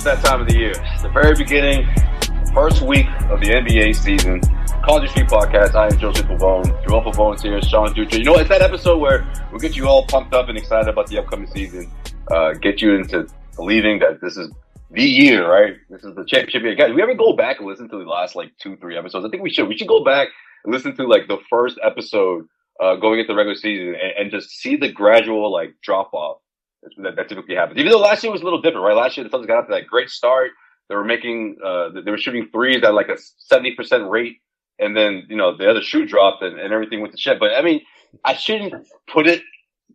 [0.00, 0.72] It's that time of the year.
[0.94, 1.86] It's the very beginning,
[2.54, 4.40] first week of the NBA season.
[4.82, 5.74] Causeway Street Podcast.
[5.74, 6.88] I am Joseph Pavone.
[6.88, 7.60] Joel Pavone's here.
[7.60, 8.16] Sean Dutra.
[8.16, 11.08] You know, it's that episode where we'll get you all pumped up and excited about
[11.08, 11.90] the upcoming season.
[12.30, 14.50] Uh, get you into believing that this is
[14.90, 15.74] the year, right?
[15.90, 16.74] This is the championship year.
[16.76, 19.26] Guys, we ever go back and listen to the last like two, three episodes?
[19.26, 19.68] I think we should.
[19.68, 20.28] We should go back
[20.64, 22.46] and listen to like the first episode
[22.82, 26.38] uh, going into the regular season and, and just see the gradual like drop off
[26.98, 27.78] that, that typically happens.
[27.78, 28.96] Even though last year was a little different, right?
[28.96, 30.50] Last year the Suns got off to that great start.
[30.88, 33.16] They were making, uh, they were shooting threes at like a
[33.52, 34.38] 70% rate.
[34.78, 37.38] And then, you know, the other shoe dropped and, and everything went to shit.
[37.38, 37.82] But I mean,
[38.24, 38.74] I shouldn't
[39.12, 39.42] put it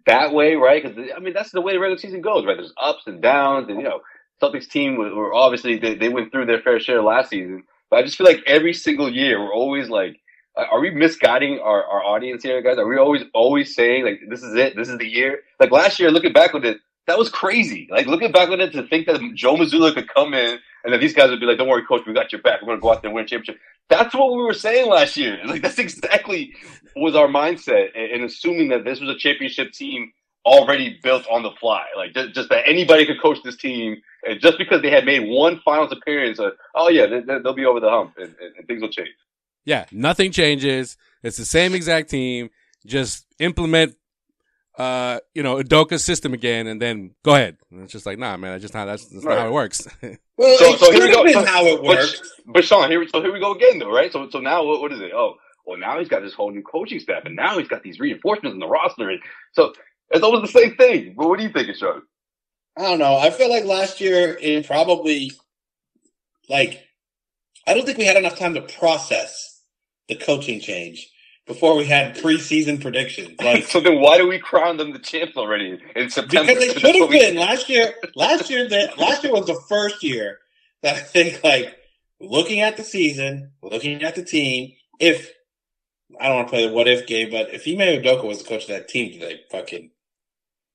[0.06, 0.84] that way, right?
[0.84, 2.58] Because I mean, that's the way the regular season goes, right?
[2.58, 4.02] There's ups and downs, and you know,
[4.42, 7.64] Celtics team were obviously they, they went through their fair share last season.
[7.90, 10.20] But I just feel like every single year we're always like,
[10.58, 12.78] are we misguiding our, our audience here, guys?
[12.78, 15.40] Are we always always saying like this is it, this is the year?
[15.60, 17.88] Like last year, looking back with it, that was crazy.
[17.92, 21.00] Like looking back with it to think that Joe Mazzulla could come in and then
[21.00, 22.62] these guys would be like, "Don't worry, coach, we got your back.
[22.62, 25.18] We're gonna go out there and win a championship." That's what we were saying last
[25.18, 25.40] year.
[25.46, 26.54] Like that's exactly
[26.96, 30.14] was our mindset, and assuming that this was a championship team
[30.46, 31.86] already built on the fly.
[31.98, 35.28] Like just, just that anybody could coach this team, and just because they had made
[35.28, 38.68] one finals appearance, uh, oh yeah, they, will be over the hump, and, and, and
[38.68, 39.10] things will change.
[39.66, 40.98] Yeah, nothing changes.
[41.24, 42.49] It's the same exact team.
[42.85, 43.96] Just implement,
[44.77, 47.58] uh, you know, Udoka's system again, and then go ahead.
[47.71, 49.36] And it's just like, nah, man, that's just not that's, that's right.
[49.36, 49.88] not how it works.
[50.38, 51.27] well, so, so here we go.
[51.32, 52.21] So, how it works.
[52.46, 54.12] But, but Sean, here, so here we go again, though, right?
[54.12, 55.12] So, so now what, what is it?
[55.13, 57.99] Oh, well, now he's got this whole new coaching staff, and now he's got these
[57.99, 59.20] reinforcements in the roster, and
[59.54, 59.74] so
[60.12, 61.16] it's almost the same thing.
[61.18, 62.04] But what do you think, Sean?
[62.77, 63.16] I don't know.
[63.16, 65.31] I feel like last year it probably
[66.50, 66.84] like
[67.66, 69.55] I don't think we had enough time to process
[70.08, 71.12] the coaching change
[71.48, 73.40] before we had preseason predictions.
[73.40, 76.54] Like, so then why do we crown them the champs already in September?
[76.54, 77.94] Because they should have been last year.
[78.16, 80.40] Last year, that last year was the first year
[80.82, 81.76] that I think like
[82.20, 84.74] looking at the season, looking at the team.
[85.00, 85.32] If
[86.20, 88.48] I don't want to play the what if game, but if Ime Udoka was the
[88.48, 89.92] coach of that team, do they fucking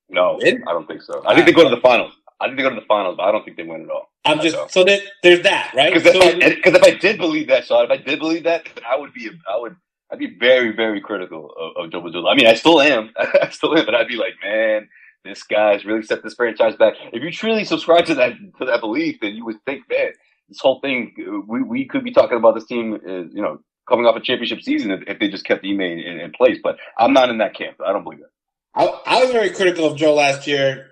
[0.09, 0.37] no?
[0.41, 0.63] Win?
[0.67, 1.23] I don't think so.
[1.25, 2.13] I think they go to the finals.
[2.41, 4.09] I think they go to the finals, but I don't think they win at all.
[4.25, 5.93] I'm just so that there's that right.
[5.93, 8.97] Because so, if, if, I did believe that, Sean, if I did believe that, I
[8.97, 9.75] would be, I would,
[10.11, 12.31] I'd be very, very critical of, of Joe Mazzulla.
[12.31, 14.89] I mean, I still am, I still am, but I'd be like, man,
[15.23, 16.95] this guy's really set this franchise back.
[17.13, 20.11] If you truly subscribe to that to that belief, then you would think, man,
[20.49, 21.13] this whole thing,
[21.47, 24.61] we, we could be talking about this team, is, you know, coming off a championship
[24.61, 26.57] season if, if they just kept Ime in, in, in, place.
[26.61, 27.77] But I'm not in that camp.
[27.85, 28.29] I don't believe that.
[28.75, 30.90] I, I was very critical of Joe last year.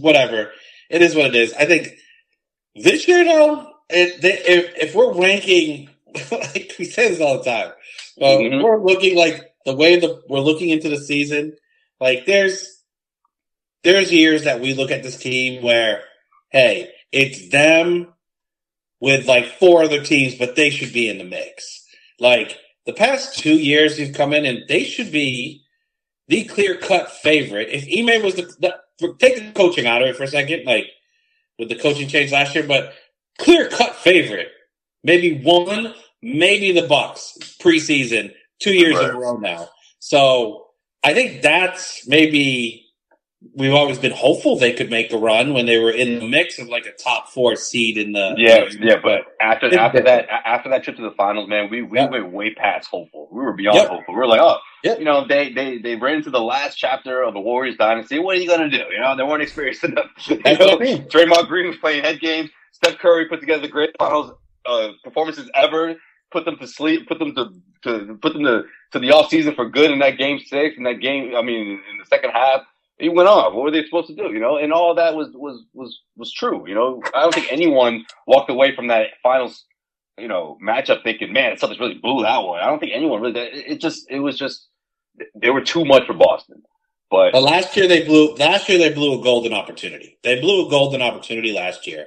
[0.00, 0.50] Whatever
[0.92, 1.54] it is what it is.
[1.54, 1.88] I think
[2.76, 5.88] this year, though, it, they, if, if we're ranking,
[6.30, 7.72] like we say this all the time,
[8.20, 8.62] uh, mm-hmm.
[8.62, 11.56] we're looking like the way the we're looking into the season.
[11.98, 12.82] Like there's
[13.82, 16.04] there's years that we look at this team where,
[16.50, 18.12] hey, it's them
[19.00, 21.86] with like four other teams, but they should be in the mix.
[22.20, 25.61] Like the past two years, you've come in and they should be
[26.32, 27.68] the clear cut favorite.
[27.70, 30.86] If Ime was the, the take the coaching out of it for a second, like
[31.58, 32.94] with the coaching change last year, but
[33.38, 34.48] clear cut favorite.
[35.04, 39.10] Maybe one, maybe the Bucks preseason, two years right.
[39.10, 39.68] in a row now.
[39.98, 40.68] So
[41.04, 42.86] I think that's maybe
[43.54, 46.58] we've always been hopeful they could make a run when they were in the mix
[46.58, 50.68] of like a top four seed in the yeah yeah but after after that after
[50.68, 53.76] that trip to the finals man we we went way past hopeful we were beyond
[53.76, 53.88] yep.
[53.88, 54.98] hopeful we were like oh yep.
[54.98, 58.36] you know they they they ran into the last chapter of the Warriors dynasty what
[58.36, 61.76] are you gonna do you know they weren't experienced enough you know, Draymond Green was
[61.78, 64.32] playing head games Steph Curry put together the great finals
[64.66, 65.94] uh, performances ever
[66.30, 67.50] put them to sleep put them to
[67.82, 70.84] to put them to to the off season for good in that game six in
[70.84, 72.62] that game I mean in the second half
[73.02, 73.52] he went off.
[73.52, 74.32] What were they supposed to do?
[74.32, 76.68] You know, and all that was was was was true.
[76.68, 79.64] You know, I don't think anyone walked away from that finals,
[80.18, 82.60] you know, matchup thinking, man, something's really blew that one.
[82.60, 83.40] I don't think anyone really.
[83.40, 84.68] It just it was just
[85.34, 86.62] they were too much for Boston.
[87.10, 88.34] But, but last year they blew.
[88.36, 90.18] Last year they blew a golden opportunity.
[90.22, 92.06] They blew a golden opportunity last year.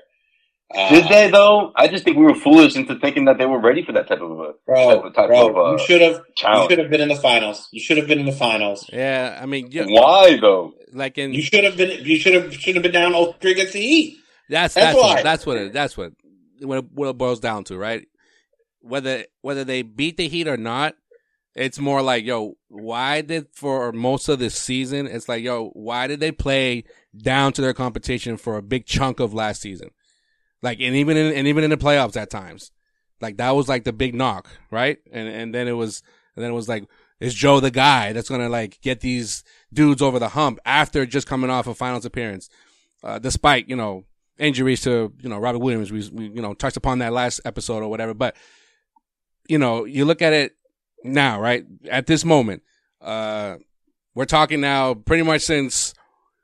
[0.74, 1.72] Uh, Did they though?
[1.76, 4.22] I just think we were foolish into thinking that they were ready for that type
[4.22, 4.96] of a bro.
[4.96, 6.22] Type of, type bro, of, uh, you should have.
[6.38, 7.68] You should have been in the finals.
[7.72, 8.90] You should have been in the finals.
[8.92, 9.86] Yeah, I mean, yeah.
[9.88, 10.74] why though?
[10.92, 12.04] Like in you should have been.
[12.04, 14.18] You should have should have been down 0-3 against the Heat.
[14.50, 15.14] That's that's that's why.
[15.14, 16.14] What, that's what it, that's what
[16.62, 18.08] what it, what it boils down to, right?
[18.82, 20.96] Whether whether they beat the Heat or not,
[21.56, 25.08] it's more like, yo, why did for most of this season?
[25.08, 26.84] It's like, yo, why did they play
[27.18, 29.92] down to their competition for a big chunk of last season?
[30.62, 32.72] Like, and even in, and even in the playoffs at times,
[33.22, 34.98] like that was like the big knock, right?
[35.12, 36.04] And, and then it was,
[36.36, 36.86] and then it was like,
[37.20, 41.06] is Joe the guy that's going to like get these dudes over the hump after
[41.06, 42.50] just coming off a finals appearance?
[43.02, 44.04] Uh, despite, you know,
[44.38, 45.92] injuries to you know Robert Williams.
[45.92, 48.36] We, we you know touched upon that last episode or whatever, but
[49.48, 50.56] you know you look at it
[51.06, 52.64] now, right at this moment.
[53.02, 53.58] Uh,
[54.14, 55.94] we're talking now pretty much since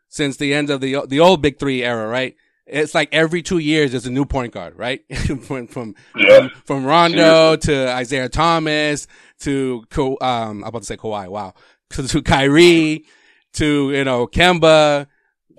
[0.10, 2.36] since the end of the the old Big Three era, right?
[2.68, 5.02] It's like every two years there's a new point guard, right?
[5.44, 6.48] from from, Yeah.
[6.48, 9.08] from from Rondo to Isaiah Thomas
[9.40, 11.54] to um I'm about to say Kawhi, wow,
[11.92, 13.06] to, to Kyrie
[13.54, 15.08] to you know Kemba,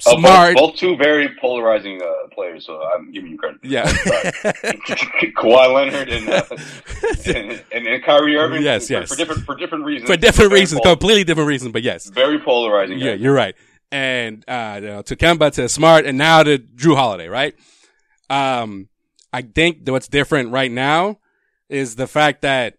[0.06, 3.60] Uh, both- Smart, both, two very polarizing uh, players, so I'm giving you credit.
[3.62, 3.84] yeah.
[5.36, 6.44] Kawhi Leonard and, uh,
[7.26, 8.62] and, and and Kyrie Irving.
[8.62, 9.08] Yes, for, yes.
[9.08, 10.10] for different for different reasons.
[10.10, 12.08] For different reasons, pol- completely different reasons, but yes.
[12.08, 12.98] Very polarizing.
[12.98, 13.20] Yeah, guys.
[13.20, 13.54] you're right.
[13.90, 17.54] And uh, you know, to Kemba, to Smart, and now to Jrue Holiday, right?
[18.30, 18.88] Um,
[19.32, 21.18] I think that what's different right now
[21.68, 22.74] is the fact that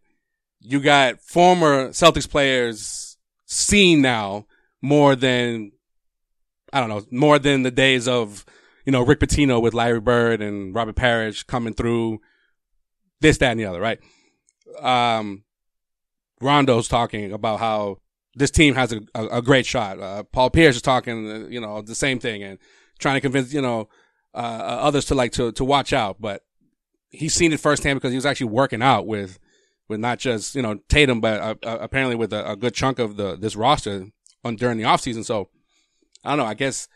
[0.61, 4.45] you got former Celtics players seen now
[4.81, 5.71] more than
[6.73, 8.45] I don't know, more than the days of
[8.85, 12.19] you know Rick Pitino with Larry Bird and Robert Parish coming through
[13.21, 13.99] this, that, and the other, right?
[14.81, 15.43] Um,
[16.41, 17.97] Rondo's talking about how
[18.35, 19.99] this team has a, a, a great shot.
[19.99, 22.59] Uh, Paul Pierce is talking, uh, you know, the same thing and
[22.99, 23.87] trying to convince, you know,
[24.33, 26.17] uh, uh, others to like to, to watch out.
[26.19, 26.41] But
[27.09, 29.39] he's seen it firsthand because he was actually working out with,
[29.87, 32.99] with not just, you know, Tatum, but uh, uh, apparently with a, a good chunk
[32.99, 34.07] of the, this roster
[34.43, 35.23] on during the offseason.
[35.23, 35.49] So
[36.23, 36.45] I don't know.
[36.45, 36.87] I guess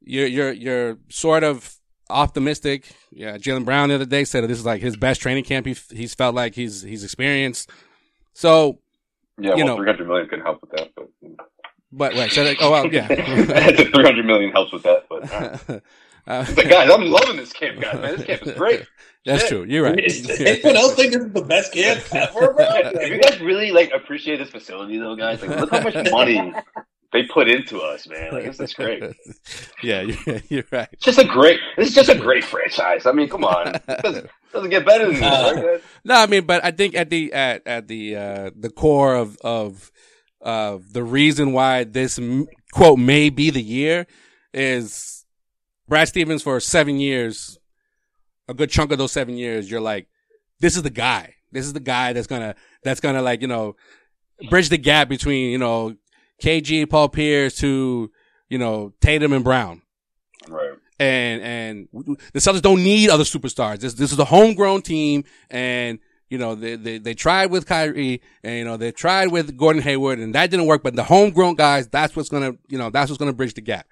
[0.00, 1.74] you're, you're, you're sort of
[2.10, 2.94] optimistic.
[3.10, 3.36] Yeah.
[3.38, 5.66] Jaylen Brown the other day said that this is like his best training camp.
[5.66, 7.70] He, he's felt like he's, he's experienced.
[8.32, 8.78] So,
[9.38, 10.90] Yeah, You well, know- 300 million can help with that.
[10.94, 11.08] But,
[11.92, 12.30] but right.
[12.30, 13.08] So like, oh, well, yeah.
[13.08, 15.06] the 300 million helps with that.
[15.08, 15.80] But uh,
[16.26, 18.00] Uh, but guys, I'm loving this camp, guys.
[18.00, 18.86] Man, this camp is great.
[19.26, 19.50] That's Shit.
[19.50, 19.64] true.
[19.64, 19.98] You're right.
[20.02, 22.66] Is anyone else think this is the best camp ever, bro?
[22.66, 26.52] if you guys really like appreciate this facility, though, guys, like look how much money
[27.14, 28.32] they put into us, man.
[28.32, 29.00] Like this is great.
[29.84, 30.88] yeah, you're, you're right.
[30.92, 31.60] It's just a great.
[31.76, 33.06] This is just a great franchise.
[33.06, 35.82] I mean, come on, it doesn't, doesn't get better than this, right.
[36.04, 39.38] No, I mean, but I think at the at at the uh the core of
[39.44, 39.92] of
[40.40, 44.08] of the reason why this m- quote may be the year
[44.52, 45.24] is
[45.86, 47.58] Brad Stevens for seven years.
[48.48, 50.08] A good chunk of those seven years, you're like,
[50.60, 51.34] this is the guy.
[51.52, 53.76] This is the guy that's gonna that's gonna like you know
[54.50, 55.94] bridge the gap between you know
[56.44, 58.10] KG, Paul Pierce to
[58.48, 59.82] you know Tatum and Brown.
[60.46, 60.74] Right.
[61.00, 61.88] and and
[62.34, 63.78] the Celtics don't need other superstars.
[63.80, 65.98] This this is a homegrown team, and
[66.28, 69.82] you know they they they tried with Kyrie, and you know they tried with Gordon
[69.82, 70.82] Hayward, and that didn't work.
[70.82, 73.86] But the homegrown guys, that's what's gonna you know that's what's gonna bridge the gap.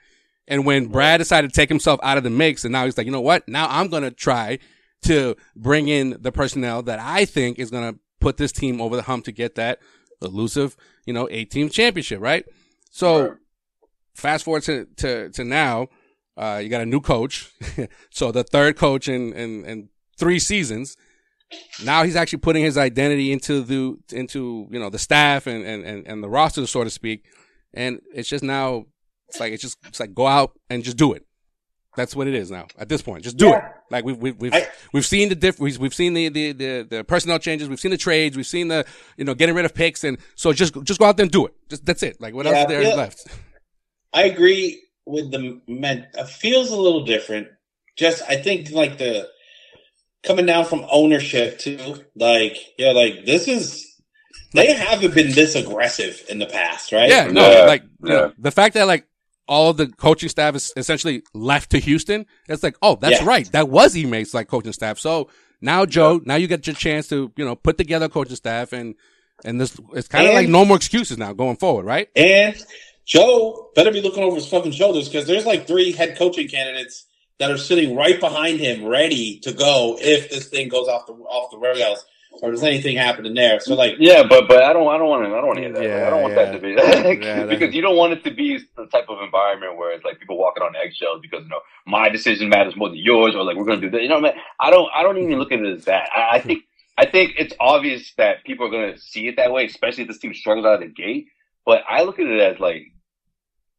[0.47, 3.07] And when Brad decided to take himself out of the mix, and now he's like,
[3.07, 3.49] you know what?
[3.49, 4.59] Now I'm gonna try
[5.05, 9.03] to bring in the personnel that I think is gonna put this team over the
[9.03, 9.79] hump to get that
[10.21, 10.77] elusive,
[11.07, 12.45] you know, eight team championship, right?
[12.91, 13.39] So Right.
[14.15, 15.89] fast forward to, to, to now,
[16.37, 17.51] uh, you got a new coach.
[18.11, 19.89] so the third coach in, in, in
[20.19, 20.97] three seasons.
[21.85, 25.85] Now he's actually putting his identity into the, into, you know, the staff and, and,
[25.85, 27.27] and, and the roster, so to speak.
[27.75, 28.87] And it's just now,
[29.29, 31.27] it's like, it's just, it's like go out and just do it.
[31.97, 33.23] That's what it is now at this point.
[33.25, 33.63] Just do it.
[33.91, 36.87] Like we've, we've, we've, I- we've seen the diff, we've, we've seen the, the, the,
[36.89, 37.69] the personnel changes.
[37.69, 38.35] We've seen the trades.
[38.37, 38.87] We've seen the,
[39.19, 40.03] you know, getting rid of picks.
[40.03, 41.55] And so just, just go out there and do it.
[41.69, 42.19] Just, that's it.
[42.21, 42.95] Like what else Yeah, is there yeah.
[42.95, 43.27] left?
[44.15, 46.07] I agree with the men.
[46.15, 47.49] It feels a little different.
[47.99, 49.29] Just I think like the
[50.23, 52.03] coming down from ownership too.
[52.17, 53.87] Like yeah, like this is
[54.55, 57.09] they haven't been this aggressive in the past, right?
[57.11, 58.15] Yeah, no, Yeah, like you yeah.
[58.15, 59.07] know, the fact that like
[59.49, 62.27] all of the coaching staff is essentially left to Houston.
[62.49, 63.27] It's like, oh, that's Yeah.
[63.27, 63.51] right.
[63.53, 64.99] That was Ime's like coaching staff.
[64.99, 65.29] So
[65.61, 68.95] now, Joe, now you get your chance to you know put together coaching staff and
[69.45, 72.09] and this it's kind of like no more excuses now going forward, right?
[72.17, 72.57] And
[73.05, 77.07] Joe better be looking over his fucking shoulders because there's like three head coaching candidates
[77.39, 81.13] that are sitting right behind him, ready to go if this thing goes off the
[81.15, 82.05] off the rails
[82.41, 83.61] or there's anything happening there.
[83.61, 85.63] So like, Yeah, but but I don't I don't want to I don't want to
[85.63, 85.83] hear that.
[85.83, 86.45] Yeah, I don't want yeah.
[86.45, 86.71] that to be
[87.25, 90.19] Yeah, because you don't want it to be the type of environment where it's like
[90.19, 93.57] people walking on eggshells because you know my decision matters more than yours or like
[93.57, 94.03] we're gonna do that.
[94.03, 94.43] You know, what I mean?
[94.61, 96.09] I don't I don't even look at it as that.
[96.15, 96.65] I, I think
[96.97, 100.19] I think it's obvious that people are gonna see it that way, especially if this
[100.19, 101.27] team struggles out of the gate.
[101.65, 102.92] But I look at it as like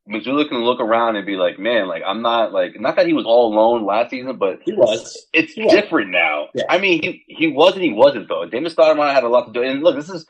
[0.09, 3.13] Mazzulla can look around and be like, man, like I'm not like not that he
[3.13, 5.25] was all alone last season, but he was.
[5.33, 5.73] it's He was.
[5.73, 6.49] different now.
[6.53, 6.63] Yeah.
[6.69, 7.83] I mean, he he wasn't.
[7.83, 8.45] he wasn't though.
[8.45, 9.63] Damon Stoudamire had a lot to do.
[9.63, 10.25] And look, this is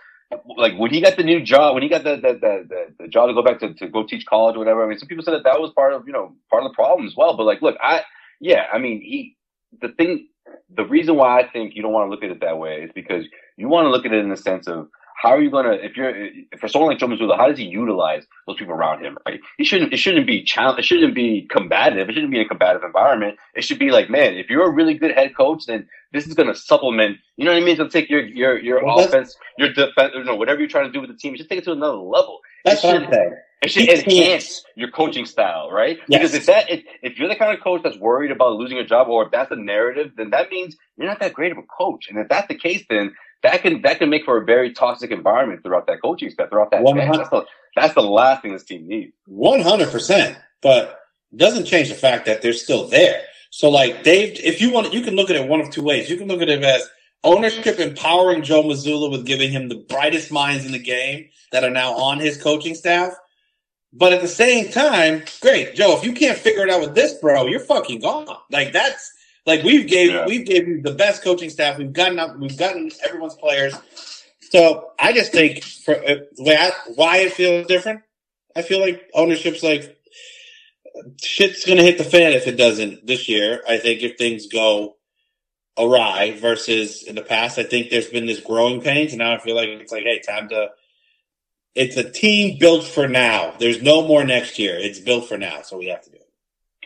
[0.58, 3.08] like when he got the new job, when he got the the the, the, the
[3.08, 4.86] job to go back to, to go teach college or whatever.
[4.86, 6.75] I mean, some people said that that was part of you know part of the
[6.75, 7.36] problem as well.
[7.36, 8.03] But like, look, I
[8.39, 9.36] yeah, I mean, he
[9.82, 10.27] the thing,
[10.75, 12.92] the reason why I think you don't want to look at it that way is
[12.94, 13.25] because
[13.58, 14.88] you want to look at it in the sense of
[15.24, 17.63] how are you gonna if you're if for someone like Joe Mazzulla, how does he
[17.63, 19.18] utilize those people around him?
[19.25, 19.39] Right?
[19.58, 22.10] He shouldn't it shouldn't be challenge it shouldn't be combative.
[22.10, 23.38] It shouldn't be a combative environment.
[23.56, 26.34] It should be like, man, if you're a really good head coach, then this is
[26.34, 27.20] gonna supplement.
[27.38, 27.70] You know what I mean?
[27.70, 30.88] It's gonna take your your your well, offense, your defense, you know, whatever you're trying
[30.88, 31.38] to do with the team.
[31.38, 32.42] Just take it to another level.
[32.65, 33.36] That's what I'm saying.
[33.62, 35.98] It should enhance your coaching style, right?
[36.10, 36.20] Yes.
[36.20, 38.86] Because if that if, if you're the kind of coach that's worried about losing a
[38.86, 41.63] job, or if that's the narrative, then that means you're not that great of a
[41.63, 42.08] coach.
[42.10, 43.13] And if that's the case, then
[43.44, 46.72] that can that can make for a very toxic environment throughout that coaching staff, throughout
[46.72, 46.84] that.
[46.84, 47.46] That's the,
[47.76, 49.14] that's the last thing this team needs.
[49.26, 51.00] One hundred percent, but
[51.36, 53.22] doesn't change the fact that they're still there.
[53.50, 56.10] So, like Dave, if you want, you can look at it one of two ways.
[56.10, 56.90] You can look at it as
[57.24, 61.70] ownership empowering Joe Mazzulla with giving him the brightest minds in the game that are
[61.70, 63.14] now on his coaching staff.
[63.94, 67.14] But at the same time, great, Joe, if you can't figure it out with this,
[67.14, 68.28] bro, you're fucking gone.
[68.50, 69.12] Like that's
[69.46, 70.26] like we've gave yeah.
[70.26, 71.78] we've gave you the best coaching staff.
[71.78, 72.38] We've gotten up.
[72.38, 73.76] We've gotten everyone's players.
[74.40, 78.02] So I just think for uh, why it feels different.
[78.56, 79.98] I feel like ownership's like
[81.22, 83.62] shit's gonna hit the fan if it doesn't this year.
[83.68, 84.96] I think if things go
[85.78, 89.40] awry versus in the past, I think there's been this growing pains, and now I
[89.40, 90.70] feel like it's like, hey, time to.
[91.76, 93.56] It's a team built for now.
[93.58, 94.76] There's no more next year.
[94.78, 96.23] It's built for now, so we have to do it.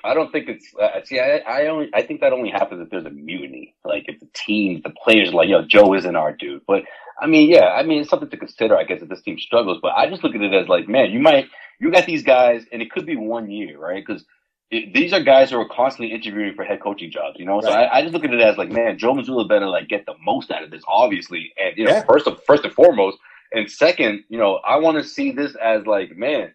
[0.08, 0.74] I don't think it's.
[0.80, 3.76] Uh, see, I, I only I think that only happens if there's a mutiny.
[3.84, 6.64] Like if the team, the players, like yo, Joe isn't our dude.
[6.66, 6.84] But
[7.22, 8.78] I mean, yeah, I mean, it's something to consider.
[8.78, 11.12] I guess if this team struggles, but I just look at it as like, man,
[11.12, 11.48] you might
[11.80, 14.04] you got these guys, and it could be one year, right?
[14.06, 14.26] Because
[14.70, 17.60] these are guys who are constantly interviewing for head coaching jobs, you know.
[17.60, 17.64] Right.
[17.64, 20.06] So I, I, just look at it as like, man, Joe Mazzulla better like get
[20.06, 22.04] the most out of this, obviously, and you know, yeah.
[22.04, 23.18] first of, first and foremost,
[23.54, 26.54] and second, you know, I want to see this as like, man,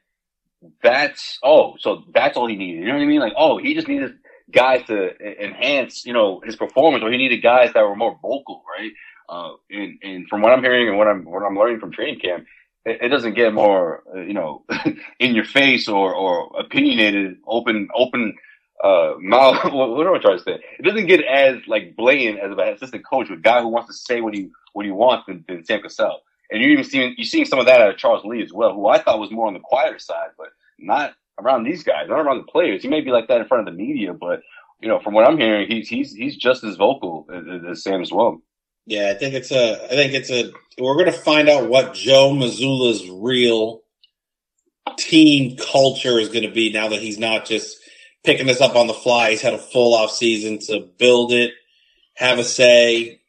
[0.82, 2.80] that's oh, so that's all he needed.
[2.80, 3.20] You know what I mean?
[3.20, 4.14] Like, oh, he just needed
[4.50, 5.10] guys to
[5.42, 8.92] enhance, you know, his performance, or he needed guys that were more vocal, right?
[9.28, 12.20] Uh, and and from what I'm hearing and what I'm what I'm learning from training
[12.20, 12.46] camp,
[12.84, 14.64] it, it doesn't get more, uh, you know,
[15.18, 18.34] in your face or or opinionated, open open
[18.82, 19.64] uh mouth.
[19.72, 20.58] what, what am I trying to say?
[20.78, 23.94] It doesn't get as like blatant as an assistant coach, a guy who wants to
[23.94, 26.20] say what he what he wants than, than Sam Cassell.
[26.52, 28.74] And you're even seeing you're seeing some of that out of Charles Lee as well,
[28.74, 32.20] who I thought was more on the quieter side, but not around these guys, not
[32.20, 32.82] around the players.
[32.82, 34.42] He may be like that in front of the media, but
[34.80, 38.02] you know, from what I'm hearing, he's he's he's just as vocal as, as Sam
[38.02, 38.42] as well.
[38.86, 39.84] Yeah, I think it's a.
[39.84, 40.50] I think it's a.
[40.78, 43.82] We're going to find out what Joe Mazzulla's real
[44.98, 47.78] team culture is going to be now that he's not just
[48.24, 49.30] picking this up on the fly.
[49.30, 51.52] He's had a full off season to build it,
[52.14, 53.20] have a say,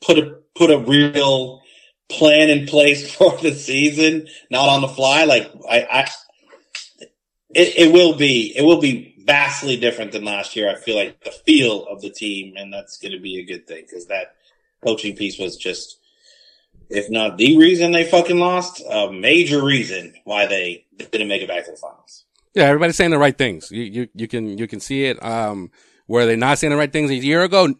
[0.00, 1.60] put a put a real
[2.08, 5.24] plan in place for the season, not on the fly.
[5.24, 6.08] Like I, I
[7.50, 10.70] it, it will be it will be vastly different than last year.
[10.70, 13.66] I feel like the feel of the team, and that's going to be a good
[13.66, 14.36] thing because that
[14.84, 15.98] coaching piece was just,
[16.88, 21.48] if not the reason they fucking lost, a major reason why they didn't make it
[21.48, 22.24] back to the finals.
[22.54, 23.70] Yeah, everybody's saying the right things.
[23.70, 25.22] You you you can you can see it.
[25.22, 25.70] Um,
[26.08, 27.74] were they not saying the right things a year ago?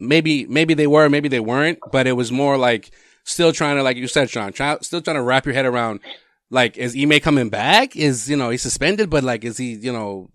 [0.00, 1.78] Maybe maybe they were, maybe they weren't.
[1.92, 2.90] But it was more like
[3.26, 6.00] still trying to, like you said, Sean, try, still trying to wrap your head around
[6.50, 7.96] like is Ime coming back?
[7.96, 10.30] Is you know he's suspended, but like is he you know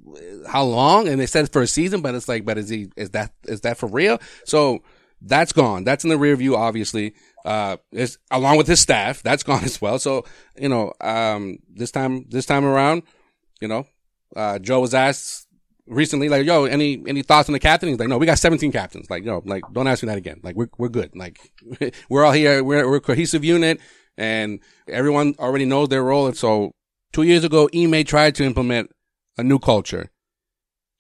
[0.48, 1.08] how long?
[1.08, 3.62] And they said for a season, but it's like, but is he is that is
[3.62, 4.20] that for real?
[4.46, 4.84] So
[5.22, 5.84] that's gone.
[5.84, 7.14] That's in the rear view, obviously.
[7.46, 10.00] Uh, is along with his staff, that's gone as well.
[10.00, 10.26] So
[10.58, 13.04] you know, um, this time this time around,
[13.62, 13.88] you know,
[14.36, 15.48] uh, Joe was asked
[15.88, 17.90] recently, like, yo, any, any thoughts on the captain?
[17.90, 19.10] He's like, no, we got 17 captains.
[19.10, 20.40] Like, yo, like, don't ask me that again.
[20.44, 21.16] Like, we're, we're good.
[21.16, 21.40] Like,
[22.10, 22.64] we're all here.
[22.64, 23.80] We're, we're a cohesive unit
[24.18, 26.28] and everyone already knows their role.
[26.28, 26.72] And so
[27.12, 28.92] two years ago, Ime tried to implement
[29.38, 30.12] a new culture.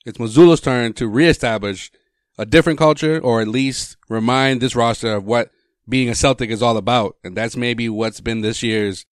[0.05, 1.91] It's Mazzulla's turn to reestablish
[2.37, 5.51] a different culture or at least remind this roster of what
[5.87, 7.17] being a Celtic is all about.
[7.23, 9.05] And that's maybe what's been this year's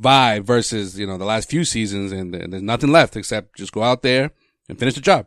[0.00, 2.12] vibe versus, you know, the last few seasons.
[2.12, 4.30] And, and there's nothing left except just go out there
[4.68, 5.26] and finish the job.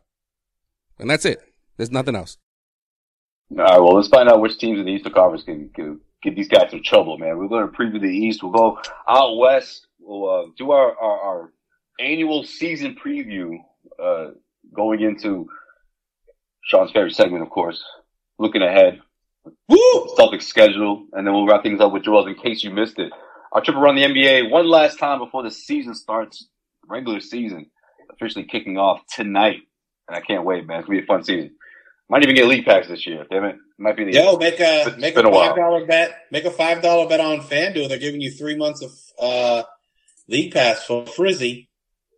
[1.00, 1.40] And that's it.
[1.78, 2.38] There's nothing else.
[3.52, 3.80] All right.
[3.80, 6.74] Well, let's find out which teams in the Eastern Conference can, can get these guys
[6.74, 7.38] in trouble, man.
[7.38, 8.44] We're going to preview the East.
[8.44, 9.88] We'll go out west.
[10.00, 11.54] We'll uh, do our, our, our,
[12.00, 13.58] annual season preview
[14.00, 14.28] uh,
[14.72, 15.50] going into
[16.64, 17.84] Sean's favorite segment, of course.
[18.38, 19.02] Looking ahead.
[19.68, 20.08] Woo!
[20.16, 23.12] Celtics schedule, and then we'll wrap things up with Joel in case you missed it.
[23.52, 26.48] Our trip around the NBA one last time before the season starts.
[26.88, 27.72] Regular season
[28.20, 29.62] officially kicking off tonight,
[30.08, 30.80] and I can't wait, man.
[30.80, 31.56] It's gonna be a fun season.
[32.10, 33.26] Might even get league packs this year.
[33.30, 36.26] Damn it, might be the yo make a make a five dollar bet.
[36.32, 37.90] Make a five dollar bet on FanDuel.
[37.90, 39.64] They're giving you three months of uh,
[40.28, 41.70] league pass for frizzy.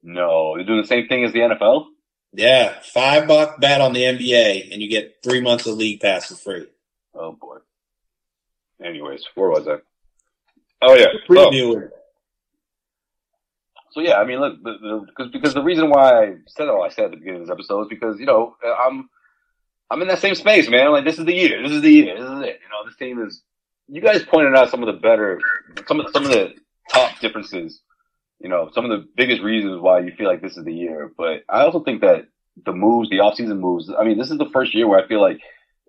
[0.03, 1.87] No, they're doing the same thing as the NFL.
[2.33, 6.27] Yeah, five buck bet on the NBA, and you get three months of league pass
[6.27, 6.67] for free.
[7.13, 7.57] Oh boy.
[8.83, 9.77] Anyways, where was I?
[10.81, 11.07] Oh yeah.
[11.27, 11.91] Preview it.
[13.91, 17.05] So yeah, I mean, look, because because the reason why I said all I said
[17.05, 19.09] at the beginning of this episode is because you know I'm
[19.89, 20.91] I'm in that same space, man.
[20.91, 21.61] Like this is the year.
[21.63, 22.15] This is the year.
[22.15, 22.59] This is it.
[22.61, 23.41] You know, this team is.
[23.87, 25.39] You guys pointed out some of the better,
[25.87, 26.53] some of some of the
[26.91, 27.81] top differences.
[28.39, 31.11] You know, some of the biggest reasons why you feel like this is the year.
[31.17, 32.27] But I also think that
[32.65, 33.91] the moves, the offseason moves.
[33.97, 35.41] I mean, this is the first year where I feel like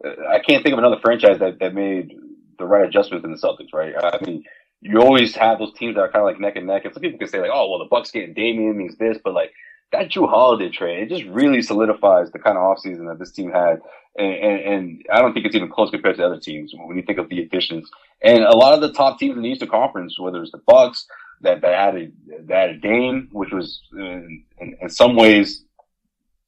[0.05, 2.13] uh, I can't think of another franchise that that made
[2.59, 3.75] the right adjustments in the Celtics.
[3.75, 3.95] Right?
[4.03, 4.45] I mean,
[4.81, 6.85] you always have those teams that are kind of like neck and neck.
[6.85, 9.35] And some people can say like, oh, well, the Bucks getting Damian means this, but
[9.35, 9.53] like
[9.93, 13.51] that Jrue Holiday trade, it just really solidifies the kind of offseason that this team
[13.51, 13.81] had.
[14.17, 17.03] And, and, and I don't think it's even close compared to other teams when you
[17.03, 17.91] think of the additions.
[18.23, 21.07] And a lot of the top teams in the Eastern Conference, whether it's the Bucks
[21.43, 22.11] that, that had a,
[22.47, 25.65] that a Dame, which was in, in, in some ways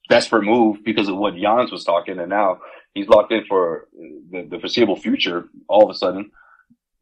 [0.09, 2.19] desperate move because of what Giannis was talking.
[2.19, 2.61] And now
[2.95, 3.89] he's locked in for
[4.31, 6.31] the, the foreseeable future all of a sudden.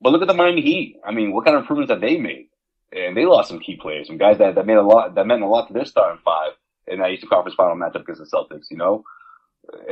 [0.00, 0.96] But look at the Miami Heat.
[1.04, 2.48] I mean, what kind of improvements have they made?
[2.92, 5.42] And they lost some key players, some guys that, that made a lot, that meant
[5.42, 6.52] a lot to their starting five
[6.86, 9.04] in that Eastern Conference final matchup against the Celtics, you know?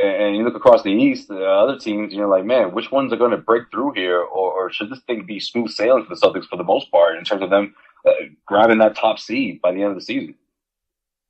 [0.02, 3.16] And you look across the East, the other teams, you're like, man, which ones are
[3.16, 4.18] going to break through here?
[4.20, 7.16] Or, or should this thing be smooth sailing for the Celtics for the most part
[7.16, 7.74] in terms of them
[8.04, 8.12] uh,
[8.46, 10.34] grabbing that top seed by the end of the season?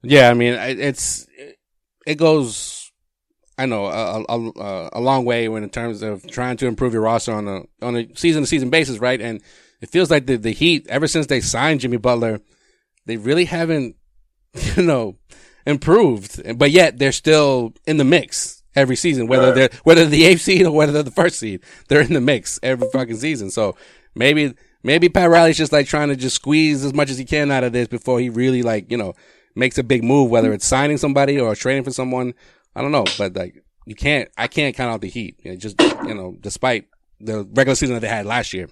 [0.02, 1.26] Yeah, I mean, it's
[2.06, 2.87] it goes,
[3.58, 7.02] I know, a, a, a long way when in terms of trying to improve your
[7.02, 9.20] roster on a on a season to season basis, right?
[9.20, 9.42] And
[9.80, 12.40] it feels like the the Heat, ever since they signed Jimmy Butler,
[13.06, 13.96] they really haven't,
[14.76, 15.16] you know,
[15.66, 16.56] improved.
[16.56, 20.64] But yet they're still in the mix every season, whether they're whether the eighth seed
[20.64, 23.50] or whether they're the first seed, they're in the mix every fucking season.
[23.50, 23.76] So
[24.14, 27.50] maybe maybe Pat Riley's just like trying to just squeeze as much as he can
[27.50, 29.14] out of this before he really like you know
[29.56, 32.34] makes a big move, whether it's signing somebody or trading for someone.
[32.78, 35.40] I don't know, but like you can't, I can't count out the Heat.
[35.58, 36.86] Just you know, despite
[37.20, 38.68] the regular season that they had last year.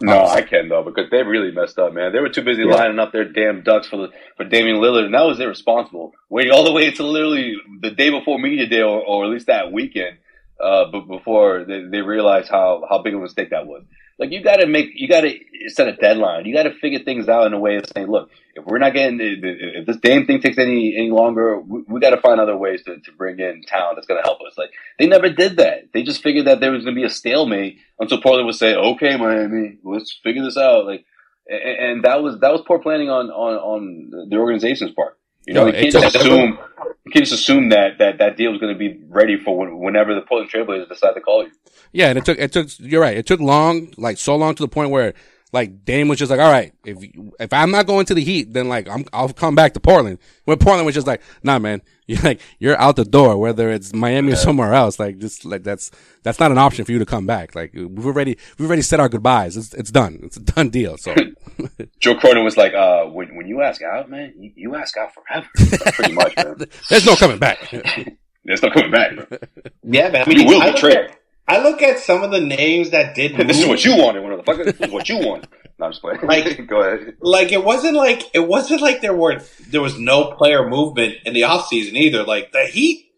[0.00, 2.12] No, I can though because they really messed up, man.
[2.12, 2.74] They were too busy Yeah.
[2.76, 6.12] lining up their damn ducks for the for Damian Lillard, and that was irresponsible.
[6.28, 9.48] Waiting all the way until literally the day before media day, or, or at least
[9.48, 10.18] that weekend,
[10.62, 13.82] uh, but before they, they realized how how big of a mistake that was.
[14.18, 16.44] Like you got to make, you got to set a deadline.
[16.44, 18.92] You got to figure things out in a way of saying, look, if we're not
[18.92, 22.56] getting, if this damn thing takes any any longer, we, we got to find other
[22.56, 24.58] ways to, to bring in talent that's going to help us.
[24.58, 25.92] Like they never did that.
[25.94, 28.74] They just figured that there was going to be a stalemate until Portland would say,
[28.74, 30.86] okay, Miami, let's figure this out.
[30.86, 31.04] Like,
[31.46, 35.16] and, and that was that was poor planning on on on the organization's part.
[35.48, 36.58] You know, No, you can't assume
[37.06, 39.78] you can't just assume that that that deal was going to be ready for when,
[39.78, 41.50] whenever the Portland Trailblazers decide to call you.
[41.90, 43.16] Yeah, and it took it took you're right.
[43.16, 45.14] It took long, like so long to the point where
[45.50, 46.98] like Dame was just like, all right, if
[47.40, 50.18] if I'm not going to the Heat, then like I'm I'll come back to Portland.
[50.44, 53.94] When Portland was just like, nah, man, you're like you're out the door, whether it's
[53.94, 54.98] Miami or somewhere else.
[54.98, 55.90] Like just like that's
[56.22, 57.54] that's not an option for you to come back.
[57.54, 59.56] Like we've already we've already said our goodbyes.
[59.56, 60.20] It's it's done.
[60.22, 60.98] It's a done deal.
[60.98, 61.14] So
[62.00, 65.10] Joe Cronin was like, uh, when, when you ask out, man, you, you ask out
[65.14, 65.46] forever.
[65.92, 66.56] Pretty much, man.
[66.90, 67.58] there's no coming back.
[68.44, 69.14] There's no coming back.
[69.14, 69.38] Bro.
[69.82, 70.24] Yeah, man.
[70.26, 71.10] I You will I be look, traded.
[71.10, 71.18] at,
[71.48, 73.46] I look at some of the names that did move.
[73.46, 74.64] This is what you wanted, motherfucker.
[74.64, 75.48] This is what you wanted.
[75.78, 76.20] No, I'm just playing.
[76.22, 77.16] Like- Go ahead.
[77.20, 81.34] like it wasn't like it wasn't like there were there was no player movement in
[81.34, 82.22] the offseason either.
[82.24, 83.10] Like the Heat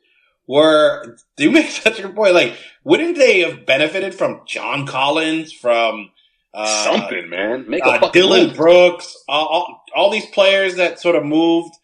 [0.49, 2.35] were Do you make such a good point.
[2.35, 6.11] Like wouldn't they have benefited from John Collins, from
[6.55, 7.69] uh, Something, man.
[7.69, 8.57] Make a uh, fucking Dylan move.
[8.57, 11.75] Brooks, all, all, all these players that sort of moved.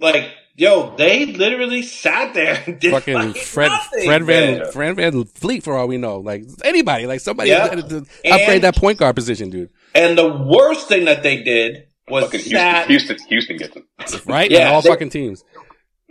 [0.00, 4.72] Like yo, they literally sat there and did Fucking fucking Fred nothing, Fred Van man.
[4.72, 6.18] Fred VanVleet for all we know.
[6.18, 7.68] Like anybody, like somebody Yeah.
[7.68, 7.96] to, to
[8.30, 9.70] upgrade that point guard position, dude.
[9.94, 14.22] And the worst thing that they did was Fucking sat Houston, Houston, Houston gets him.
[14.32, 14.50] Right?
[14.50, 15.44] Yeah, And all they- fucking teams.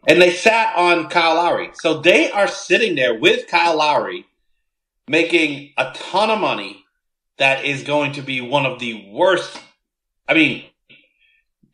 [0.08, 1.72] and they sat on Kyle Lowry.
[1.74, 4.26] So they are sitting there with Kyle Lowry
[5.08, 6.84] making a ton of money
[7.38, 9.58] that is going to be one of the worst.
[10.28, 10.64] I mean,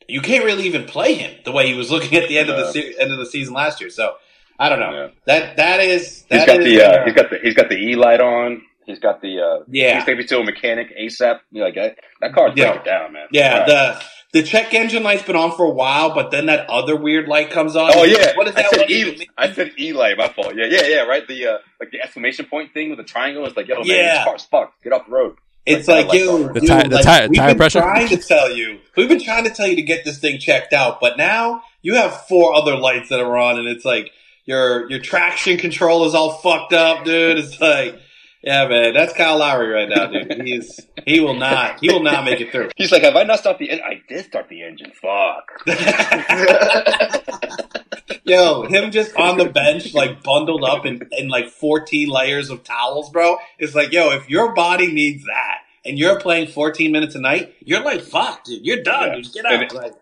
[0.07, 2.57] you can't really even play him the way he was looking at the end of
[2.57, 3.89] the se- end of the season last year.
[3.89, 4.15] So
[4.59, 4.91] I don't know.
[4.91, 5.07] Yeah.
[5.25, 7.75] That that is He's that got is, the uh, he's got the he's got the
[7.77, 8.61] E light on.
[8.85, 9.97] He's got the uh, Yeah.
[9.99, 11.39] He's maybe still a mechanic ASAP.
[11.51, 12.73] You're like that, that car's Yeah.
[12.73, 13.27] breaking down, man.
[13.31, 13.67] yeah Right.
[13.67, 17.27] the the check engine light's been on for a while, but then that other weird
[17.29, 17.91] light comes on.
[17.93, 18.71] Oh yeah, what is I that?
[18.71, 18.89] said?
[18.91, 19.29] E.
[19.37, 20.17] I said E light.
[20.17, 20.53] My fault.
[20.55, 21.01] Yeah, yeah, yeah.
[21.03, 21.25] Right.
[21.25, 23.45] The uh, like the exclamation point thing with the triangle.
[23.45, 24.15] is like, yo, man, Yeah.
[24.17, 24.83] this car's fucked.
[24.83, 25.37] Get off the road.
[25.65, 27.79] It's Like like, that, yo, The dude, tire- the like, tire- we've tire been pressure?
[27.79, 28.79] trying to tell you.
[28.97, 31.95] We've been trying to tell you to get this thing checked out, but now you
[31.95, 34.11] have four other lights that are on, and it's like
[34.45, 37.37] your your traction control is all fucked up, dude.
[37.39, 37.97] It's like,
[38.43, 40.41] yeah, man, that's Kyle Lowry right now, dude.
[40.45, 42.69] He's he will not he will not make it through.
[42.75, 43.69] He's like, have I not stopped the?
[43.71, 44.91] En- I did start the engine.
[45.01, 45.65] Fuck.
[48.25, 52.63] Yo, him just on the bench, like bundled up in, in like 14 layers of
[52.63, 53.37] towels, bro.
[53.59, 57.53] It's like, yo, if your body needs that, and you're playing 14 minutes a night,
[57.59, 59.09] you're like, fuck, dude, you're done.
[59.09, 59.15] Yeah.
[59.15, 59.61] Dude, get out.
[59.63, 59.93] it- Like,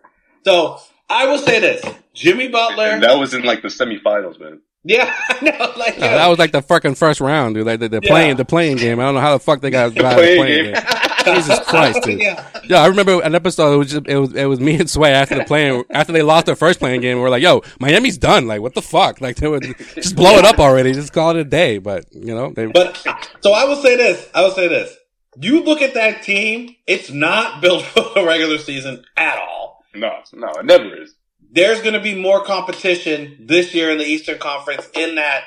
[0.44, 0.78] so
[1.10, 2.84] I will say this: Jimmy Butler.
[2.86, 4.60] And that was in like the semifinals, man.
[4.84, 5.72] yeah, I know.
[5.76, 7.66] Like No, that was like the fucking first round, dude.
[7.66, 8.08] Like the, the Yeah.
[8.10, 9.00] playing the play-in game.
[9.00, 10.74] I don't know how the fuck they got got out of the playing play-in game.
[10.74, 10.84] game.
[11.24, 12.20] Jesus Christ, dude.
[12.20, 12.48] yeah.
[12.64, 13.74] Yeah, I remember an episode.
[13.74, 16.22] It was just, it was it was me and Sway after the playing after they
[16.22, 17.18] lost their first play-in game.
[17.18, 18.46] We are like, "Yo, Miami's done.
[18.46, 19.20] Like, what the fuck?
[19.20, 19.62] Like, they would
[19.94, 20.92] just blow it up already.
[20.92, 22.96] Just call it a day." But you know, they But
[23.40, 24.94] so I will say this: I will say this.
[25.40, 29.84] You look at that team; it's not built for the regular season at all.
[29.94, 31.14] No, no, it never is.
[31.50, 35.44] There's going to be more competition this year in the Eastern Conference in that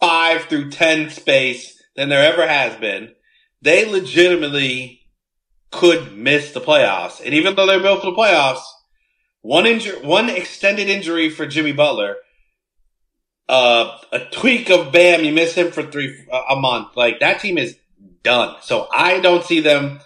[0.00, 3.12] five through ten space than there ever has been.
[3.62, 5.00] They legitimately
[5.76, 8.62] could miss the playoffs, and even though they're built for the playoffs,
[9.42, 12.16] one injury, one extended injury for Jimmy Butler.
[13.48, 16.96] Uh, a tweak of Bam, you miss him for three a month.
[16.96, 17.76] Like that team is
[18.24, 18.56] done.
[18.60, 20.00] So I don't see them.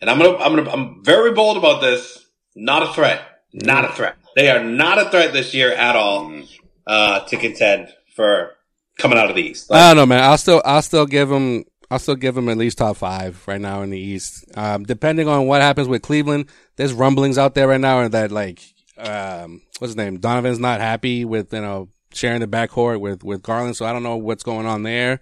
[0.00, 2.24] And I'm gonna, I'm gonna, I'm very bold about this.
[2.56, 3.20] Not a threat.
[3.52, 4.16] Not a threat.
[4.36, 6.42] They are not a threat this year at all
[6.86, 8.52] uh, to contend for
[8.96, 9.70] coming out of the East.
[9.70, 10.24] I don't know, man.
[10.24, 13.60] I'll still I'll still give them I'll still give them at least top five right
[13.60, 14.44] now in the East.
[14.56, 16.46] Um, depending on what happens with Cleveland,
[16.76, 18.60] there's rumblings out there right now that like
[18.98, 23.42] um, what's his name Donovan's not happy with you know sharing the backcourt with with
[23.42, 23.76] Garland.
[23.76, 25.20] So I don't know what's going on there.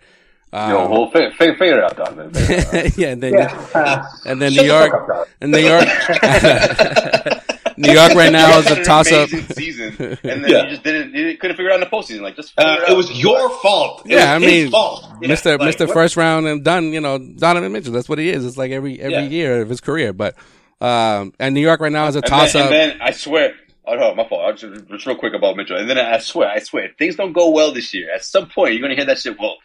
[0.53, 2.33] Um, Yo, well, figure, figure it out, Donovan.
[2.33, 2.99] Figure it out.
[2.99, 4.07] yeah, and then yeah.
[4.25, 5.87] and then New York up, and New York.
[7.77, 9.29] New York right now is a toss up.
[9.29, 10.65] Season, and then Yeah.
[10.65, 12.21] you just didn't, you couldn't figure it out in the postseason.
[12.23, 14.03] Like, just Uh, it, it was your fault.
[14.07, 15.05] It Yeah, I was his mean, fault.
[15.21, 15.59] Yeah, Mr.
[15.59, 15.93] like, Mr.
[15.93, 17.93] First round and done, you know, Donovan Mitchell.
[17.93, 18.45] That's what he is.
[18.47, 19.23] It's like every every Yeah.
[19.29, 20.13] year of his career.
[20.13, 20.35] But
[20.81, 22.67] um and New York right now is a toss up.
[22.67, 23.55] and then I swear,
[23.87, 24.43] oh no, my fault.
[24.45, 25.77] I'll just, just real quick about Mitchell.
[25.77, 28.49] And then I swear, I swear, if things don't go well this year, at some
[28.49, 29.39] point you're gonna hear that shit.
[29.39, 29.57] Well,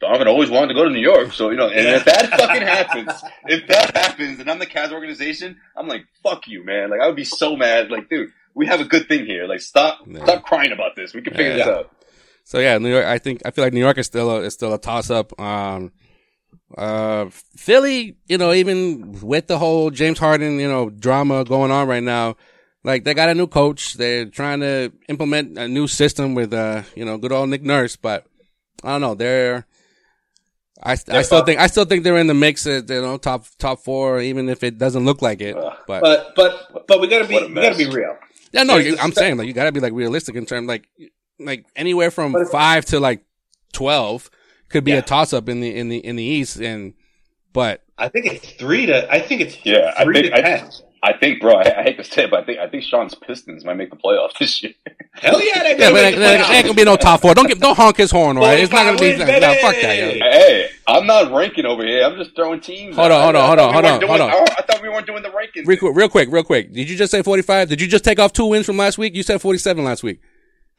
[0.00, 1.68] Donovan always wanted to go to New York, so you know.
[1.68, 3.10] And if that fucking happens,
[3.46, 6.90] if that happens, and I'm the Cavs organization, I'm like, fuck you, man.
[6.90, 7.90] Like I would be so mad.
[7.90, 9.46] Like, dude, we have a good thing here.
[9.46, 10.22] Like, stop, Yeah.
[10.22, 11.14] stop crying about this.
[11.14, 11.56] We can figure Yeah.
[11.56, 11.90] this out.
[12.44, 13.04] So yeah, New York.
[13.06, 15.38] I think I feel like New York is still a, is still a toss up.
[15.40, 15.92] Um,
[16.76, 21.88] uh, Philly, you know, even with the whole James Harden, you know, drama going on
[21.88, 22.36] right now,
[22.84, 23.94] like they got a new coach.
[23.94, 27.96] They're trying to implement a new system with uh, you know, good old Nick Nurse.
[27.96, 28.26] But
[28.84, 29.14] I don't know.
[29.14, 29.66] They're
[30.82, 33.46] I, I still think I still think they're in the mix at you know top
[33.58, 37.08] top four even if it doesn't look like it uh, but, But but but we
[37.08, 38.16] gotta be we gotta be real.
[38.52, 40.88] yeah no you, I'm saying like you gotta be like realistic in terms like
[41.40, 43.24] like anywhere from five to like
[43.72, 44.30] twelve
[44.68, 44.98] could be Yeah.
[44.98, 46.94] a toss up in the in the in the East and
[47.52, 49.12] but I think it's three to.
[49.12, 50.70] I think it's Yeah, I think- to I- ten.
[51.02, 51.54] I think, bro.
[51.54, 53.90] I, I hate to say it, but I think I think Sean's Pistons might make
[53.90, 54.72] the playoffs this year.
[55.14, 57.20] Hell yeah, they yeah better but make there the there ain't gonna be no top
[57.20, 59.54] four don't get don't honk his horn right it's not gonna be 45 wins, no,
[59.54, 60.18] fuck that baby.
[60.20, 60.24] yo.
[60.24, 62.04] Hey, I'm not ranking over here.
[62.04, 62.94] I'm just throwing teams.
[62.94, 64.30] Hold on, hold on, hold on, hold on, doing- hold on.
[64.30, 65.66] I, I thought we weren't doing the rankings.
[65.66, 68.20] real quick real quick real quick did you just say 45 did you just take
[68.20, 70.20] off two wins from last week you said 47 last week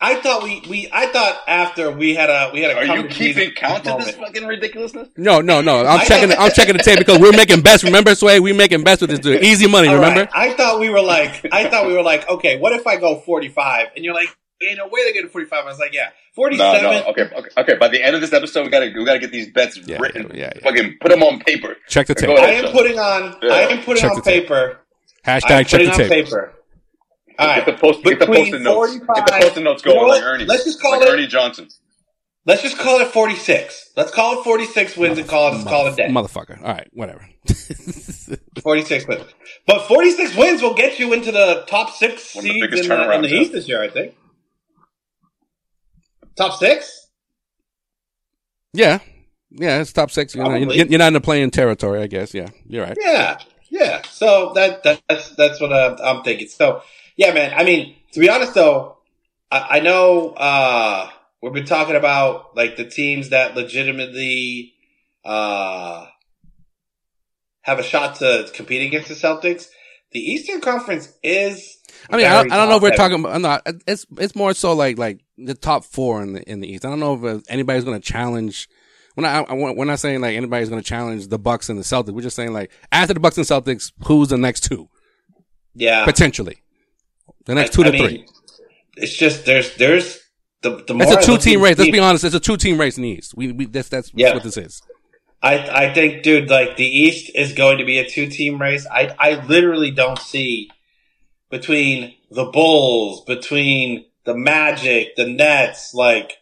[0.01, 3.07] I thought we, we I thought after we had a we had a Are you
[3.09, 5.09] keeping count of this fucking ridiculousness?
[5.17, 8.15] no no no I'm I- checking I'm checking the tape because we're making best remember
[8.15, 10.29] Sway we making best with this dude easy money All remember right.
[10.33, 13.19] I thought we were like I thought we were like okay what if I go
[13.19, 14.29] forty five and you're like
[14.61, 16.83] ain't no way they get to forty five I was like yeah 47.
[16.83, 17.03] No, no.
[17.07, 17.75] Okay, okay, okay.
[17.75, 20.31] By the end of this episode, we gotta we gotta get these bets Yeah, written.
[20.33, 20.61] yeah, yeah.
[20.63, 21.75] Fucking put them on paper.
[21.89, 22.65] check the tape I ahead.
[22.65, 23.51] am putting on Yeah.
[23.51, 24.43] I am putting Check on the tape.
[24.43, 24.79] paper
[25.25, 26.53] I'm hashtag check putting the on tape paper.
[27.39, 28.03] All Get the post.
[28.03, 28.93] Get the Between post-it notes.
[28.97, 30.45] Get the post-it notes You know going like Ernie.
[30.45, 31.69] Let's just call like it- Ernie Johnson.
[32.45, 33.91] Let's just call it 46.
[33.95, 36.07] Let's call it 46 wins and call it call it a day.
[36.07, 37.27] motherfucker all right whatever
[38.63, 39.23] 46 wins.
[39.67, 42.83] But 46 wins will get you into the top six One of the seeds biggest
[42.85, 44.15] in the, in the East this year, I think.
[46.35, 47.07] Top six?
[48.73, 48.99] yeah
[49.51, 50.77] yeah it's top six you know, Probably.
[50.77, 53.39] you're, you're not in the play-in territory I guess yeah you're right Yeah,
[53.71, 54.01] yeah.
[54.11, 56.47] So that, that that's that's what I'm, I'm thinking.
[56.47, 56.81] So
[57.19, 57.53] yeah, man.
[57.53, 58.97] I mean, to be honest though,
[59.51, 61.09] I, I know uh,
[61.43, 64.73] we've been talking about like the teams that legitimately
[65.25, 66.05] uh,
[67.63, 69.67] have a shot to compete against the Celtics.
[70.13, 71.77] The Eastern Conference is.
[72.09, 73.41] I mean, I don't, I don't know if we're talking about.
[73.41, 76.85] No, it's it's more so like like the top four in the in the East.
[76.85, 78.69] I don't know if anybody's going to challenge.
[79.15, 81.83] When I, I we're not saying like anybody's going to challenge the Bucks and the
[81.83, 82.11] Celtics.
[82.11, 84.87] We're just saying like after the Bucks and Celtics, who's the next two
[85.75, 86.61] Yeah, potentially?
[87.49, 88.25] The next I- two to I mean, three.
[88.97, 90.19] It's just there's there's
[90.61, 91.79] the the It's a two team race.
[91.79, 92.23] Let's be honest.
[92.23, 93.33] It's a two team race in the East.
[93.35, 94.35] We we that's that's Yeah.
[94.35, 94.81] what this is.
[95.41, 98.85] I I think, dude, like the East is going to be a two team race.
[98.85, 100.69] I I literally don't see
[101.49, 106.37] between the Bulls, between the Magic, the Nets, like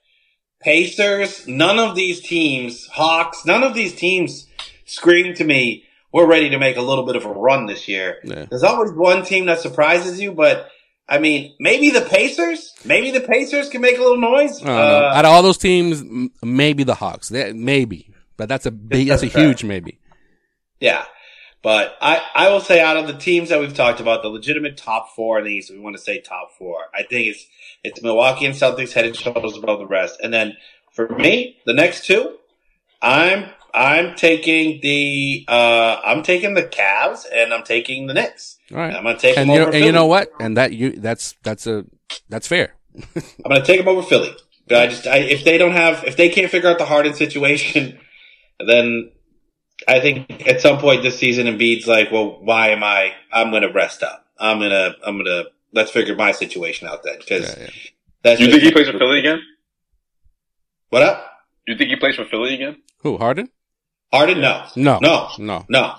[0.62, 1.48] Pacers.
[1.48, 4.48] None of these teams, Hawks, none of these teams
[4.86, 5.84] scream to me.
[6.12, 8.18] we're ready to make a little bit of a run this year.
[8.24, 8.46] Yeah.
[8.50, 10.70] There's always one team that surprises you, but
[11.10, 14.62] I mean, maybe the Pacers, maybe the Pacers can make a little noise.
[14.64, 14.70] I.
[14.70, 17.30] Uh, Out of all those teams, m- maybe the Hawks.
[17.30, 20.00] That- maybe, but that's a big, that's a huge maybe.
[20.80, 21.06] Yeah.
[21.64, 24.78] But I, I will say out of the teams that we've talked about, the legitimate
[24.78, 26.78] top four in the East, we want to say top four.
[26.94, 27.46] I think it's
[27.84, 30.20] it's Milwaukee and Celtics head and shoulders above the rest.
[30.22, 30.56] And then
[30.92, 32.38] for me, the next two,
[33.02, 38.58] I'm I'm taking the uh I'm taking the Cavs and I'm taking the Knicks.
[38.72, 38.94] All right.
[38.96, 40.32] I'm gonna take And them you over know, and you know what?
[40.40, 41.86] And that you that's that's a
[42.30, 42.74] that's fair.
[43.16, 44.36] I'm gonna take them over Philly.
[44.68, 47.14] But I just I, if they don't have if they can't figure out the Harden
[47.14, 48.00] situation,
[48.66, 49.12] then
[49.88, 53.14] I think at some point this season Embiid's like, well, why am I?
[53.32, 54.26] I'm gonna rest up.
[54.40, 57.70] I'm gonna I'm gonna let's figure my situation out then because Yeah, yeah.
[58.24, 59.40] that's You just- think he plays for Philly again?
[60.90, 61.32] what up?
[61.68, 62.78] You think he plays for Philly again?
[63.04, 63.50] Who Harden?
[64.14, 64.42] Harden?
[64.42, 65.66] No, No, no, no.
[65.70, 65.96] no.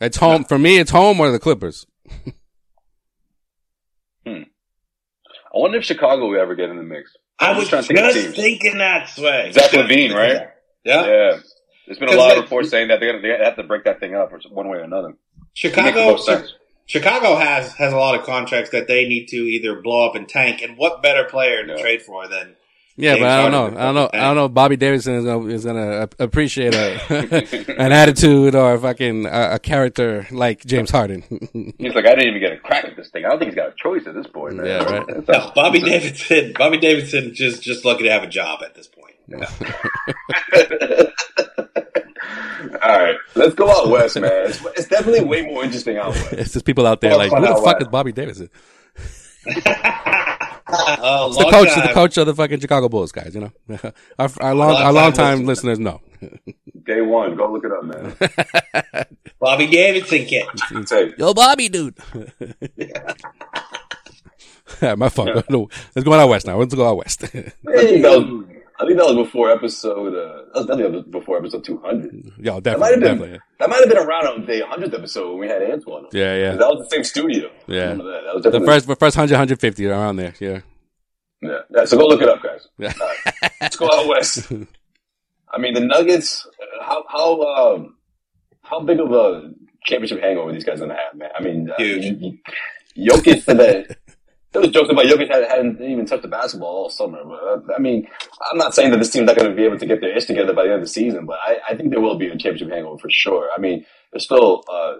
[0.00, 0.78] It's home for me.
[0.78, 1.86] It's home or the Clippers.
[4.26, 4.42] Hmm.
[5.54, 7.12] I wonder if Chicago will ever get in the mix.
[7.38, 9.50] I I'm was just just trying to think of thinking that sway.
[9.52, 10.48] Zach LaVine, right?
[10.84, 11.06] Yeah.
[11.06, 11.38] Yeah.
[11.86, 13.84] There's been a lot they- of reports saying that they're gonna they have to break
[13.84, 15.14] that thing up or one way or another.
[15.54, 16.16] Chicago.
[16.86, 20.28] Chicago has has a lot of contracts that they need to either blow up and
[20.28, 20.60] tank.
[20.62, 21.80] And what better player to Yeah.
[21.82, 22.56] trade for than
[23.02, 23.78] Yeah, James but I don't know.
[23.80, 24.10] I don't know.
[24.12, 24.44] I don't know.
[24.46, 29.54] if Bobby Davidson is gonna, is gonna appreciate a an attitude or a fucking a,
[29.54, 31.22] a character like James Harden.
[31.78, 33.24] He's like, I didn't even get a crack at this thing.
[33.24, 34.66] I don't think he's got a choice at this point, man.
[34.66, 35.06] Yeah, right.
[35.06, 36.52] That's- No, Bobby Davidson.
[36.56, 39.16] Bobby Davidson just just lucky to have a job at this point.
[42.82, 44.30] All right, let's go out west, man.
[44.46, 46.32] It's, it's definitely way more interesting out west.
[46.34, 47.82] it's just people out there Well, like, who the fuck west.
[47.82, 48.48] is Bobby Davidson?
[50.72, 53.34] Uh, It's the coach, the coach of the fucking Chicago Bulls, guys.
[53.34, 53.52] You know,
[54.18, 56.00] our, our long, our long time listeners know.
[56.84, 59.06] Day one, go look it up, man.
[59.40, 60.46] Bobby Davidson kid.
[61.18, 61.96] Yo, Bobby, dude.
[64.80, 65.30] yeah, my fault.
[65.48, 66.58] Let's go out west now.
[66.58, 67.24] Let's go out west.
[67.24, 68.46] I think that was,
[68.80, 70.14] I think that was before episode.
[70.14, 72.32] Uh, that was definitely before episode two hundred.
[72.38, 73.00] Yo, That might definitely, have been.
[73.00, 73.38] definitely.
[73.58, 76.04] That might have been around the hundredth episode when we had Antoine.
[76.04, 76.10] on.
[76.12, 76.50] Yeah, yeah.
[76.56, 77.50] That was the same studio.
[77.66, 77.94] Yeah.
[77.94, 77.98] that.
[77.98, 80.34] That was The first, the first 100, 150 around there.
[80.40, 80.60] Yeah.
[81.42, 81.58] Yeah.
[81.70, 81.84] yeah.
[81.84, 82.66] So go look it up, guys.
[82.78, 82.92] Yeah.
[83.00, 83.52] All right.
[83.60, 84.50] Let's go out west.
[85.52, 86.46] I mean, the Nuggets.
[86.46, 87.96] uh, How how um,
[88.62, 89.50] how big of a
[89.84, 91.30] championship hangover these guys gonna have, man?
[91.38, 92.20] I mean, uh, Huge.
[92.22, 92.32] y-
[92.96, 93.96] y- Jokic said that.
[94.52, 97.24] There was jokes about Jokic had, hadn't even touched the basketball all summer.
[97.24, 98.06] But I mean,
[98.50, 100.26] I'm not saying that this team's not going to be able to get their ish
[100.26, 102.36] together by the end of the season, but I, I think there will be a
[102.36, 103.48] championship hangover for sure.
[103.56, 104.96] I mean, they're still uh,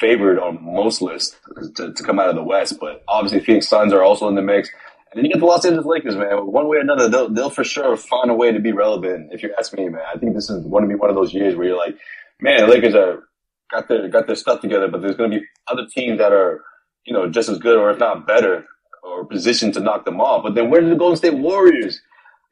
[0.00, 1.36] favored on most lists
[1.76, 4.42] to, to come out of the West, but obviously Phoenix Suns are also in the
[4.42, 4.68] mix.
[5.12, 6.46] And then you get the Los Angeles Lakers, man.
[6.46, 9.32] One way or another, they'll, they'll for sure find a way to be relevant.
[9.32, 11.32] If you ask me, man, I think this is going to be one of those
[11.32, 11.96] years where you're like,
[12.40, 13.22] man, the Lakers are
[13.70, 16.62] got their got their stuff together, but there's going to be other teams that are,
[17.04, 18.66] you know, just as good or if not better
[19.02, 20.42] or position to knock them off.
[20.42, 22.00] But then where do the Golden State Warriors?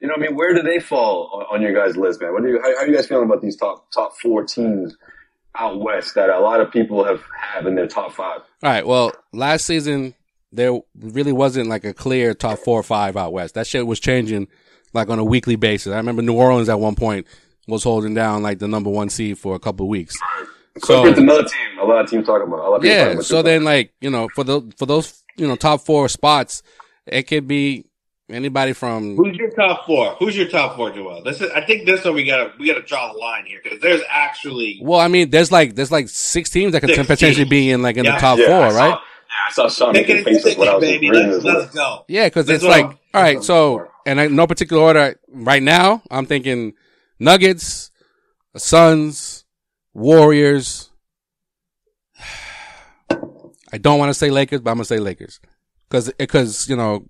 [0.00, 2.32] You know, what I mean, where do they fall on, on your guys' list, man?
[2.32, 4.96] What do you, how, how are you guys feeling about these top top four teams
[5.58, 8.40] out west that a lot of people have have in their top five?
[8.62, 8.86] All right.
[8.86, 10.14] Well, last season
[10.52, 13.54] there really wasn't like a clear top four or five out west.
[13.54, 14.48] That shit was changing
[14.92, 15.92] like on a weekly basis.
[15.92, 17.26] I remember New Orleans at one point
[17.68, 20.16] was holding down like the number one seed for a couple of weeks.
[20.78, 21.78] So Clippers, another team.
[21.80, 22.60] A lot of teams talking about.
[22.60, 23.22] A lot of people talking yeah.
[23.22, 26.62] So then like you know for the for those you know top four spots,
[27.06, 27.84] it could be
[28.28, 30.14] anybody from Who's your top four?
[30.18, 31.22] Who's your top four, Joel?
[31.22, 31.50] This is.
[31.52, 34.80] I think this one we gotta we gotta draw the line here because there's actually
[34.82, 37.50] well, I mean, there's like there's like six teams that could Six potentially teams.
[37.50, 38.14] be in like in Yeah.
[38.16, 38.90] the top Yeah, I four, saw- right?
[38.90, 41.10] Yeah, I saw Sean taking making it faces when I was baby.
[41.10, 42.04] Let's, let's go.
[42.08, 45.18] Yeah, because it's like, I'm- all right, so, and I, no particular order.
[45.28, 46.74] Right now, I'm thinking
[47.18, 47.90] Nuggets,
[48.56, 49.44] Suns,
[49.94, 50.85] Warriors.
[53.76, 55.40] I don't want to say Lakers, but I'm gonna say Lakers
[55.88, 57.06] because because you know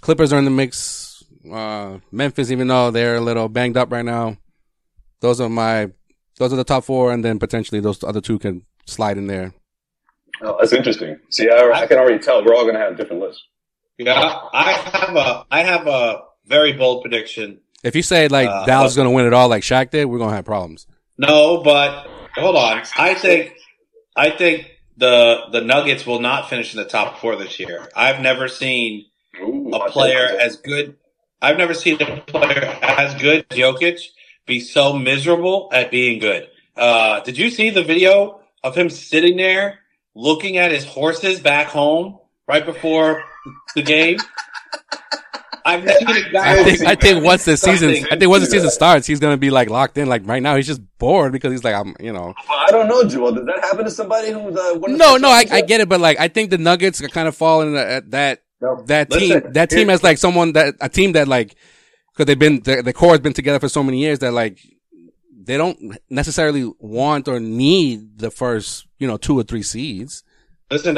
[0.00, 1.22] Clippers are in the mix.
[1.50, 4.36] Uh, Memphis, even though they're a little banged up right now,
[5.20, 5.90] those are my
[6.38, 9.52] those are the top four, and then potentially those other two can slide in there.
[10.40, 11.18] Oh, that's interesting.
[11.30, 13.42] See, I, I can already tell we're all going to have different lists.
[13.98, 14.14] Yeah,
[14.52, 17.60] I have a I have a very bold prediction.
[17.84, 20.18] If you say like Uh, Dallas is gonna win it all like Shaq did, we're
[20.18, 20.86] gonna have problems.
[21.18, 22.82] No, but hold on.
[22.96, 23.54] I think
[24.16, 24.66] I think
[25.02, 27.88] the the Nuggets will not finish in the top four this year.
[27.96, 29.06] I've never seen
[29.40, 30.96] Ooh, a player as good.
[31.40, 34.00] I've never seen a player as good as Jokic
[34.46, 36.48] be so miserable at being good.
[36.76, 39.80] Uh, did you see the video of him sitting there
[40.14, 43.24] looking at his horses back home right before
[43.74, 44.18] the game?
[45.64, 46.60] I, I've never seen a guy.
[46.60, 49.36] I think I think once the season I think once the season starts, he's gonna
[49.36, 50.08] be like locked in.
[50.08, 52.34] Like right now, he's just bored because he's like I'm you know.
[52.50, 53.32] I don't know, Joel.
[53.32, 56.00] Does that happen to somebody who's uh, a No, no, I, I get it, but
[56.00, 58.82] like I think the Nuggets are kind of falling at that No.
[58.86, 61.56] that Listen, team that team has like someone that a team that like
[62.12, 64.60] because they've been the, the core has been together for so many years that like
[65.44, 70.24] they don't necessarily want or need the first you know two or three seeds.
[70.70, 70.96] Listen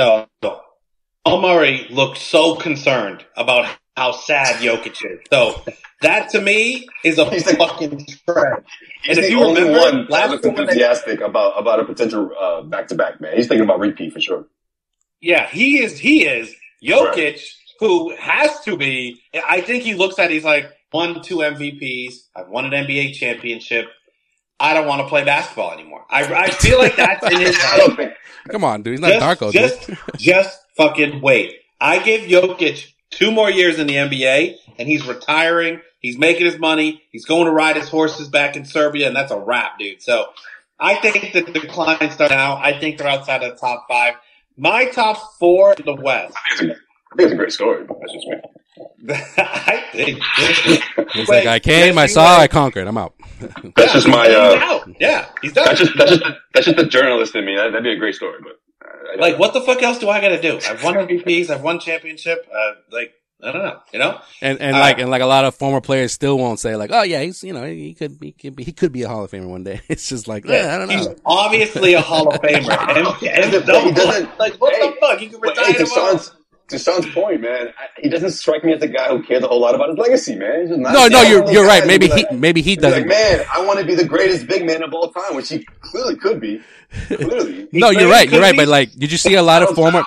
[1.25, 5.21] Paul Murray looked so concerned about how sad Jokic is.
[5.33, 5.63] So
[6.03, 8.65] that to me is a He's fucking trend.
[9.03, 11.21] He's And if the you only remember, one that last looks year when they- enthusiastic
[11.21, 13.21] about about a potential uh, back-to-back.
[13.21, 14.47] Man, he's thinking about repeat for sure.
[15.21, 15.99] Yeah, he is.
[15.99, 17.41] He is Jokic,
[17.81, 19.21] who has to be.
[19.49, 20.31] I think he looks at.
[20.31, 22.15] He's like won two MVPs.
[22.37, 23.87] I've won an NBA championship.
[24.61, 26.05] I don't want to play basketball anymore.
[26.09, 28.15] I, I feel like that's in his I head.
[28.51, 29.99] Come on, dude, he's not Darko, just, dude.
[30.17, 31.55] just fucking wait.
[31.81, 35.81] I give Jokic two more years in the NBA, and he's retiring.
[36.01, 37.03] He's making his money.
[37.11, 40.03] He's going to ride his horses back in Serbia, and that's a wrap, dude.
[40.03, 40.27] So
[40.79, 42.57] I think that the decline starts now.
[42.57, 44.15] I think they're outside of the top five.
[44.57, 46.37] My top four in the West.
[46.37, 47.87] I think it's a, I think it's a great story.
[47.87, 48.37] That's just me.
[49.39, 50.21] I think.
[51.13, 52.87] He's like I came, I saw, I conquered.
[52.87, 53.15] I'm out.
[53.77, 54.29] That's just my.
[54.29, 54.89] Uh, out.
[55.01, 55.67] Yeah, he's done.
[55.67, 57.57] that's just that's just the, that's just the journalist in me.
[57.57, 58.61] That, that'd be a great story, but.
[59.13, 60.59] I- like, what the fuck else do I got to do?
[60.69, 61.51] I've won MVPs.
[61.51, 62.47] I've won championship.
[62.53, 63.13] Uh, like,
[63.43, 63.79] I don't know.
[63.93, 64.21] You know.
[64.41, 66.91] And and Uh, like and like a lot of former players still won't say like,
[66.93, 69.25] oh yeah, he's you know he could he could be he could be a Hall
[69.25, 69.81] of Famer one day.
[69.89, 70.97] It's just like yeah, I don't know.
[70.97, 71.17] He's know.
[71.27, 72.71] obviously a Hall of Famer.
[72.97, 75.19] And, and He doesn't- doesn't- like what hey, the fuck?
[75.19, 75.85] He can But retire hey,
[76.69, 76.79] to.
[76.79, 79.61] Sean's, point, man, I, he doesn't strike me as a guy who cares a whole
[79.61, 80.61] lot about his legacy, man.
[80.61, 81.87] He's just not- No, no, you're you're right.
[81.87, 83.07] Maybe he like- maybe he doesn't.
[83.07, 86.17] man, I want to be the greatest big man of all time, which he clearly
[86.17, 86.61] could be.
[87.09, 87.69] Clearly.
[87.73, 88.29] No, you're right.
[88.31, 88.53] You're could right.
[88.53, 88.57] be.
[88.59, 90.05] But like, did you see a lot of former,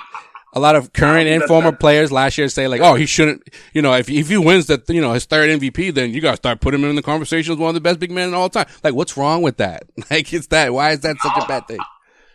[0.54, 3.42] a lot of current and former not- players last year say like, oh, he shouldn't.
[3.74, 6.30] You know, if if he wins that, you know, his third MVP, then you got
[6.32, 8.34] to start putting him in the conversation as one of the best big men in
[8.34, 8.66] all time.
[8.82, 9.84] Like, what's wrong with that?
[10.10, 10.72] Like, it's that.
[10.72, 11.78] Why is that such a bad thing?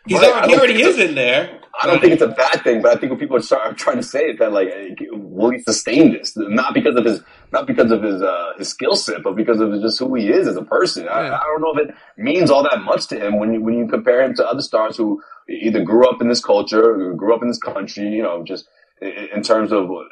[0.05, 1.59] He's Right, already, he already is in there.
[1.81, 3.73] I don't think it's a bad thing, but I think what people are try- are
[3.73, 4.69] trying to say is that like,
[5.11, 6.33] will he sustain this?
[6.35, 9.73] Not because of his, not because of his uh, his skill set, but because of
[9.81, 11.07] just who he is as a person.
[11.07, 11.33] I.
[11.33, 13.87] I don't know if it means all that much to him when you when you
[13.87, 17.41] compare him to other stars who either grew up in this culture, or grew up
[17.41, 18.07] in this country.
[18.07, 18.67] You know, just
[19.01, 19.89] in, terms of.
[19.89, 20.03] Uh,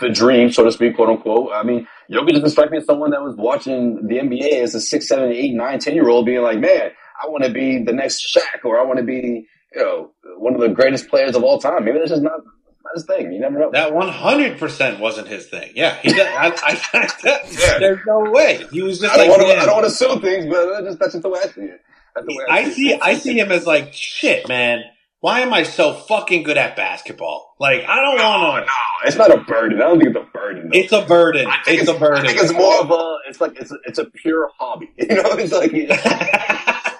[0.00, 1.50] the dream, so to speak, quote unquote.
[1.54, 4.80] I mean, Jokic doesn't strike me as someone that was watching the NBA as a
[4.80, 6.90] six, seven, eight, nine, ten year old being like, man,
[7.22, 9.46] I want to be the next Shaq or I want to be,
[9.78, 11.84] you know, one of the greatest players of all time.
[11.84, 13.32] Maybe that's just not, not his thing.
[13.32, 13.70] You never know.
[13.72, 15.72] That one hundred percent wasn't his thing.
[15.74, 16.10] Yeah, he.
[16.12, 16.52] Does, I,
[16.94, 17.78] I, Yeah.
[17.78, 18.66] There's no way.
[18.72, 19.38] He was just I don't like.
[19.38, 19.58] want to.
[19.62, 21.60] I don't want to sue things, but that's just, that's just the way I see
[21.62, 21.80] it.
[22.14, 22.92] That's the way I, I see.
[22.92, 23.00] it.
[23.02, 24.82] I see him as like shit, man.
[25.20, 27.54] Why am I so fucking good at basketball?
[27.58, 29.08] Like I don't No, want no, to.
[29.08, 29.78] it's not a burden.
[29.82, 30.70] I don't think it's a burden.
[30.72, 30.78] Though.
[30.78, 31.46] It's a burden.
[31.48, 32.24] I think It's a I burden.
[32.24, 33.16] I think it's more of a.
[33.28, 34.90] It's like it's a, it's a pure hobby.
[34.96, 35.96] You know, it's like you know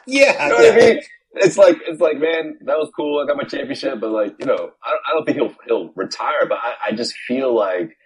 [0.07, 0.49] yeah.
[0.49, 1.01] what I mean.
[1.41, 3.21] It's like it's like man, that was cool.
[3.23, 5.93] I got my championship, but like you know, I don't, I don't think he'll he'll
[5.95, 6.47] retire.
[6.49, 7.97] But I, I just feel like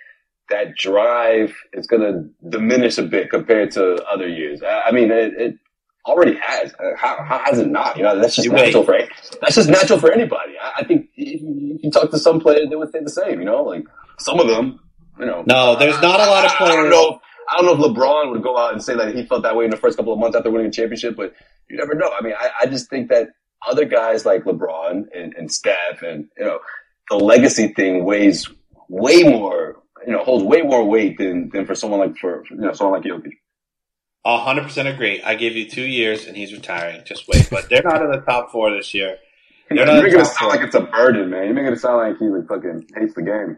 [0.51, 4.62] that drive is going to diminish a bit compared to other years.
[4.62, 5.55] I, I mean, it, it
[6.05, 6.75] already has.
[6.75, 7.97] Uh, How, how has it not?
[7.97, 8.66] You know, that's just wait.
[8.66, 8.99] natural for
[9.40, 10.55] that's just natural for anybody.
[10.61, 13.38] I, I think if you, talk to some players, they would say the same.
[13.40, 13.85] You know, like
[14.18, 14.81] some of them.
[15.18, 16.90] You know, No, there's not a lot of I don't players.
[16.90, 17.21] know.
[17.51, 19.64] I don't know if LeBron would go out and say that he felt that way
[19.66, 21.35] in the first couple of months after winning a championship, but
[21.68, 22.11] you never know.
[22.18, 23.29] I mean, I, I just think that
[23.66, 26.59] other guys like LeBron and, and Steph and, you know,
[27.11, 28.48] the legacy thing weighs
[28.88, 32.57] way more, you know, holds way more weight than, than for someone like, for, you
[32.57, 33.33] know, someone like Jokic.
[34.25, 35.20] A hundred percent agree.
[35.22, 37.03] I give you two years and he's retiring.
[37.05, 37.48] Just wait.
[37.51, 39.18] But they're not in the top four this year.
[39.70, 40.48] You're They're not making it sound four.
[40.51, 41.44] like it's a burden, man.
[41.46, 43.57] You're making it sound like he like fucking hates the game.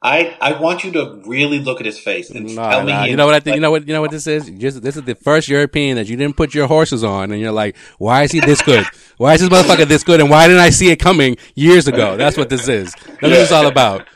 [0.00, 3.10] I I want you to really look at his face and Nah, tell me.
[3.10, 3.52] You know what I think?
[3.52, 3.88] like, You know what?
[3.88, 4.48] You know what this is?
[4.50, 7.50] Just this is the first European that you didn't put your horses on, and you're
[7.50, 8.86] like, why is he this good?
[9.16, 10.20] Why is this motherfucker this good?
[10.20, 12.16] And why didn't I see it coming years ago?
[12.16, 12.92] That's what this is.
[12.94, 14.06] That's what it's all about.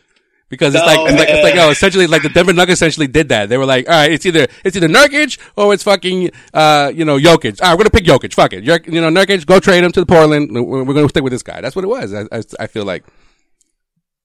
[0.49, 3.07] Because it's No, like, it's like, it's like, oh, essentially, like the Denver Nuggets essentially
[3.09, 3.49] did that.
[3.49, 7.07] They were like, all right, it's either, it's either Nurkic or it's fucking, uh, you
[7.07, 7.61] know, Jokic.
[7.63, 8.35] All right, we're gonna pick Jokic.
[8.35, 8.63] Fuck it.
[8.63, 10.53] You know, Nurkic, go trade him to the Portland.
[10.55, 11.61] We're, we're gonna stick with this guy.
[11.63, 12.13] That's what it was.
[12.15, 13.03] I, I, I feel like.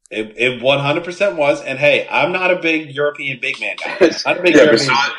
[0.09, 1.61] It, it 100% was.
[1.61, 3.97] And hey, I'm not a big European big man guy.
[4.25, 4.89] I'm a big yeah, but European.
[4.89, 5.09] Sean,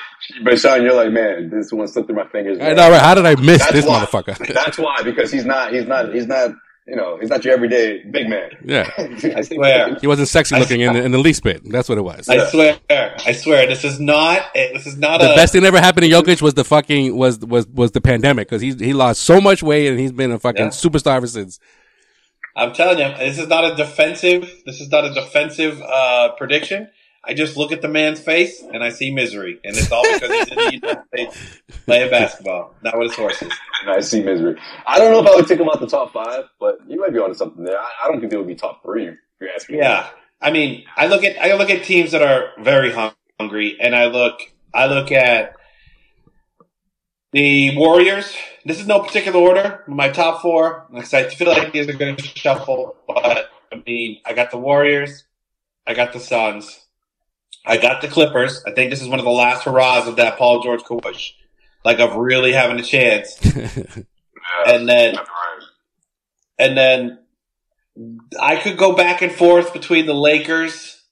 [0.44, 2.58] but Sean, you're like, man, this one slipped through my fingers.
[2.58, 2.76] I man.
[2.76, 3.00] know, right?
[3.02, 4.04] How did I miss That's this why.
[4.04, 4.38] motherfucker?
[4.54, 6.52] That's why, because he's not, he's not, he's not,
[6.86, 8.48] you know, he's not your everyday big man.
[8.64, 8.90] Yeah.
[9.36, 9.94] I swear.
[10.00, 11.60] He wasn't sexy looking in the, in the least bit.
[11.70, 12.26] That's what it was.
[12.30, 12.78] I swear.
[12.88, 13.66] I swear.
[13.66, 14.42] This is not.
[14.54, 15.36] eh, This is not the a.
[15.36, 18.48] best thing that ever happened to Jokic was the fucking was was was the pandemic
[18.48, 20.70] because he he lost so much weight and he's been a fucking Yeah.
[20.70, 21.60] superstar ever since.
[22.58, 24.62] I'm telling you, this is not a defensive.
[24.66, 26.88] This is not a defensive uh, prediction.
[27.24, 30.30] I just look at the man's face and I see misery, and it's all because
[30.30, 33.52] he's in the United States playing basketball, not with his horses.
[33.82, 34.56] And I see misery.
[34.86, 37.12] I don't know if I would take him out the top five, but you might
[37.12, 37.78] be onto something there.
[37.78, 39.06] I, I don't think they would be top three.
[39.06, 39.82] If you're asking me.
[39.82, 40.08] Yeah,
[40.40, 42.92] I mean, I look at I look at teams that are very
[43.38, 44.40] hungry, and I look
[44.74, 45.57] I look at
[47.32, 48.34] the Warriors.
[48.64, 49.84] This is no particular order.
[49.86, 50.86] My top four.
[50.92, 54.58] Because I feel like these are going to shuffle, but I mean, I got the
[54.58, 55.24] Warriors,
[55.86, 56.86] I got the Suns,
[57.66, 58.62] I got the Clippers.
[58.66, 61.32] I think this is one of the last hurrahs of that Paul George Kush,
[61.84, 63.38] like of really having a chance.
[64.66, 65.14] And then
[66.58, 67.18] and then
[68.40, 71.02] I could go back and forth between the Lakers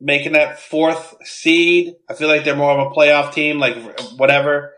[0.00, 1.94] making that fourth seed.
[2.08, 3.76] I feel like they're more of a playoff team, like
[4.16, 4.73] whatever.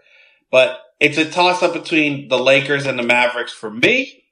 [0.57, 4.25] But it's a toss up between the Lakers and the Mavericks for me.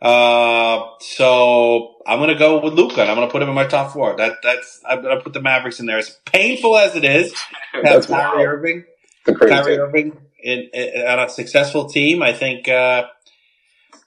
[0.00, 3.92] Uh, so I'm gonna go with Luka, and I'm gonna put him in my top
[3.92, 4.16] four.
[4.16, 5.98] That that's I'm gonna put the Mavericks in there.
[5.98, 7.34] As painful as it is,
[7.82, 8.46] That's Kyrie wild.
[8.46, 8.84] Irving,
[9.24, 9.78] Kyrie.
[9.80, 13.08] Irving in, in, on a successful team, I think uh,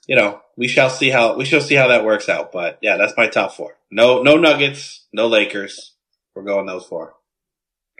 [0.08, 2.54] you know we shall see how we shall see how that works out.
[2.54, 3.76] But yeah, that's my top four.
[3.92, 5.92] No, no Nuggets, no Lakers.
[6.36, 7.16] We're going those four.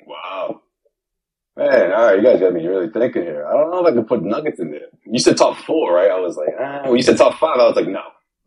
[0.08, 0.62] Wow.
[1.60, 3.46] Man, all right, you guys got me really thinking here.
[3.46, 4.88] I don't know if I can put Nuggets in there.
[5.06, 6.10] You said top four, right?
[6.10, 6.84] I was like, ah.
[6.86, 8.02] When you said top five, I was like, no.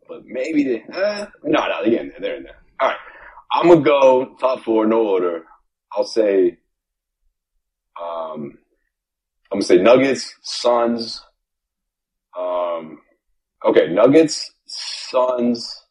[0.07, 1.25] But maybe they, eh.
[1.43, 2.17] no, no, they're in there.
[2.19, 2.57] They're in there.
[2.79, 2.97] All right.
[3.51, 5.43] I'm going to go top four, no order.
[5.95, 6.57] I'll say,
[8.01, 8.57] um,
[9.51, 11.23] I'm going to say Nuggets, Suns,
[12.35, 12.99] um,
[13.63, 15.83] okay, Nuggets, Suns.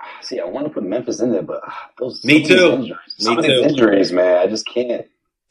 [0.00, 2.72] Ah, See, I want to put Memphis in there, but ah, those Me too.
[2.72, 3.62] Injuries, Me too.
[3.68, 5.04] injuries, man, I just can't.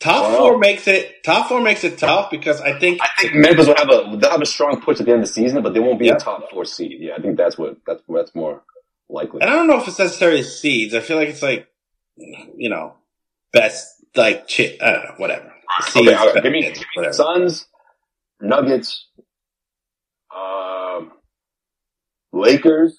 [0.04, 0.38] Top Wow.
[0.38, 1.24] four makes it.
[1.24, 4.32] Top four makes it tough because I think I think Memphis will have a they'll
[4.32, 6.16] have a strong push at the end of the season, but they won't be Yeah.
[6.16, 7.00] a top four seed.
[7.02, 8.64] Yeah, I think that's what that's that's more
[9.10, 9.42] likely.
[9.42, 10.94] And I don't know if it's necessarily seeds.
[10.94, 11.68] I feel like it's like,
[12.18, 12.96] you know,
[13.54, 15.54] best like chi- I don't know, whatever.
[15.84, 17.14] Seeds, Okay, okay, give me, give me whatever.
[17.14, 17.68] Suns,
[18.42, 19.08] Nuggets,
[20.36, 21.14] um,
[22.34, 22.98] Lakers,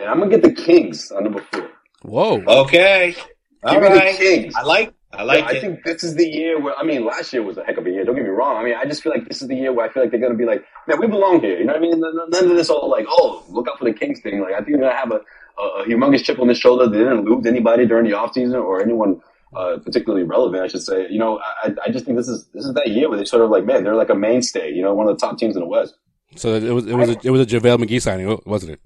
[0.00, 1.70] and I'm gonna get the Kings on number four.
[2.02, 2.42] Whoa.
[2.46, 3.16] Okay,
[3.64, 4.12] all Give me right.
[4.12, 4.54] the Kings.
[4.56, 4.94] I like.
[5.12, 5.60] I like I it.
[5.62, 7.90] think this is the year where I mean, last year was a heck of a
[7.90, 8.04] year.
[8.04, 8.56] Don't get me wrong.
[8.56, 10.20] I mean, I just feel like this is the year where I feel like they're
[10.20, 11.58] gonna be like, man, we belong here.
[11.58, 11.98] You know what I mean?
[12.00, 14.40] None none of this all like, oh, look out for the Kings thing.
[14.40, 15.20] Like, I think they're gonna have a,
[15.60, 16.88] a, a humongous chip on their shoulder.
[16.88, 19.20] They didn't lose anybody during the offseason or anyone
[19.56, 21.06] uh, particularly relevant, I should say.
[21.08, 23.42] You know, I, I just think this is this is that year where they sort
[23.42, 24.70] of like, man, they're like a mainstay.
[24.72, 25.94] You know, one of the top teams in the West.
[26.36, 28.80] So it was it was a, it was a JaVale McGee signing, wasn't it?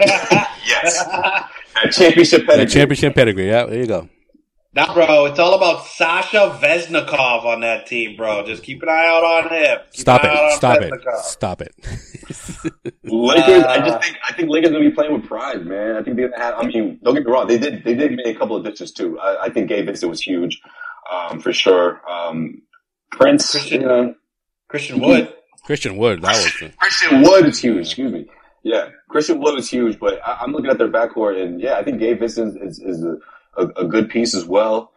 [0.68, 1.02] Yes,
[1.82, 2.66] a championship The pedigree.
[2.72, 3.48] championship pedigree.
[3.48, 4.08] Yeah, there you go.
[4.78, 8.46] Nah, bro, it's all about Sasha Vezenkov on that team, bro.
[8.46, 9.78] Just keep an eye out on him.
[9.90, 10.52] Keep Stop an eye it.
[10.52, 10.92] on Stop it.
[11.24, 11.74] Stop it.
[13.02, 15.96] Lakers, I just think I think Lakers gonna be playing with pride, man.
[15.96, 16.54] I think they're gonna have.
[16.58, 18.92] I mean, don't get me wrong, they did they did make a couple of ditches
[18.92, 19.18] too.
[19.18, 20.60] I, I think Gabe Vincent was huge,
[21.12, 22.00] um, for sure.
[22.08, 22.62] Um,
[23.10, 24.14] Prince, Christian- you know,
[24.68, 25.34] Christian Wood.
[25.64, 26.22] Christian Wood.
[26.22, 27.86] That was the, Christian Wood is huge.
[27.86, 28.26] Excuse me.
[28.62, 31.82] Yeah, Christian Wood is huge, but I, I'm looking at their backcourt, and yeah, I
[31.82, 33.16] think Gabe Vincent is is a,
[33.58, 34.92] a, a good piece as well.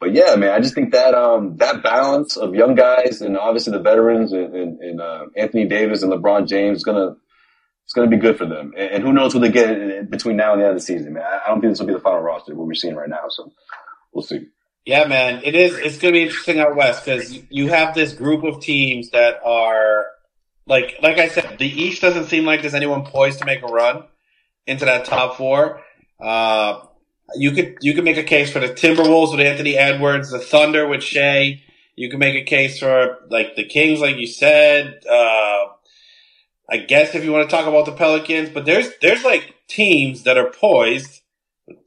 [0.00, 3.72] But yeah, man, I just think that um that balance of young guys and obviously
[3.72, 7.16] the veterans and, and, and uh, Anthony Davis and LeBron James is gonna
[7.84, 8.72] it's gonna be good for them.
[8.76, 11.12] And, and who knows who they get between now and the end of the season,
[11.12, 11.24] man.
[11.24, 13.52] I, don't think this will be the final roster what we're seeing right now, so
[14.12, 14.48] we'll see.
[14.86, 15.76] Yeah, man, it is.
[15.76, 20.06] It's to be interesting out west because you have this group of teams that are
[20.66, 23.66] like, like I said, the East doesn't seem like there's anyone poised to make a
[23.66, 24.04] run
[24.66, 25.82] into that top four.
[26.18, 26.86] Uh,
[27.36, 30.86] you could you could make a case for the Timberwolves with Anthony Edwards, the Thunder
[30.88, 31.62] with Shai.
[31.96, 35.00] You can make a case for like the Kings, like you said.
[35.08, 35.66] Uh,
[36.70, 40.22] I guess if you want to talk about the Pelicans, but there's there's like teams
[40.22, 41.20] that are poised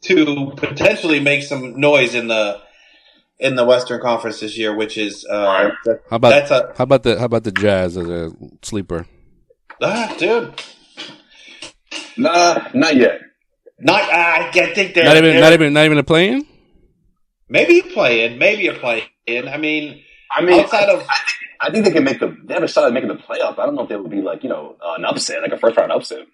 [0.03, 2.61] to potentially make some noise in the
[3.39, 6.83] in the Western Conference this year, which is uh, that- how about that's a how
[6.83, 8.31] about the how about the Jazz as a
[8.61, 9.07] sleeper?
[9.81, 10.53] ah, dude.
[12.17, 13.21] Nah, not yet.
[13.83, 16.45] Not I, I think they're Not even they're- not even not even a play-in.
[17.49, 19.03] maybe you're playing, maybe you're playing.
[19.27, 20.01] I mean,
[20.35, 21.05] I mean, outside of
[21.61, 23.57] I think they can make the they have a shot at making the playoff.
[23.59, 25.57] I don't know if they would be like you know uh, an upset, like a
[25.57, 26.25] first round upset.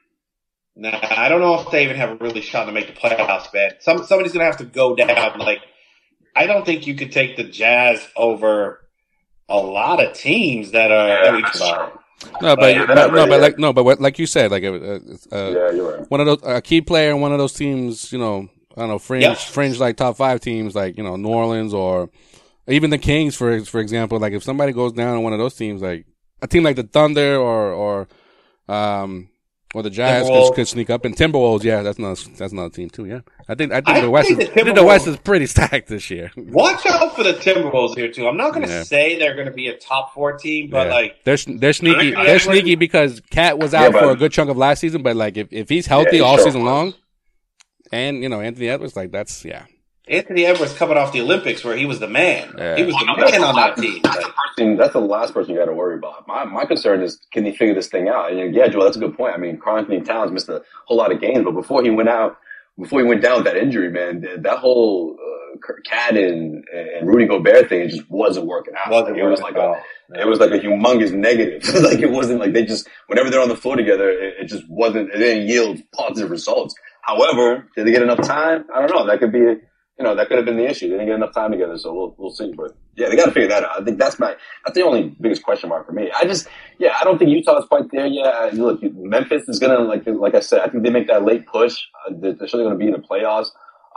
[0.75, 3.53] Nah, I don't know if they even have a really shot to make the playoffs,
[3.53, 3.73] man.
[3.79, 5.39] Some somebody's gonna have to go down.
[5.39, 5.59] Like,
[6.35, 8.79] I don't think you could take the Jazz over
[9.49, 11.07] a lot of teams that are.
[11.07, 11.89] Yeah,
[12.21, 12.41] that we that's talk true.
[12.41, 12.41] about.
[12.41, 13.41] No, but, Yeah, they're but no, but yet.
[13.41, 14.99] like no, but what, like you said, like uh, uh,
[15.51, 16.09] Yeah, right.
[16.11, 18.89] one of those a key player in one of those teams, you know, I don't
[18.89, 19.33] know, fringe, Yeah.
[19.35, 22.09] fringe like top five teams, like you know, New Orleans or
[22.67, 24.19] even the Kings, for for example.
[24.19, 26.05] Like if somebody goes down on one of those teams, like
[26.41, 28.07] a team like the Thunder or or
[28.73, 29.29] um
[29.75, 32.89] Or the Giants could, could sneak up, and Timberwolves, yeah, that's not that's another team
[32.89, 33.05] too.
[33.05, 35.05] Yeah, I think I think I the West think is the I think the West
[35.05, 36.31] is pretty stacked this year.
[36.35, 38.27] Watch out for the Timberwolves here too.
[38.27, 38.81] I'm not going to Yeah.
[38.81, 40.93] say they're going to be a top four team, but Yeah.
[40.95, 42.07] like they're they're sneaky.
[42.07, 45.03] Yeah, They're sneaky because KAT was out but- for a good chunk of last season,
[45.03, 46.67] but like if, if he's healthy he all sure season was.
[46.67, 46.93] long,
[47.91, 49.65] and you know Anthony Edwards, like that's yeah.
[50.09, 52.53] Anthony Edwards coming off the Olympics where he was the man.
[52.57, 52.75] Yeah.
[52.75, 54.01] He was the Well, no, man on that team.
[54.03, 56.27] That's the, Like, person, that's the last person you got to worry about.
[56.27, 58.31] My, my concern is, can he figure this thing out?
[58.31, 59.35] And yeah, Joel, that's a good point.
[59.35, 62.37] I mean, Karl-Anthony Towns missed a whole lot of games, but before he went out,
[62.79, 67.07] before he went down with that injury, man, that, that whole uh, KAT and, and
[67.07, 68.91] Rudy Gobert thing just wasn't working out.
[68.91, 69.77] wasn't it was like out.
[70.15, 71.67] a, it was like a humongous negative.
[71.83, 74.63] like it wasn't like they just whenever they're on the floor together, it, it just
[74.69, 75.09] wasn't.
[75.13, 76.73] It didn't yield positive results.
[77.01, 78.65] However, did they get enough time?
[78.73, 79.05] I don't know.
[79.07, 79.39] That could be,
[79.99, 80.87] you know, that could have been the issue.
[80.87, 82.53] They didn't get enough time together, so we'll we'll see.
[82.55, 83.81] But yeah, they got to figure that out.
[83.81, 84.33] I think that's my
[84.65, 86.09] that's the only biggest question mark for me.
[86.17, 86.47] I just
[86.77, 88.53] yeah, I don't think Utah is quite there yet.
[88.53, 91.77] Look, Memphis is gonna like like I said, I think they make that late push.
[92.07, 93.47] Uh, they're, they're gonna be in the playoffs.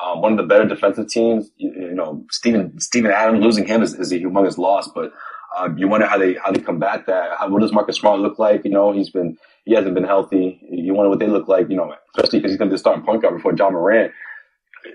[0.03, 1.50] Um, one of the better defensive teams.
[1.57, 5.12] You, you know, Steven Steven Adams losing him is, is a humongous loss, but.
[5.55, 7.32] Uh, you wonder how they how they combat that.
[7.38, 8.64] How, what does Marcus Smart look like?
[8.64, 9.36] You know, he's been
[9.66, 10.59] he hasn't been healthy.
[10.70, 11.68] You wonder what they look like.
[11.68, 14.12] You know, especially because he's going to be starting point guard before Ja Morant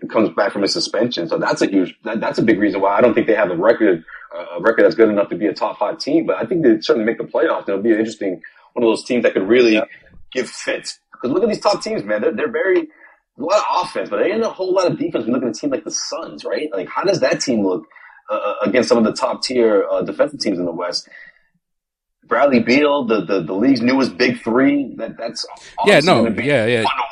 [0.09, 1.27] comes back from his suspension.
[1.27, 3.51] So that's a huge that, that's a big reason why I don't think they have
[3.51, 4.03] a record
[4.35, 6.25] uh, a record that's good enough to be a top five team.
[6.25, 7.67] But I think they certainly make the playoffs.
[7.67, 8.41] It'll be an interesting
[8.73, 9.85] one of those teams that could really Yeah.
[10.31, 10.99] give fits.
[11.13, 12.21] Because look at these top teams, man.
[12.21, 12.81] They're they're very
[13.39, 15.25] a lot of offense, but there ain't a whole lot of defense.
[15.25, 16.69] We look at a team like the Suns, right?
[16.71, 17.85] Like, how does that team look
[18.29, 21.07] uh, against some of the top tier uh, defensive teams in the West?
[22.27, 24.93] Bradley Beal, the, the, the league's newest big three.
[24.97, 25.45] That that's
[25.85, 26.83] Yeah, no, yeah, yeah.
[26.83, 27.03] fun to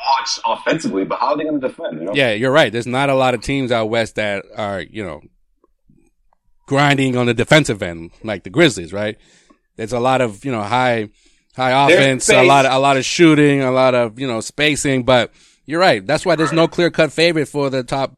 [0.46, 1.04] watch offensively.
[1.04, 2.00] But how are they going to defend?
[2.00, 2.14] You know?
[2.14, 2.70] Yeah, you're right.
[2.72, 5.22] There's not a lot of teams out west that are, you know,
[6.66, 9.16] grinding on the defensive end like the Grizzlies, right?
[9.76, 11.10] There's a lot of, you know, high
[11.54, 15.04] high offense, a lot of, a lot of shooting, a lot of, you know, spacing,
[15.04, 15.32] but
[15.64, 16.06] you're right.
[16.06, 18.16] That's why there's no clear-cut favorite for the top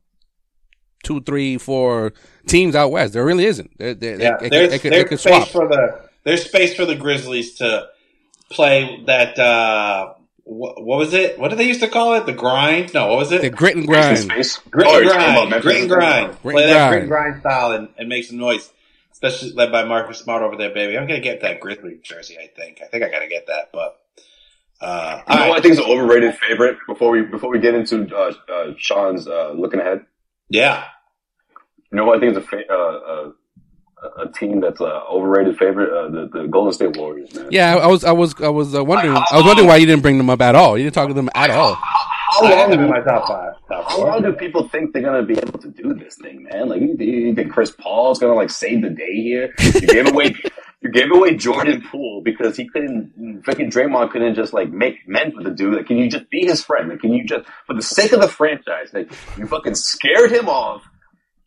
[1.05, 2.13] two, three, four
[2.47, 3.13] teams out west.
[3.13, 3.79] There really isn't.
[3.79, 5.49] There, there, Yeah, it, it, there's, it, could- it could swap.
[5.49, 7.89] for the there's space for the Grizzlies to
[8.51, 9.39] play that.
[9.39, 10.15] uh
[10.45, 11.39] what, what was it?
[11.39, 12.25] What did they used to call it?
[12.25, 12.95] The grind?
[12.95, 13.43] No, what was it?
[13.43, 14.17] The grit and grind.
[14.17, 14.57] space.
[14.71, 16.43] Grit Oh, and you're talking about grind, Memphis grit and and- grind.
[16.43, 16.91] Grit Play and that grind.
[16.91, 18.71] grit and grind style and, and make some noise.
[19.13, 20.97] Especially led by Marcus Smart over there, baby.
[20.97, 22.39] I'm gonna get that Grizzly jersey.
[22.39, 22.81] I think.
[22.83, 23.71] I think I gotta get that.
[23.75, 24.01] But
[24.81, 27.59] uh, You know all what I think is an overrated favorite before we before we
[27.59, 30.07] get into uh, uh, Sean's uh, looking ahead.
[30.49, 30.85] yeah,
[31.93, 33.31] You know what I think is a fa- uh, uh,
[34.19, 35.91] a team that's an overrated favorite?
[35.93, 37.49] Uh, the the Golden State Warriors, man.
[37.51, 40.03] Yeah, I was, I was, I was uh, wondering, I was wondering why you didn't
[40.03, 40.77] bring them up at all.
[40.77, 41.77] You didn't talk to them at all.
[42.31, 42.71] How long?
[42.71, 43.55] them in my top five.
[43.69, 46.69] Top How long do people think they're gonna be able to do this thing, man?
[46.69, 49.55] Like, you, you think Chris Paul's gonna like save the day here?
[49.59, 50.35] You gave away,
[50.83, 55.33] you gave away Jordan Poole because he couldn't, freaking Draymond couldn't just like make men
[55.35, 55.75] with the dude.
[55.75, 56.89] Like, can you just be his friend?
[56.89, 60.49] Like, can you just, for the sake of the franchise, like, you fucking scared him
[60.49, 60.83] off.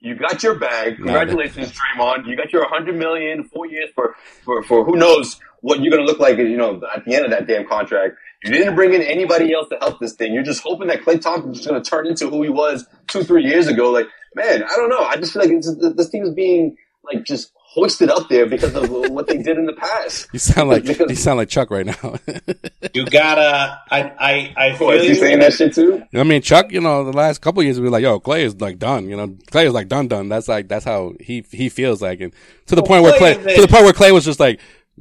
[0.01, 0.97] You got your bag.
[0.97, 2.27] Congratulations, Draymond.
[2.27, 6.07] You got your 100 million, four years for, for, for who knows what you're gonna
[6.07, 8.15] look like, you know, at the end of that damn contract.
[8.43, 10.33] You didn't bring in anybody else to help this thing.
[10.33, 13.23] You're just hoping that Klay Thompson's just going to turn into who he was two,
[13.23, 13.91] three years ago.
[13.91, 15.03] Like, man, I don't know.
[15.03, 18.75] I just feel like it's, this team is being like just hoisted up there because
[18.75, 20.27] of what they did in the past.
[20.33, 22.15] You sound like Because- you sound like Chuck right now.
[22.93, 23.79] You gotta.
[23.89, 25.15] I I I feel Oh, is he you.
[25.15, 26.03] saying that shit too?
[26.13, 28.41] I mean, Chuck, you know, the last couple of years we were like, "Yo, Klay
[28.41, 30.27] is like done." You know, Klay is like done, done.
[30.27, 32.33] That's like that's how he he feels like, and
[32.65, 34.59] to the Well, point where Klay Klay to the point where Klay was just like,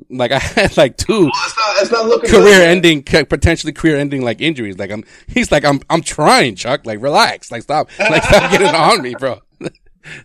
[0.08, 4.40] like I had like two Well, it's not, it's not career-ending, potentially career ending like
[4.40, 4.78] injuries.
[4.78, 6.86] Like I'm, he's like, I'm I'm trying, Chuck.
[6.86, 9.40] Like relax, like stop, like stop getting on me, bro.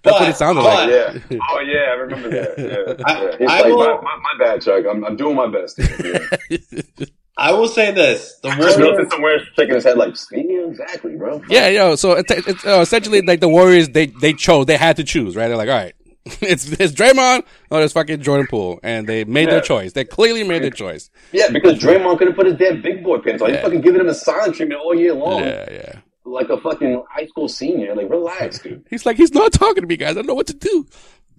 [0.04, 0.90] That's what it sounded But- like.
[1.30, 1.38] Yeah.
[1.52, 2.58] Oh yeah, I remember that.
[2.58, 3.06] Yeah.
[3.06, 3.38] I- yeah.
[3.40, 4.86] He's I like, will- my, my, my bad, Chuck.
[4.90, 5.80] I'm, I'm doing my best.
[5.80, 7.06] Yeah.
[7.38, 8.78] I will say this: the Khris Warriors.
[8.78, 11.42] Middleton somewhere shaking his head like, yeah, exactly, bro.
[11.50, 11.96] Yeah, yo.
[11.98, 13.90] So it's, it's uh, essentially like the Warriors.
[13.90, 14.68] They they chose.
[14.68, 15.50] They had to choose, right?
[15.50, 15.94] They're like, all right,
[16.42, 19.62] it's it's Draymond or it's fucking Jordan Poole, and they made their Yeah.
[19.64, 19.92] choice.
[19.92, 21.10] They clearly made their choice.
[21.34, 23.50] Yeah, because Draymond couldn't put his damn big boy pants on.
[23.50, 23.64] He's Yeah.
[23.64, 25.42] fucking giving him a silent treatment all year long.
[25.44, 26.00] Yeah, yeah.
[26.26, 27.96] Like a fucking high school senior.
[27.96, 28.86] Like, relax, dude.
[28.90, 30.12] He's like, he's not talking to me, guys.
[30.12, 30.88] I don't know what to do.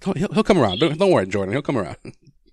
[0.04, 0.78] He'll, he'll come around.
[0.78, 1.52] Don't, don't worry, Jordan.
[1.52, 1.96] He'll come around.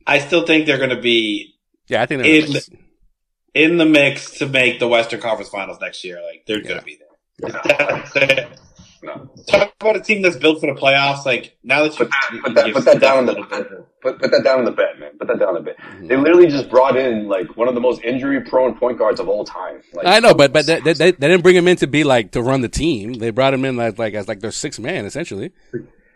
[0.07, 1.53] I still think they're going to be
[1.87, 6.03] Yeah, I think they're In- in the mix to make the Western Conference Finals next
[6.03, 6.21] year.
[6.21, 6.97] Like they're going to be
[7.39, 8.49] there.
[9.03, 9.29] No.
[9.49, 11.25] Talk about a team that's built for the playoffs.
[11.25, 13.85] Like now that you Put that, put that, put that down in the put, that-
[14.01, 15.11] put, put that down on the bed, man.
[15.19, 15.75] Put that down on the bed.
[15.77, 16.07] Mm-hmm.
[16.07, 19.43] They literally just brought in like one of the most injury-prone point guards of all
[19.43, 19.81] time.
[19.93, 22.31] Like, I know, but but they, they, they didn't bring him in to be like
[22.31, 23.13] to run the team.
[23.15, 25.51] They brought him in like like as like their sixth man essentially.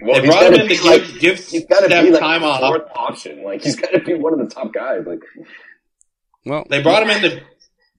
[0.02, 1.86] well, They he's brought him gotta in be to like give, give he's got to
[1.88, 2.60] Steph be like time the off.
[2.62, 3.44] fourth option.
[3.44, 5.04] Like he's got to be one of the top guys.
[5.06, 5.20] Like
[6.46, 7.42] Well, They brought him in to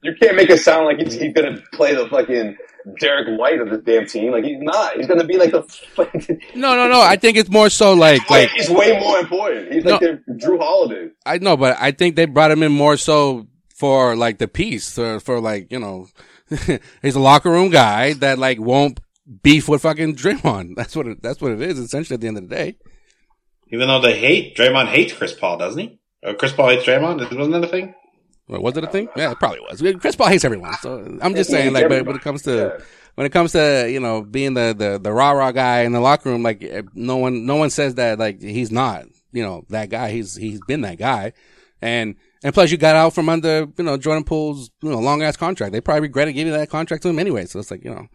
[0.03, 2.57] You can't make it sound like he's, he's gonna play the fucking
[3.01, 4.30] Derrick White of this damn team.
[4.32, 4.96] Like he's not.
[4.96, 5.62] He's gonna be like the.
[5.62, 7.01] fucking- No, no, no.
[7.01, 9.72] I think it's more so like Like like he's way more important.
[9.72, 11.11] He's like the Jrue Holiday.
[11.26, 14.92] I know, but I think they brought him in more so for like the peace,
[14.94, 16.07] for, for like you know,
[17.03, 19.01] he's a locker room guy that like won't
[19.42, 20.74] beef with fucking Draymond.
[20.76, 22.76] That's what it, that's what it is essentially at the end of the day.
[23.70, 25.99] Even though they hate Draymond hates Chris Paul, doesn't he?
[26.22, 27.18] Or Chris Paul hates Draymond.
[27.36, 27.94] Wasn't that a thing?
[28.49, 29.09] Was it a thing?
[29.14, 29.82] Yeah, it probably was.
[30.01, 32.84] Chris Paul hates everyone, so I'm just saying, like, but when it comes to Yeah.
[33.14, 36.01] when it comes to you know being the the the rah rah guy in the
[36.01, 39.64] locker room, like eh, no one no one says that like he's not you know
[39.68, 40.11] that guy.
[40.12, 41.34] He's he's been that guy,
[41.82, 45.22] and and plus you got out from under you know Jordan Poole's you know long
[45.22, 45.72] ass contract.
[45.72, 47.44] They probably regretted giving that contract to him anyway.
[47.44, 48.07] So it's like you know.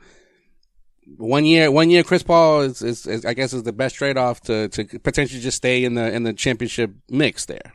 [1.18, 4.16] One year, one year, Chris Paul is, is, is I guess, is the best trade
[4.16, 7.74] off to, to potentially just stay in the in the championship mix there.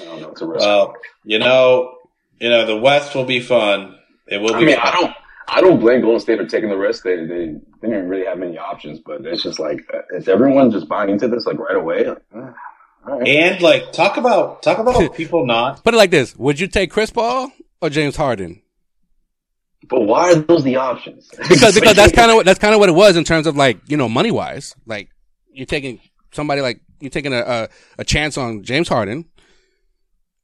[0.00, 0.30] I don't know.
[0.30, 0.64] It's a risk.
[0.64, 1.96] Well, you know,
[2.40, 3.96] you know, the West will be fun.
[4.26, 4.54] It will be.
[4.54, 4.86] I mean, fun.
[4.86, 5.14] I don't.
[5.48, 7.04] I don't blame Golden State for taking the risk.
[7.04, 10.88] They, they didn't really have many options, but it's just like, uh, is everyone just
[10.88, 12.08] buying into this like right away?
[12.08, 12.50] Like, uh,
[13.06, 13.28] all right.
[13.28, 15.84] And like, talk about talk about people not.
[15.84, 18.62] Put it like this: Would you take Chris Paul or James Harden?
[19.88, 21.28] But why are those the options?
[21.48, 23.56] because because that's kind of what that's kind of what it was in terms of
[23.56, 24.74] like you know money wise.
[24.84, 25.10] Like
[25.52, 26.00] you're taking
[26.32, 27.68] somebody like you're taking a, a
[27.98, 29.26] a chance on James Harden,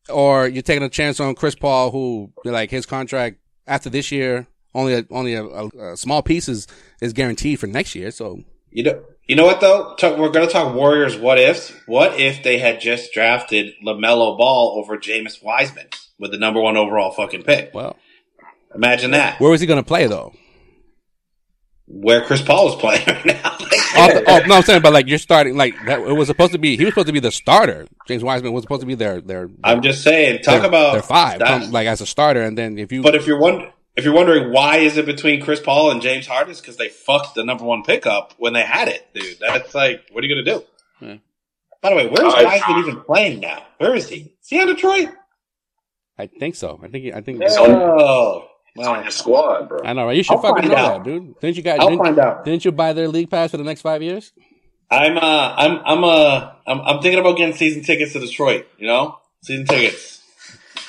[0.09, 4.47] or you're taking a chance on Chris Paul, who like his contract after this year
[4.75, 6.67] only a, only a, a, a small piece is
[7.01, 8.11] is guaranteed for next year.
[8.11, 8.41] So
[8.71, 9.95] You know, you know what though?
[9.97, 11.17] Talk, we're going to talk Warriors.
[11.17, 11.73] What ifs?
[11.87, 15.89] What if they had just drafted LaMelo Ball over James Wiseman
[16.19, 17.73] with the number one overall fucking pick?
[17.75, 17.97] well,
[18.75, 19.39] Imagine that.
[19.41, 20.33] where was he going to play though?
[21.95, 23.51] Where Chris Paul is playing right now.
[23.51, 23.59] Off
[24.15, 26.01] the- oh, no, I'm saying, but like you're starting like that.
[26.01, 27.87] It was supposed to be he was supposed to be the starter.
[28.09, 29.51] James Wiseman was supposed to be their their.
[29.63, 30.43] I'm just saying.
[30.43, 31.49] Talk their, about their five, that.
[31.63, 34.15] come, like as a starter, and then if you But if you're wondering, if you're
[34.15, 37.45] wondering why is it between Chris Paul and James Harden, it's because they fucked the
[37.45, 39.39] number one pickup when they had it, dude.
[39.39, 40.65] That's like, what are you gonna do?
[41.07, 41.17] Yeah.
[41.83, 43.65] By the way, where's I- Wiseman even playing now?
[43.77, 44.33] Where is he?
[44.41, 45.11] Is he on Detroit?
[46.19, 46.81] I think so.
[46.83, 49.81] I think I think Oh, It's on your squad, bro.
[49.85, 50.17] I know, right?
[50.17, 51.05] You should I'll fucking find know out.
[51.05, 51.39] that, dude.
[51.41, 51.79] Didn't you guys?
[51.81, 52.45] I'll Didn't, find out.
[52.45, 54.33] didn't you buy their league pass for the next five years?
[54.91, 58.67] I'm uh, I'm I'm uh, I'm, I'm thinking about getting season tickets to Detroit.
[58.79, 60.23] You know, season tickets.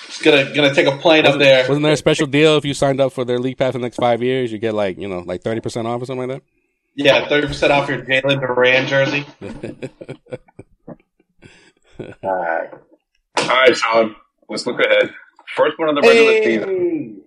[0.07, 1.67] Just gonna gonna take a plane up there.
[1.67, 3.83] Wasn't there a special deal if you signed up for their league pass for the
[3.83, 4.51] next five years?
[4.51, 6.43] You get like you know like thirty percent off or something like that.
[6.95, 9.25] Yeah, thirty percent off your Jalen Duren jersey.
[9.41, 9.89] that.
[12.23, 12.69] All right.
[13.37, 14.15] All right, Sean.
[14.49, 15.13] Let's look ahead.
[15.55, 16.43] First one of the regular Hey.
[16.43, 17.21] season.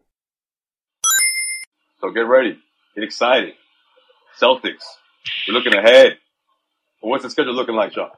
[2.07, 2.57] So get ready.
[2.95, 3.55] Get excited.
[4.41, 4.85] Celtics.
[5.49, 6.19] We're looking ahead.
[7.01, 8.11] What's the schedule looking like, Sean?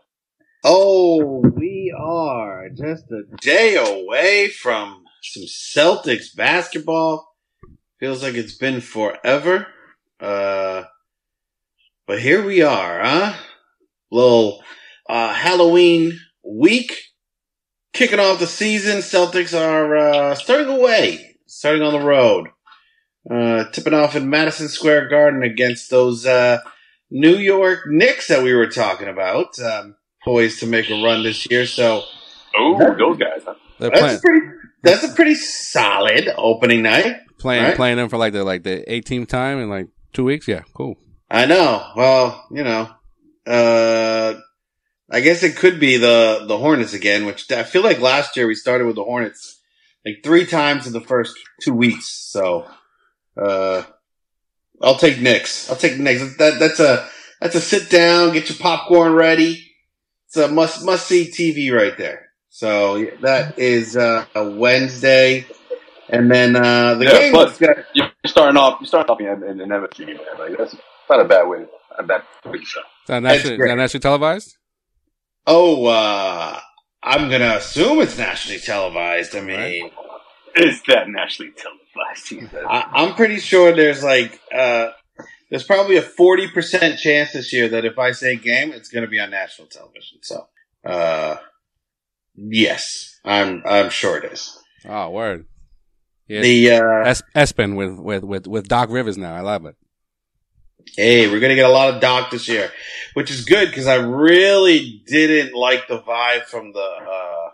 [0.62, 7.34] Oh, we are just a day away from some Celtics basketball.
[7.99, 9.68] Feels like it's been forever.
[10.20, 10.82] Uh,
[12.07, 13.36] but here we are, huh?
[14.11, 14.62] Little
[15.09, 16.95] uh, Halloween week,
[17.95, 18.99] kicking off the season.
[18.99, 22.49] Celtics are uh, starting away, starting on the road,
[23.31, 26.59] uh, tipping off in Madison Square Garden against those uh,
[27.11, 29.59] New York Knicks that we were talking about.
[29.59, 31.64] Um, poised to make a run this year.
[31.66, 32.03] So
[32.57, 33.55] Oh, those guys, huh?
[33.79, 34.47] That's playing pretty.
[34.83, 37.16] That's a pretty solid opening night.
[37.39, 37.76] playing Right.
[37.76, 40.49] playing them for like the like the 18th time in like two weeks.
[40.49, 40.97] Yeah, cool.
[41.31, 41.85] I know.
[41.97, 42.89] Well, you know,
[43.47, 44.35] uh,
[45.11, 47.24] I guess it could be the the Hornets again.
[47.26, 49.61] Which I feel like last year we started with the Hornets
[50.05, 52.09] like three times in the first two weeks.
[52.31, 52.66] So,
[53.39, 53.82] uh,
[54.82, 55.70] I'll take Knicks.
[55.70, 56.36] I'll take Knicks.
[56.39, 57.09] That that's a
[57.41, 59.64] that's a sit down, get your popcorn ready.
[60.26, 62.26] It's a must must see TV right there.
[62.51, 65.47] So yeah, that is uh, a Wednesday,
[66.09, 67.32] and then uh, the Yeah, game.
[67.32, 68.80] but- is got- You're starting off.
[68.80, 70.16] You're starting off in, in, in MSG, man.
[70.39, 70.74] Like that's
[71.09, 71.64] not a bad way.
[71.99, 72.86] A bad way to start.
[72.86, 74.57] Is that nationally, that nationally televised?
[75.47, 76.61] Oh, uh,
[77.03, 79.34] I'm gonna assume it's nationally televised.
[79.34, 79.91] I mean,
[80.57, 81.88] Is that nationally televised?
[82.28, 82.64] He says.
[82.68, 84.90] I, I'm pretty sure there's like, uh,
[85.51, 89.18] there's probably a 40% chance this year that if I say game, it's gonna be
[89.20, 90.18] on national television.
[90.22, 90.46] So,
[90.84, 91.36] uh,
[92.34, 94.59] yes, I'm, I'm sure it is.
[94.86, 95.46] Oh, word.
[96.28, 99.34] Yeah, The, uh, Es- ESPN with, with with with Doc Rivers now.
[99.34, 99.76] I love it.
[100.96, 102.70] hey, we're gonna get a lot of Doc this year,
[103.14, 107.51] which is good because I really didn't like the vibe from the, uh,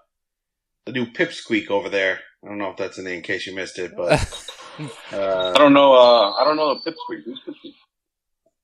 [0.86, 2.20] the new Pipsqueak over there.
[2.44, 4.12] I don't know if that's in the, in case you missed it, but,
[5.12, 5.94] uh, I don't know.
[5.94, 7.24] Uh, I don't know the pipsqueak.
[7.24, 7.74] Who's pipsqueak?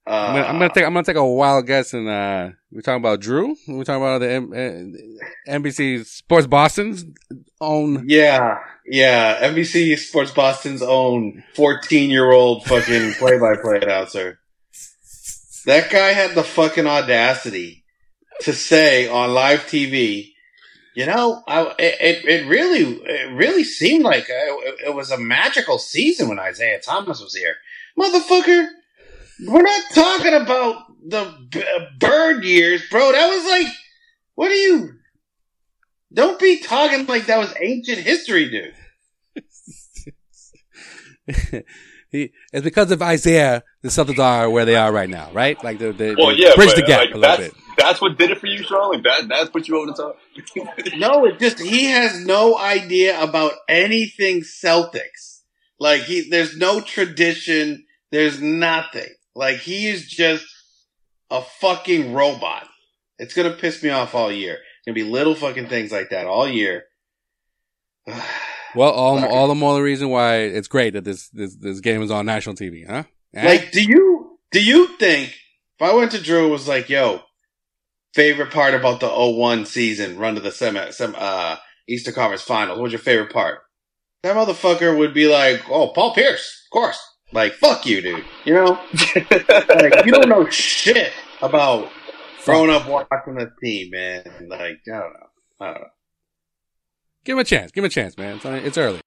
[0.06, 3.00] I'm gonna, I'm gonna take I'm gonna take a wild guess and uh we're talking
[3.00, 3.54] about Drew.
[3.68, 7.04] We're talking about the M- uh, NBC Sports Boston's
[7.60, 8.08] own.
[8.08, 9.48] Yeah, yeah.
[9.48, 14.40] NBC Sports Boston's own 14 year old fucking play by play announcer.
[15.66, 17.84] That guy had the fucking audacity
[18.40, 20.29] to say on live TV,
[21.00, 25.16] you know, I, it, it really, it really seemed like uh, it, it was a
[25.16, 27.54] magical season when Isaiah Thomas was here.
[27.98, 28.66] Motherfucker,
[29.46, 33.12] we're not talking about the b- uh, bird years, bro.
[33.12, 33.72] That was like,
[34.34, 34.90] what are you?
[36.12, 38.74] Don't be talking like that was ancient history, dude.
[42.10, 45.56] he, it's because of Isaiah the Celtics are where they are right now, right?
[45.64, 47.54] Like they, they, Well, they yeah, bridge but, the gap like, a little bit.
[47.80, 48.92] That's what did it for you, Sean.
[48.92, 50.18] Like that, that put you over the top.
[50.98, 55.40] No, it just he has no idea about anything Celtics.
[55.78, 57.86] Like he, there's no tradition.
[58.10, 59.08] There's nothing.
[59.34, 60.44] Like he is just
[61.30, 62.68] a fucking robot.
[63.18, 64.54] It's gonna piss me off all year.
[64.54, 66.84] It's gonna be little fucking things like that all year.
[68.72, 71.80] Well, all, Fuck all the more the reason why it's great that this this, this
[71.80, 73.02] game is on national TV, huh?
[73.34, 73.44] Eh?
[73.44, 77.20] Like, do you do you think if I went to Drew and was like, "Yo,
[78.14, 81.56] favorite part about the 01 season, run to the semi, sem, uh,
[81.88, 82.78] Eastern Conference Finals?
[82.78, 83.60] What's your favorite part?"
[84.22, 87.00] That motherfucker would be like, "Oh, Paul Pierce, of course."
[87.32, 88.24] Like, fuck you, dude.
[88.44, 88.80] You know,
[89.14, 91.90] like you don't know shit about
[92.44, 94.24] growing up watching the team, man.
[94.48, 95.30] Like, I don't know.
[95.60, 95.86] I don't know.
[97.24, 97.70] give him a chance.
[97.70, 98.36] Give him a chance, man.
[98.36, 99.00] It's, it's early.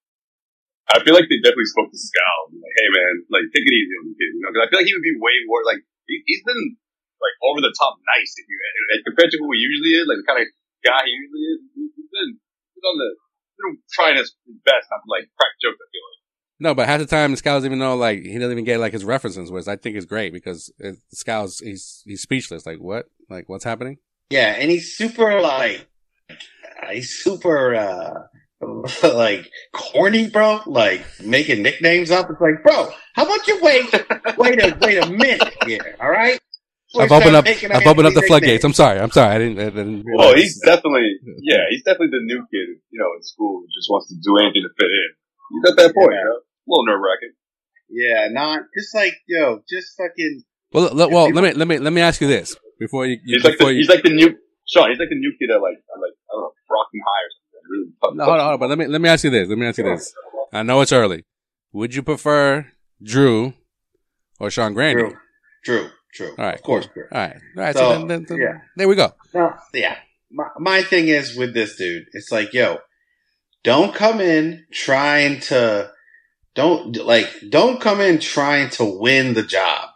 [0.90, 2.40] I feel like they definitely spoke to Scal.
[2.54, 4.52] Like, hey man, like take it easy on the kid, you know?
[4.54, 6.78] Because I feel like he would be way more like he, he's been
[7.24, 8.58] like over the top nice if you
[8.92, 10.48] like, compared to who he usually is, like the kind of
[10.84, 11.60] guy he usually is.
[11.72, 12.32] He, he's been
[12.76, 13.10] he's on the
[13.56, 14.36] he's been trying his
[14.68, 15.80] best not to like crack jokes.
[15.80, 16.22] I feel like.
[16.60, 18.94] No, but half the time the scouts even know like he doesn't even get like
[18.94, 22.66] his references, which I think is great because it, the scouts he's he's speechless.
[22.66, 23.08] Like what?
[23.30, 23.98] Like what's happening?
[24.30, 25.88] Yeah, and he's super like
[26.92, 28.14] he's super uh
[29.04, 30.62] like corny, bro.
[30.66, 32.30] Like making nicknames up.
[32.30, 33.92] It's like, bro, how about you wait
[34.38, 36.40] wait a wait a minute here, all right?
[36.94, 37.46] Before I've you opened up.
[37.76, 38.64] I've opened up the floodgates.
[38.64, 39.00] I'm sorry.
[39.00, 39.34] I'm sorry.
[39.36, 39.60] I didn't.
[39.60, 40.42] I didn't Oh, realize.
[40.42, 44.08] he's definitely yeah, he's definitely the new kid, you know, in school who just wants
[44.10, 45.10] to do anything to fit in.
[45.52, 46.20] He's at that point, Yeah.
[46.22, 47.34] you know, a little nerve wracking.
[47.90, 51.94] Yeah, not just like yo, just fucking well, look, well, let me let me let
[51.94, 53.80] me ask you this before you, you He's like before the, you.
[53.80, 54.36] he's like the new
[54.68, 54.90] Sean.
[54.90, 57.30] He's like the new kid at like at like I don't know Brockton High or
[57.34, 57.70] something.
[57.70, 58.14] Really tough.
[58.16, 59.50] No, hold on, hold on, but let me let me ask you this.
[59.50, 60.14] Let me ask you this.
[60.54, 61.24] I know it's early.
[61.74, 62.68] Would you prefer
[63.02, 63.54] Drew
[64.40, 65.00] or Sean Grande?
[65.00, 65.18] Drew.
[65.66, 66.34] true, true.
[66.38, 67.06] All right, of course, true.
[67.12, 67.76] All right, all right.
[67.76, 68.58] So, So, then, then, then- yeah.
[68.76, 69.14] there we go.
[69.34, 69.98] No, yeah.
[70.32, 72.80] My, my thing is with this dude, it's like, yo,
[73.64, 75.92] don't come in trying to,
[76.56, 79.90] don't, like, don't come in trying to win the job.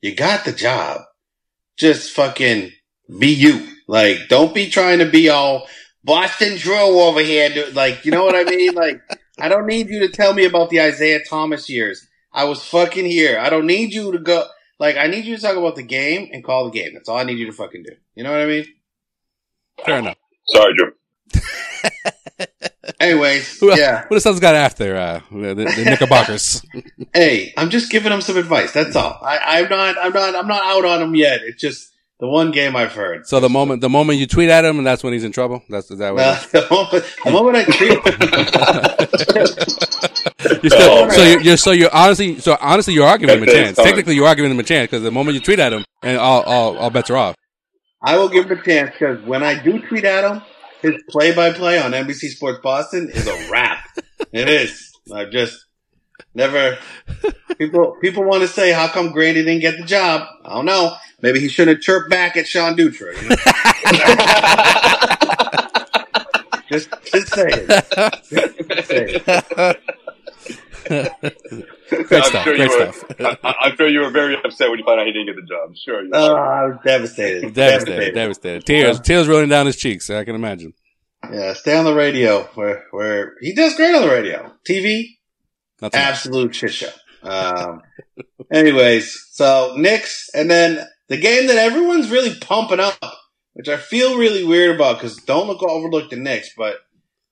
[0.00, 1.02] You got the job.
[1.76, 2.72] Just fucking
[3.18, 3.66] be you.
[3.86, 5.66] Like, don't be trying to be all
[6.04, 7.50] Boston Drew over here.
[7.50, 7.74] dude.
[7.74, 8.72] Like, you know what I mean?
[8.74, 9.00] Like,
[9.38, 12.06] I don't need you to tell me about the Isaiah Thomas years.
[12.32, 13.38] I was fucking here.
[13.38, 14.46] I don't need you to go.
[14.78, 16.92] Like, I need you to talk about the game and call the game.
[16.94, 17.92] That's all I need you to fucking do.
[18.14, 18.66] You know what I mean?
[19.84, 20.16] Fair enough.
[20.48, 20.92] Sorry, Jim.
[23.00, 24.02] Anyways, Who, yeah.
[24.02, 26.64] What the Suns got after uh, the, the, the Knickerbockers?
[27.12, 28.72] Hey, I'm just giving him some advice.
[28.72, 29.18] That's all.
[29.22, 29.96] I, I'm not.
[29.98, 30.34] I'm not.
[30.34, 31.40] I'm not out on him yet.
[31.42, 33.26] It's just the one game I've heard.
[33.26, 35.62] so the moment the moment you tweet at him, and that's when he's in trouble.
[35.68, 36.20] That's is that what?
[36.20, 39.12] Well, the moment, the moment I tweet,
[40.62, 43.46] You're still, Oh, so you're, you're so you're honestly so honestly you're arguing him a
[43.46, 43.76] chance.
[43.76, 46.42] Technically, you're arguing him a chance because the moment you tweet at him, and all
[46.42, 47.36] all, all bets are off.
[48.02, 50.42] I will give him a chance because when I do tweet at him,
[50.82, 53.84] his play-by-play on NBC Sports Boston is a wrap.
[54.32, 54.92] it is.
[55.12, 55.64] I just
[56.34, 56.78] never.
[57.58, 60.26] People people want to say how come Grande didn't get the job.
[60.44, 60.94] I don't know.
[61.22, 63.14] Maybe he shouldn't have chirped back at Sean Dutra.
[63.20, 63.36] You know?
[66.70, 67.66] just just saying.
[68.68, 69.22] Just saying.
[70.88, 72.44] Great I'm stuff.
[72.44, 73.38] sure Great you were, stuff.
[73.44, 75.42] I, I'm sure you were very upset when you found out he didn't get the
[75.42, 75.74] job.
[75.76, 76.02] Sure.
[76.02, 77.54] You Oh, I was devastated.
[77.54, 78.14] Devastated.
[78.14, 78.66] Devastated.
[78.66, 79.00] Tears.
[79.00, 80.10] Tears rolling down his cheeks.
[80.10, 80.74] I can imagine.
[81.32, 84.52] Yeah, stay on the radio where where he does great on the radio.
[84.68, 85.16] TV,
[85.80, 86.06] Not so much.
[86.08, 86.90] absolute shit show.
[87.22, 87.82] Um,
[88.52, 92.98] anyways, so Knicks, and then the game that everyone's really pumping up,
[93.54, 96.76] which I feel really weird about because don't look overlook the Knicks, but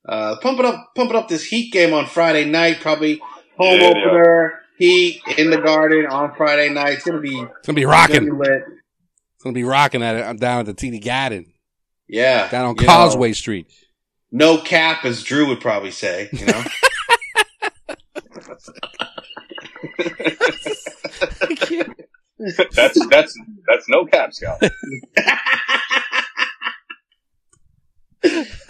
[0.09, 3.21] uh, pumping up, pumping up this Heat game on Friday night, probably
[3.59, 4.61] home Yeah, opener.
[4.79, 6.95] Heat in the Garden on Friday night.
[6.95, 8.27] It's gonna be, It's gonna be rocking.
[8.27, 8.63] gonna be lit.
[9.37, 10.23] It's gonna be rocking at it.
[10.25, 11.53] I'm down at the TD Garden,
[12.09, 13.67] Yeah, down on you know, Causeway Street.
[14.33, 16.29] no cap, as Drew would probably say.
[16.33, 16.65] You know.
[22.73, 24.63] That's that's that's no cap, Scout.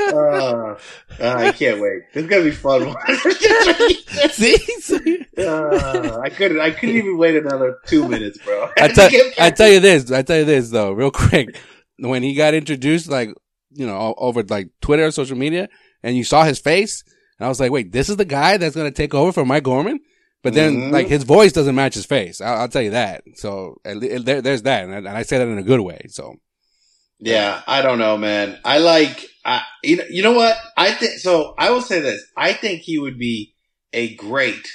[0.01, 0.77] Uh,
[1.21, 2.03] I can't wait.
[2.13, 2.95] This is gonna be fun.
[4.33, 5.27] See, See?
[5.39, 6.61] uh, I couldn't.
[6.61, 8.69] I couldn't even wait another two minutes, bro.
[8.77, 9.09] I tell
[9.39, 10.11] I tell you this.
[10.11, 11.57] I tell you this though, real quick.
[11.99, 13.31] When he got introduced, like
[13.71, 15.69] you know, over like Twitter, social media,
[16.03, 17.05] and you saw his face,
[17.39, 19.63] and I was like, wait, this is the guy that's gonna take over for Mike
[19.63, 20.01] Gorman.
[20.45, 20.93] But then, Mhm.
[20.93, 22.41] like his voice doesn't match his face.
[22.41, 23.25] I'll, I'll tell you that.
[23.35, 25.81] So at le- there, there's that, and I, and I say that in a good
[25.81, 26.03] way.
[26.11, 26.37] So
[27.19, 28.59] Yeah, I don't know, man.
[28.65, 29.25] I like.
[29.45, 30.57] I you know, you know what?
[30.77, 31.55] I think so.
[31.59, 32.23] I will say this.
[32.37, 33.55] I think he would be
[33.93, 34.69] a great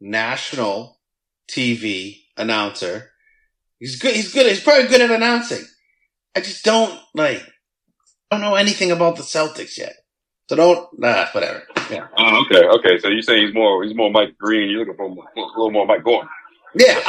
[0.00, 1.00] national
[1.50, 3.10] TV announcer.
[3.78, 4.14] He's good.
[4.14, 4.46] He's good.
[4.46, 5.64] He's probably good at announcing.
[6.36, 7.42] I just don't like.
[8.30, 9.94] I Don't know anything about the Celtics yet.
[10.48, 10.88] So don't.
[10.98, 11.62] Nah, whatever.
[11.90, 12.06] Yeah.
[12.16, 12.98] Oh, okay, okay.
[12.98, 14.70] So you say he's more he's more Mike Green.
[14.70, 16.28] You're looking for more, a little more Mike Gorman.
[16.74, 17.00] Yeah.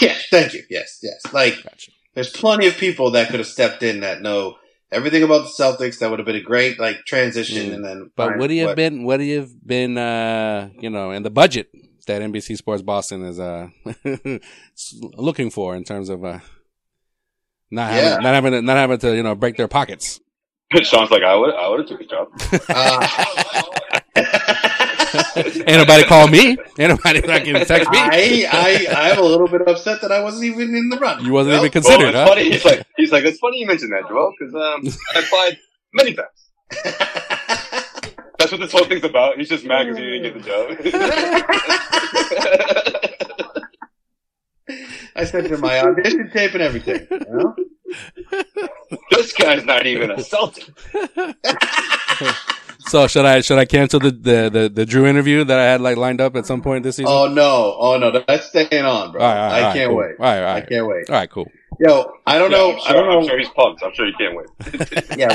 [0.00, 0.14] yeah.
[0.30, 0.62] Thank you.
[0.68, 0.98] Yes.
[1.02, 1.32] Yes.
[1.32, 1.54] Like.
[1.62, 1.90] gotcha.
[2.14, 4.56] there's plenty of people that could have stepped in that know
[4.92, 5.98] everything about the Celtics.
[6.00, 7.74] That would have been a great like transition, Mm.
[7.74, 8.10] and then.
[8.16, 9.04] But would he have what- been?
[9.04, 9.96] Would he have been?
[9.96, 11.68] Uh, you know, in the budget
[12.06, 13.68] that NBC Sports Boston is uh
[15.16, 16.38] looking for in terms of uh
[17.70, 18.20] not Yeah.
[18.20, 20.20] having not having to, not having to you know break their pockets.
[20.82, 22.28] Sean's like, I would I would have took a job.
[22.68, 23.62] Uh,
[25.66, 26.56] Ain't nobody call me.
[26.78, 27.98] Ain't nobody fucking text me.
[27.98, 31.24] I, I, I'm a little bit upset that I wasn't even in the run.
[31.24, 32.28] You wasn't Well, even considered, well, huh?
[32.34, 32.50] funny.
[32.50, 34.82] He's like he's like it's funny you mentioned that, Joel, because um,
[35.14, 35.58] I applied
[35.92, 36.50] many times.
[38.38, 39.38] That's what this whole thing's about.
[39.38, 40.68] He's just mad because he didn't get the job.
[45.16, 47.06] I sent him my audition tape and everything.
[47.10, 47.54] you know?
[49.10, 50.68] this guy's not even a Celtic.
[52.88, 55.80] So should I should I cancel the, the the the Drew interview that I had
[55.80, 57.12] like lined up at some point this season?
[57.12, 57.76] Oh no!
[57.78, 58.12] Oh no!
[58.26, 59.20] That's staying on, bro.
[59.20, 59.96] All right, all right, I can't cool.
[59.98, 60.14] wait.
[60.18, 61.10] All right, all I can't wait.
[61.10, 61.50] all right, cool.
[61.80, 62.72] Yo, I don't Yeah, know.
[62.72, 63.18] I'm sure, I don't know.
[63.20, 63.82] I'm sure he's pumped.
[63.82, 65.18] I'm sure he can't wait.
[65.18, 65.34] Yeah.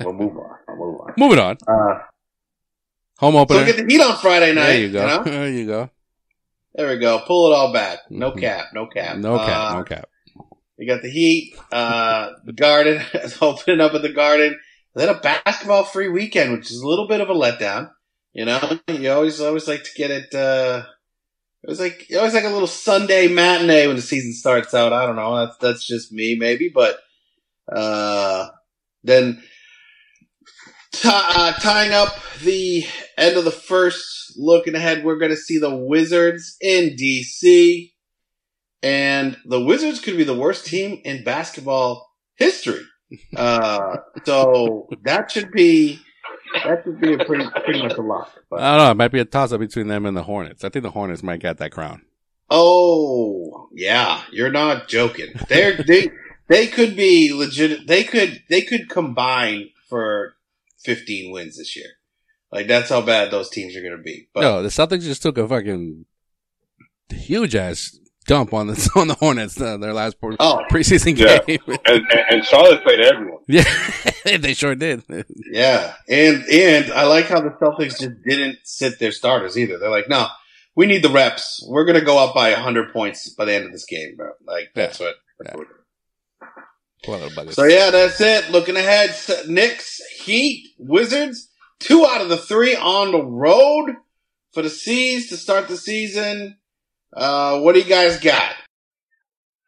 [0.00, 0.50] We'll move on.
[0.68, 1.12] We'll move on.
[1.18, 1.58] Moving on.
[1.68, 1.98] Uh,
[3.18, 3.66] Home so opener.
[3.66, 4.66] get the heat on Friday night.
[4.66, 5.06] there you go.
[5.06, 5.22] know?
[5.30, 5.90] There you go.
[6.74, 7.18] There we go.
[7.26, 7.98] Pull it all back.
[8.08, 8.40] No Mhm.
[8.40, 8.66] cap.
[8.72, 9.18] No cap.
[9.18, 9.70] No cap.
[9.72, 10.08] Uh, no cap.
[10.78, 11.54] We got the Heat.
[11.70, 14.58] Uh, the Garden is opening up at the Garden.
[14.94, 17.90] Then a basketball free weekend, which is a little bit of a letdown.
[18.32, 20.34] You know, you always always like to get it.
[20.34, 20.84] Uh,
[21.62, 24.92] it was like you always like a little Sunday matinee when the season starts out.
[24.92, 25.36] I don't know.
[25.36, 26.70] That's that's just me, maybe.
[26.72, 26.98] But
[27.70, 28.48] uh,
[29.04, 29.42] then
[30.92, 32.84] ti uh, tying up the
[33.16, 37.92] end of the first, looking ahead, we're going to see the Wizards in DC.
[38.82, 42.80] And the Wizards could be the worst team in basketball history.
[43.36, 46.00] Uh, so that should be
[46.64, 48.32] that should be a pretty pretty much a lock.
[48.50, 48.90] But, I don't know.
[48.92, 50.64] It might be a toss up between them and the Hornets.
[50.64, 52.02] I think the Hornets might get that crown.
[52.50, 55.28] oh yeah, you're not joking.
[55.48, 56.10] They're they
[56.48, 57.86] they could be legit.
[57.86, 60.34] They could they could combine for
[60.80, 61.86] 15 wins this year.
[62.52, 64.28] Like that's how bad those teams are going to be.
[64.34, 66.04] But No, the Celtics just took a fucking
[67.10, 71.38] huge ass dump on the on the Hornets uh, their last por- oh preseason Yeah.
[71.46, 71.58] game.
[71.86, 73.40] And, and, Charlotte played everyone.
[73.48, 73.64] yeah,
[74.38, 75.02] they sure did.
[75.52, 79.78] Yeah, and and I like how the Celtics just didn't sit their starters either.
[79.78, 80.26] They're like, no,
[80.76, 81.64] we need the reps.
[81.68, 84.30] We're gonna go up by hundred points by the end of this game, bro.
[84.46, 85.14] Like that's what.
[85.38, 85.58] That's Yeah.
[85.58, 85.68] what
[87.48, 88.50] so yeah, that's it.
[88.50, 89.16] Looking ahead,
[89.48, 91.48] Knicks, Heat, Wizards,
[91.78, 93.94] two out of the three on the road
[94.52, 96.58] for the C's to start the season.
[97.14, 98.52] Uh, what do you guys got?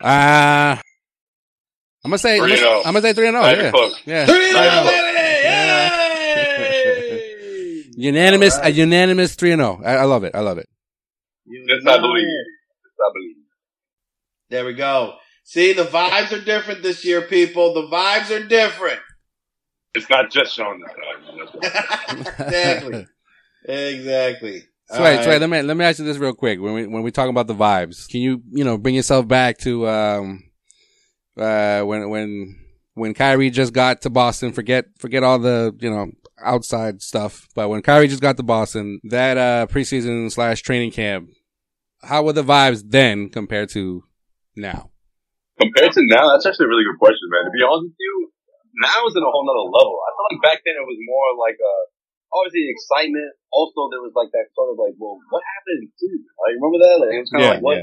[0.01, 0.77] Uh,
[2.05, 2.79] I'm gonna say I'm gonna, oh.
[2.85, 3.43] I'm gonna say three and oh.
[3.43, 3.71] Yeah,
[4.07, 4.27] yeah.
[4.27, 4.81] Three and Yeah.
[4.85, 5.09] oh!
[6.83, 7.85] Yay!
[7.97, 8.69] Unanimous, All right.
[8.75, 9.81] a unanimous three and zero.
[9.85, 10.35] I, I love it.
[10.35, 10.69] I love it.
[11.47, 12.25] This I believe.
[12.25, 13.37] This I believe.
[14.51, 15.15] There we go.
[15.45, 17.75] See, the vibes are different this year, people.
[17.75, 19.01] The vibes are different.
[19.95, 22.19] It's not just showing this time.
[22.21, 23.07] exactly.
[23.65, 24.63] Exactly.
[24.93, 26.61] So wait, so wait, let me let me ask you this real quick.
[26.61, 29.57] When we when we talk about the vibes, can you you know bring yourself back
[29.59, 30.45] to um
[31.37, 32.59] uh when when
[32.93, 34.53] when Kyrie just got to Boston?
[34.53, 36.13] Forget forget all the you know
[36.45, 41.31] outside stuff, but when Kyrie just got to Boston, that uh preseason slash training camp,
[42.03, 44.05] how were the vibes then compared to
[44.57, 44.91] now?
[45.59, 47.45] Compared to now, that's actually a really good question, man.
[47.49, 48.33] To be honest with you,
[48.77, 49.97] now is at a whole nother level.
[50.05, 51.75] I feel like back then it was more like a
[52.33, 53.31] obviously excitement.
[53.53, 56.27] Also, there was like that sort of like, well, what happened in Cleveland?
[56.41, 56.97] Like, remember that?
[57.05, 57.79] Like, it was kind of like, what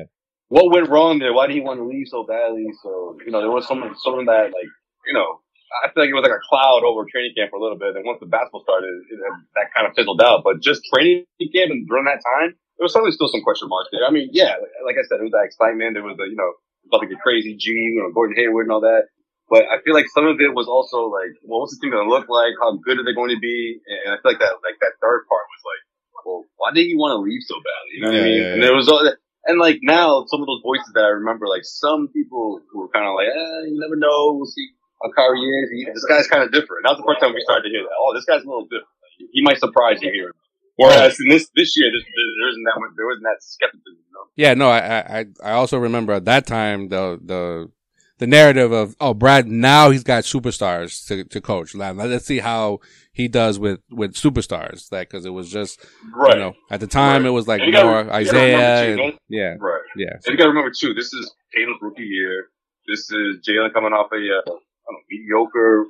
[0.49, 1.33] what went wrong there?
[1.33, 2.67] Why did he want to leave so badly?
[2.81, 4.71] So you know, there was some some of that like
[5.07, 5.41] you know.
[5.69, 7.93] I feel like it was like a cloud over training camp for a little bit,
[7.93, 9.21] and once the basketball started, it,
[9.53, 10.41] that kind of fizzled out.
[10.41, 13.93] But just training camp and during that time, there was certainly still some question marks
[13.93, 14.01] there.
[14.01, 15.93] I mean, yeah, like, like I said, it was that excitement.
[15.93, 16.57] There was the you know
[16.89, 19.13] about to get crazy G, you know, Gordon Hayward and all that.
[19.49, 22.05] But I feel like some of it was also like, well, what's the team going
[22.05, 22.53] to look like?
[22.61, 23.81] How good are they going to be?
[24.05, 25.81] And I feel like that, like that third part was like,
[26.21, 27.91] well, why did you want to leave so badly?
[27.97, 28.41] You know what Yeah, I mean?
[28.45, 29.17] yeah, And there was all that.
[29.49, 33.07] And like now, some of those voices that I remember, like some people were kind
[33.09, 34.37] of like, eh, you never know.
[34.37, 34.69] We'll see
[35.01, 35.71] how Kyrie is.
[35.73, 36.85] He, this guy's kind of different.
[36.85, 37.95] That was the first time we started to hear that.
[37.97, 38.93] Oh, this guy's a little different.
[39.01, 40.29] Like, he might surprise you here.
[40.77, 43.97] Whereas in this this year, this, there isn't that much, there wasn't that skepticism.
[43.99, 44.25] You know?
[44.37, 47.71] Yeah, no, I, I, I also remember at that time the, the,
[48.19, 51.73] the narrative of, oh, Brad, now he's got superstars to, to coach.
[51.73, 52.79] Now, Let's see how
[53.11, 54.89] he does with, with superstars.
[54.89, 56.35] That, cause it was just, Right.
[56.35, 57.29] you know, at the time Right.
[57.29, 57.71] it was like more
[58.03, 58.95] gotta Isaiah.
[58.95, 59.81] too, and- yeah, Right.
[59.95, 60.13] yeah.
[60.25, 62.47] And you got to remember too, this is Tatum's rookie year.
[62.87, 65.85] This is Jaylen coming off a uh, I don't know, mediocre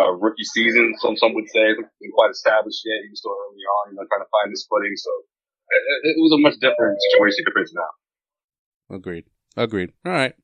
[0.00, 0.94] uh, rookie season.
[0.98, 3.04] Some some would say Wasn't quite established yet.
[3.04, 4.90] He was still early on, you know, trying to find his footing.
[4.96, 5.10] So
[5.70, 8.96] it, it was a much different situation compared to now.
[8.96, 9.24] Agreed.
[9.56, 9.92] Agreed.
[10.04, 10.34] All right.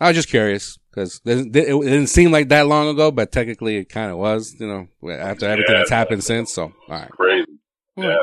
[0.00, 3.88] I was just curious because it didn't seem like that long ago, but technically it
[3.88, 5.78] kind of was, you know, after everything Yeah.
[5.78, 6.52] that's happened since.
[6.52, 7.10] So, all right.
[7.10, 7.46] Crazy.
[7.96, 8.02] Hmm.
[8.02, 8.16] Yeah.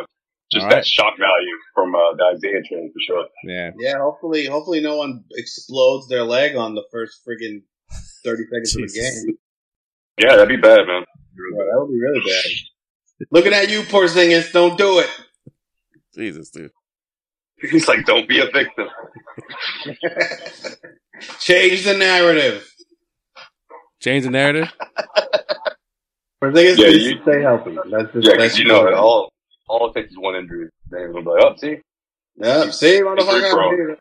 [0.52, 0.86] Just All that right.
[0.86, 3.26] shock value from uh, the Isaiah trade for sure.
[3.46, 3.72] Yeah.
[3.80, 7.62] Yeah, hopefully, hopefully no one explodes their leg on the first friggin'
[8.26, 9.38] thirty seconds of the game.
[10.20, 11.04] Yeah, that'd be bad, man.
[11.06, 13.28] Yeah, that would be really bad.
[13.32, 14.52] Looking at you, poor Porzingis.
[14.52, 15.10] Don't do it.
[16.14, 16.72] Jesus, dude.
[17.62, 18.88] He's like, don't be a victim.
[21.40, 22.68] Change the narrative.
[24.02, 24.68] Change the narrative.
[26.44, 27.76] Porzingis Yeah, needs you- stay healthy.
[27.92, 29.32] That's just Yeah, because you know, all
[29.68, 30.70] all it takes is one injury.
[30.90, 31.78] Then we'll be like, oh, see,
[32.36, 33.16] Yeah, see, Bro.
[33.18, 33.96] motherfucker.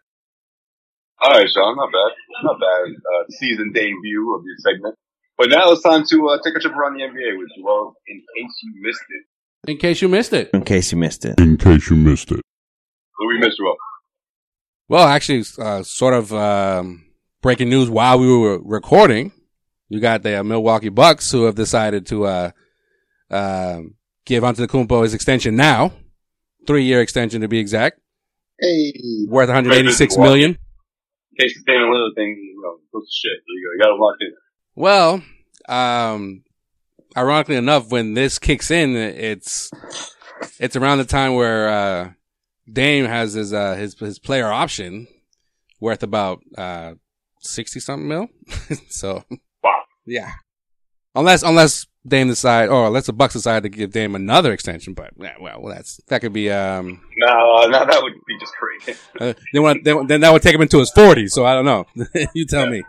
[1.23, 2.13] All right, Sean, not bad.
[2.45, 2.95] Not bad.
[2.95, 4.95] Uh, season debut of your segment.
[5.37, 8.17] But now it's time to uh, take a trip around the NBA with Joel in
[8.37, 9.71] case you missed it.
[9.71, 10.49] In case you missed it.
[10.55, 11.39] In case you missed it.
[11.39, 12.41] in case you missed it.
[13.21, 13.77] Who we missed, Joel?
[14.89, 17.05] Well, actually, uh, sort of, um,
[17.43, 19.31] breaking news while we were recording.
[19.89, 22.51] You got the uh, Milwaukee Bucks who have decided to, uh,
[23.31, 23.95] um,
[24.25, 25.93] give Antetokounmpo his extension now.
[26.67, 28.01] Three year extension to be exact.
[28.59, 28.93] Hey,
[29.29, 30.29] Worth 186 Milwaukee.
[30.31, 30.51] million.
[30.51, 33.39] In case the Damian Lillard thing, you know, goes to shit.
[33.47, 33.73] There you go.
[33.75, 34.33] You got to lock in.
[34.75, 35.23] Well,
[35.69, 36.45] um,
[37.17, 39.71] ironically enough, when this kicks in, it's
[40.59, 42.11] it's around the time where uh,
[42.71, 45.07] Dame has his uh, his his player option
[45.81, 46.95] worth about uh
[47.41, 48.29] sixty something mil.
[48.89, 49.25] so
[50.07, 50.33] yeah,
[51.15, 55.11] unless unless Dame decide or unless the Bucks decide to give Dame another extension, but
[55.19, 58.99] yeah, well, that's that could be um No, no, that would be just crazy.
[59.21, 61.35] uh, they want they, then that would take him into his forties.
[61.35, 61.85] So I don't know.
[62.35, 62.83] you tell me.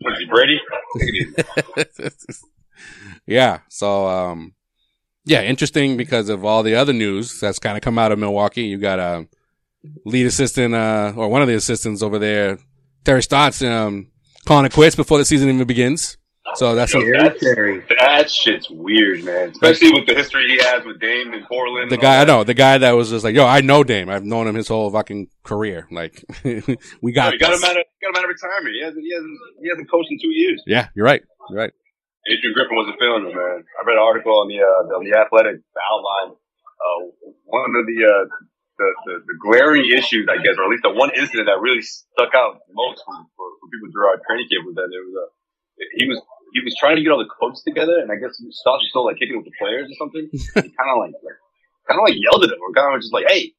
[0.00, 0.58] What is he, Brady?
[0.98, 1.44] Take it
[1.98, 2.38] easy.
[3.26, 3.58] yeah.
[3.68, 4.54] So, um,
[5.24, 8.62] yeah, interesting because of all the other news that's kind of come out of Milwaukee.
[8.62, 9.28] You got a
[10.04, 12.58] lead assistant, uh, or one of the assistants over there,
[13.04, 14.08] Terry Stotts, um,
[14.46, 16.16] calling it quits before the season even begins.
[16.54, 17.84] So that's Yo, Terry.
[17.98, 19.50] That shit's weird, man.
[19.50, 21.90] Especially with the history he has with Dame in Portland.
[21.90, 24.08] the and guy, I know, the guy that was just like, yo, I know Dame.
[24.08, 25.86] I've known him his whole fucking career.
[25.90, 28.74] Like, we got Yo, got him out of got him out of retirement.
[28.74, 30.62] He hasn't he hasn't he hasn't coached in two years.
[30.66, 31.22] Yeah, you're right.
[31.50, 31.72] You're right.
[32.28, 33.64] Adrian Griffin wasn't feeling it, man.
[33.64, 36.36] I read an article on the uh, on the Athletic outline.
[36.80, 36.98] Uh,
[37.44, 38.24] one of the, uh,
[38.76, 41.80] the the the glaring issues, I guess, or at least the one incident that really
[41.80, 45.16] stuck out most for, for, for people throughout our training camp was that there was
[45.16, 45.26] a
[45.96, 46.20] he was
[46.52, 49.06] he was trying to get all the coaches together, and I guess Stotts was still
[49.06, 50.28] like kicking with the players or something.
[50.32, 51.40] he kind of like, like
[51.88, 53.56] kind of like yelled at him, or kind of just like, "Hey,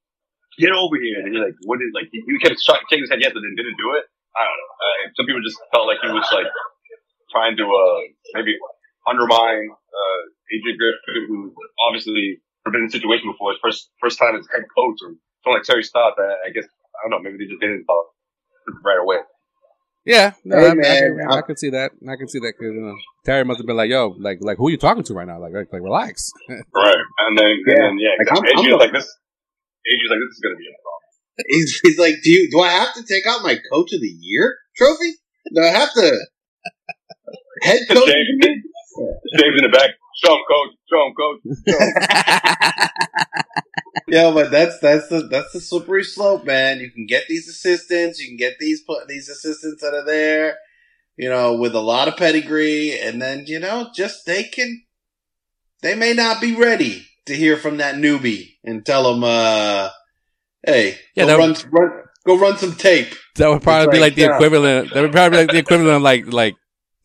[0.62, 3.12] get over here!" And he like, what did like he, he kept sh- shaking his
[3.14, 4.05] head yes, but then didn't do it.
[4.38, 4.72] I don't know.
[4.80, 6.47] Uh, some people just felt like he was like
[7.32, 7.99] trying to uh
[8.36, 8.53] maybe
[9.07, 10.21] undermine uh
[10.53, 11.53] Adrian Griffin, who
[11.88, 13.51] obviously never been in a situation before.
[13.51, 16.13] His first first time as head coach, or someone like Terry Stott.
[16.19, 17.19] I, I guess I don't know.
[17.23, 18.05] Maybe they just didn't talk
[18.84, 19.19] right away.
[20.03, 21.91] Yeah, no, Hey, I, I, man, can, I I'm- can see that.
[22.09, 22.53] I can see that.
[22.57, 25.03] Cause, you know, Terry must have been like, "Yo, like, like, who are you talking
[25.03, 25.39] to right now?
[25.39, 26.97] Like, like, like relax." Right.
[27.27, 27.73] And then Yeah.
[27.75, 29.05] and then yeah, Like, I'm- Adrian I'm like this.
[29.86, 30.97] Adrian's like this is gonna be a problem.
[31.47, 32.49] He's, he's like, do you?
[32.51, 35.13] Do I have to take out my coach of the year trophy?
[35.53, 36.17] Do I have to
[37.62, 37.97] head coach?
[37.97, 38.55] of the year?
[39.38, 39.91] James in the back.
[40.24, 40.74] Show him, coach.
[40.89, 41.41] Show him, coach.
[44.07, 46.80] Yeah, but that's that's the that's the slippery slope, man.
[46.80, 50.57] You can get these assistants, you can get these pl- these assistants that are there,
[51.16, 54.84] you know, with a lot of pedigree, and then you know, just they can,
[55.82, 59.89] they may not be ready to hear from that newbie and tell them, uh,
[60.66, 63.14] hey, Yeah, go that- run, run, go run some tape.
[63.36, 64.36] That would probably be like, like the yeah.
[64.36, 64.93] equivalent.
[64.93, 66.55] That would probably be like the equivalent of like like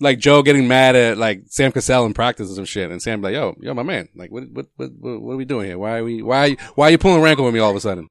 [0.00, 3.20] like Joe getting mad at like Sam Cassell in practice or some shit, and Sam
[3.20, 5.66] be like, "Yo, yo, my man, like, what what what what, what are we doing
[5.66, 5.78] here?
[5.78, 8.08] Why are we why why are you pulling rank with me all of a sudden?"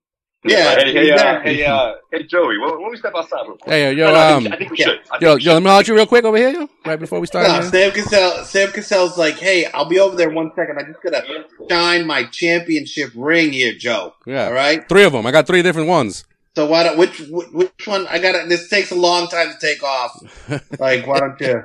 [0.47, 2.59] Yeah, Hey, hey, uh, hey, uh, hey, Joey.
[2.59, 3.73] Why don't we step outside real quick?
[3.73, 4.99] Hey, yo, yo, No, no, I um, think, I think we should.
[5.09, 5.63] I think yo, we yo, let should.
[5.63, 7.47] me holler you real quick over here, yo, right before we start.
[7.47, 7.71] No, man.
[7.71, 8.43] Sam Cassell.
[8.45, 10.77] Sam Cassell's like, hey, I'll be over there one second.
[10.77, 14.13] I just gotta shine my championship ring here, Joe.
[14.27, 14.45] Yeah.
[14.45, 14.87] All right.
[14.87, 15.25] Three of them.
[15.25, 16.25] I got three different ones.
[16.55, 18.07] So why don't which which which one?
[18.07, 18.47] I gotta.
[18.47, 20.11] This takes a long time to take off.
[20.79, 21.63] Like, why don't you?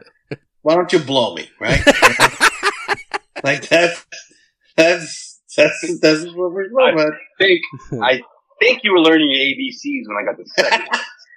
[0.62, 1.48] Why don't you blow me?
[1.60, 1.80] Right.
[3.44, 4.04] like that's
[4.76, 7.60] that's that's that's what we're I think,
[8.02, 8.20] I
[8.60, 10.88] think you were learning your ABCs when I got the second.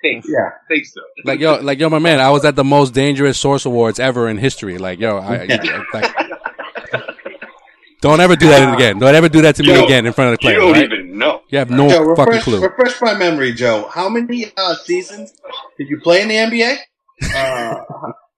[0.01, 0.49] think, Yeah.
[0.67, 1.01] think so.
[1.23, 4.27] Like yo, like yo, my man, I was at the most dangerous source awards ever
[4.29, 4.77] in history.
[4.77, 6.22] Like yo, I, I- like,
[8.03, 8.99] don't ever do that again.
[8.99, 10.61] Don't ever do that to me Yo, again in front of the You players.
[10.63, 10.99] don't Right?
[10.99, 11.41] even know.
[11.49, 12.61] You have no Joe, fucking refresh, clue.
[12.61, 13.87] refresh my memory, Joe.
[13.91, 15.33] How many uh, seasons
[15.77, 16.77] did you play in the NBA?
[17.35, 17.83] Uh,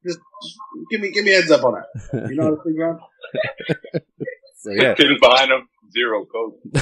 [0.06, 0.58] just, just
[0.92, 1.88] give me give me a heads up on that.
[2.30, 3.00] You know what I'm saying, John?
[4.58, 4.94] So, yeah.
[4.96, 6.54] Kid behind him, zero code.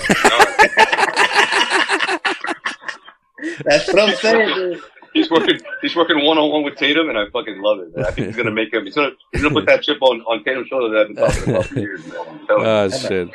[3.66, 4.56] That's what I'm saying.
[4.56, 4.82] Dude.
[5.14, 5.60] He's working.
[5.82, 7.92] He's working one on one with Tatum, and I fucking love it.
[7.98, 8.86] I think he's gonna make him.
[8.86, 9.12] He's gonna.
[9.32, 11.80] He's gonna put that chip on on Tatum's shoulder that I've been talking about for
[11.80, 12.02] years.
[12.50, 13.30] Oh shit.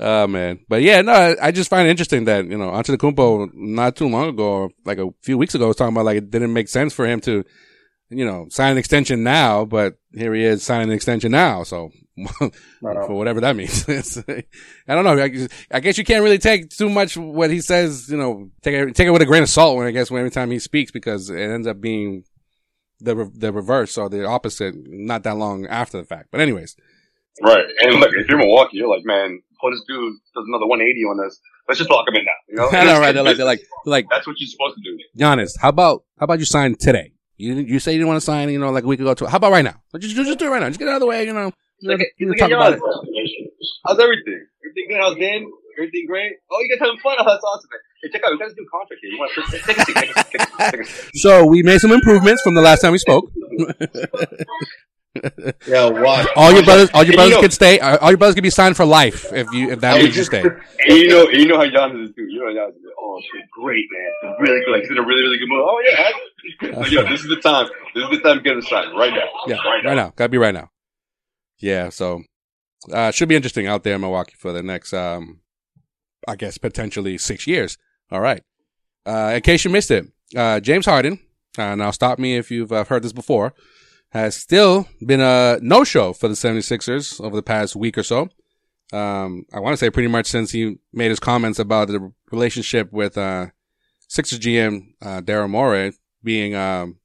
[0.00, 3.54] Oh man, but yeah, no, I, I just find it interesting that you know Antetokounmpo
[3.54, 6.52] not too long ago, like a few weeks ago, was talking about like it didn't
[6.52, 7.44] make sense for him to,
[8.10, 11.62] you know, sign an extension now, but here he is signing an extension now.
[11.62, 11.90] So
[12.38, 13.86] for whatever that means,
[14.88, 15.22] I don't know.
[15.22, 15.28] I,
[15.80, 18.08] guess- you can't really take too much what he says.
[18.08, 20.20] You know, take it take it with a grain of salt when I guess when
[20.20, 22.24] every time he speaks because it ends up being
[23.00, 26.28] the re- the reverse or the opposite not that long after the fact.
[26.30, 26.76] But anyways,
[27.42, 27.64] Right.
[27.80, 31.26] And look, if you're Milwaukee, you're like, man, before this dude does another 180 on
[31.26, 32.30] us, let's just lock him in now.
[32.48, 32.68] You know?
[32.78, 33.12] I know, right?
[33.12, 34.96] They're like they're like they're like That's what you're supposed to do.
[35.18, 37.12] Giannis, how about how about you sign today?
[37.36, 39.12] You you say you didn't want to sign, you know, like a week ago.
[39.14, 39.74] To, how about right now?
[39.98, 40.68] Just, just do it right now.
[40.68, 41.52] Just get out of the way, you know.
[41.82, 43.36] Look at, You look talk at about Giannis.
[43.86, 44.46] How's everything?
[44.64, 45.00] Everything good?
[45.00, 45.46] How's Dan?
[45.76, 46.32] Everything great?
[46.50, 47.16] Oh, you guys having fun?
[47.18, 47.80] Oh, that's awesome, man.
[48.02, 48.30] Hey, check out.
[48.32, 49.10] We got this new contract here.
[49.10, 49.64] You want to take a seat?
[49.66, 49.94] Take a seat.
[49.94, 50.70] Take a seat.
[50.70, 51.10] Take a seat.
[51.14, 53.30] So we made some improvements from the last time we spoke.
[55.66, 56.28] Yo, what?
[56.36, 57.78] All your brothers, all your And brothers you know- can stay.
[57.78, 60.24] uh, All your brothers can be signed for life if you if that means you
[60.24, 60.40] stay.
[60.42, 62.26] And you know, and you know how Giannis is too.
[62.28, 62.82] You know how Giannis is.
[62.98, 64.34] Oh, been great, man.
[64.40, 64.72] Really good.
[64.72, 65.62] Like he's in a really, really good mood.
[65.64, 66.82] Oh yeah.
[66.84, 67.68] So, yo, this is the time.
[67.94, 69.28] This is the time to get him signed right now.
[69.46, 69.88] Yeah, right now.
[69.90, 70.12] right now.
[70.16, 70.70] Gotta be right now.
[71.58, 72.22] Yeah, so
[72.92, 75.40] uh should be interesting out there in Milwaukee for the next um
[76.26, 77.78] I guess potentially six years.
[78.10, 78.42] All right.
[79.06, 80.06] Uh in case you missed it,
[80.36, 81.20] uh James Harden,
[81.56, 83.54] uh, now stop me if you've uh, heard this before,
[84.14, 88.28] has still been a no show for the 76ers over the past week or so.
[88.92, 92.92] Um I want to say pretty much since he made his comments about the relationship
[92.92, 93.48] with uh
[94.08, 95.92] Sixers GM uh Daryl Morey
[96.22, 96.98] being um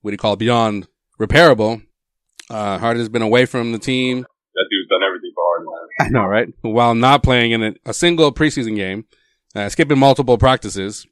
[0.00, 0.88] what do you call it, beyond
[1.18, 1.82] repairable.
[2.50, 4.20] Uh, Harden has been away from the team.
[4.20, 5.88] That dude's done everything for Harden.
[6.00, 6.48] I know, right?
[6.60, 9.06] While not playing in a, a single preseason game,
[9.54, 11.06] uh, skipping multiple practices.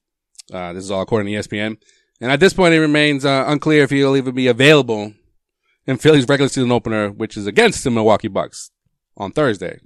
[0.52, 1.78] Uh, this is all according to ESPN.
[2.20, 5.14] And at this point, it remains uh, unclear if he'll even be available
[5.86, 8.70] in Philly's regular season opener, which is against the Milwaukee Bucks
[9.16, 9.80] on Thursday.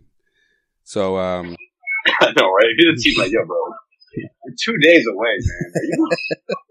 [0.85, 1.57] So, um,
[2.21, 2.67] I know, right?
[2.67, 3.57] If you're the team, like, yo, bro,
[4.17, 5.73] you're two days away, man.
[5.75, 6.11] Are you,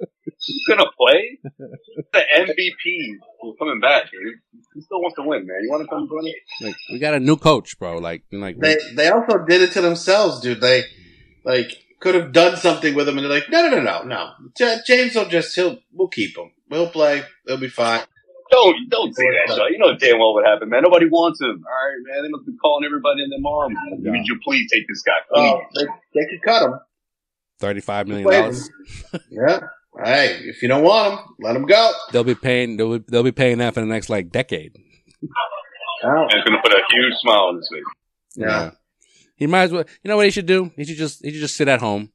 [0.47, 1.39] you gonna play?
[2.13, 4.05] The MVP who's coming back.
[4.11, 4.17] He,
[4.73, 5.57] he still wants to win, man.
[5.61, 6.33] You want to come join us?
[6.61, 7.97] like, we got a new coach, bro.
[7.97, 10.61] Like, like, They they also did it to themselves, dude.
[10.61, 10.83] They
[11.43, 14.77] like could have done something with him, and they're like, no, no, no, no, no.
[14.85, 16.51] James will just he'll we'll keep him.
[16.69, 17.23] We'll play.
[17.47, 18.01] He'll be fine.
[18.55, 19.67] Don't don't say that, Shaw.
[19.67, 20.83] You know damn well what happened, man.
[20.83, 21.47] Nobody wants him.
[21.49, 22.23] All right, man.
[22.23, 23.73] They must be calling everybody and their mom.
[23.91, 25.13] Would you please take this guy?
[25.33, 25.87] Oh, please.
[25.89, 26.79] Oh, they, they could cut him.
[27.61, 28.53] $35 million.
[29.29, 29.59] Yeah.
[30.03, 31.91] Hey, if you don't want him, let him go.
[32.11, 34.75] They'll be paying, they'll be, they'll be paying that for the next, like, decade.
[36.03, 37.83] Oh, and it's gonna put a huge smile on his face.
[38.35, 38.71] yeah.
[39.37, 39.83] He might as well.
[40.03, 40.71] You know what he should do?
[40.77, 42.09] He should just he should just sit at home.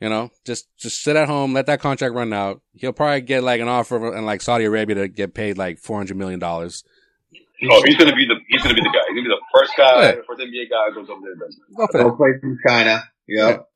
[0.00, 2.60] You know, just just sit at home, let that contract run out.
[2.74, 5.96] He'll probably get like an offer in like Saudi Arabia to get paid like four
[5.96, 6.84] hundred million dollars.
[7.68, 9.00] Oh, he's gonna be the he's gonna be the guy.
[9.08, 10.12] He's gonna be the first guy, Yeah.
[10.26, 11.76] first NBA guy who goes over there and does it.
[11.76, 12.16] Go for Go that.
[12.16, 13.02] play from China.
[13.26, 13.68] Yep.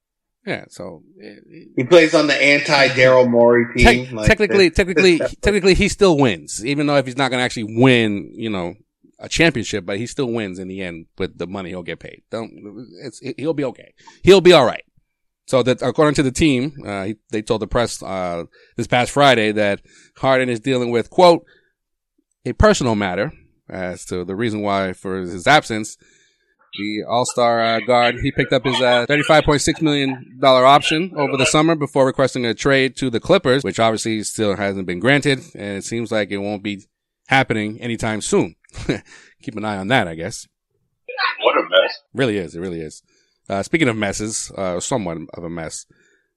[0.46, 0.64] Yeah.
[0.68, 1.34] So eh,
[1.76, 4.04] He plays on the anti Daryl Morey team.
[4.06, 4.76] tec- like technically, this.
[4.76, 8.50] technically, technically, he still wins, even though if he's not going to actually win, you
[8.50, 8.74] know,
[9.18, 12.22] a championship, but he still wins in the end with the money he'll get paid.
[12.30, 12.52] Don't.
[13.02, 13.94] It's he'll be okay.
[14.22, 14.84] He'll be all right.
[15.46, 18.44] So that according to the team, uh, he, they told the press uh,
[18.76, 19.80] this past Friday that
[20.16, 21.44] Harden is dealing with quote
[22.44, 23.32] a personal matter
[23.68, 25.96] as to the reason why for his absence.
[26.78, 30.38] The All Star uh, guard he picked up his uh, thirty five point six million
[30.40, 34.56] dollar option over the summer before requesting a trade to the Clippers, which obviously still
[34.56, 36.86] hasn't been granted, and it seems like it won't be
[37.26, 38.56] happening anytime soon.
[39.42, 40.48] Keep an eye on that, I guess.
[41.42, 41.98] What a mess.
[42.14, 42.54] Really is.
[42.54, 43.02] It really is.
[43.48, 45.86] Uh, speaking of messes, uh, somewhat of a mess.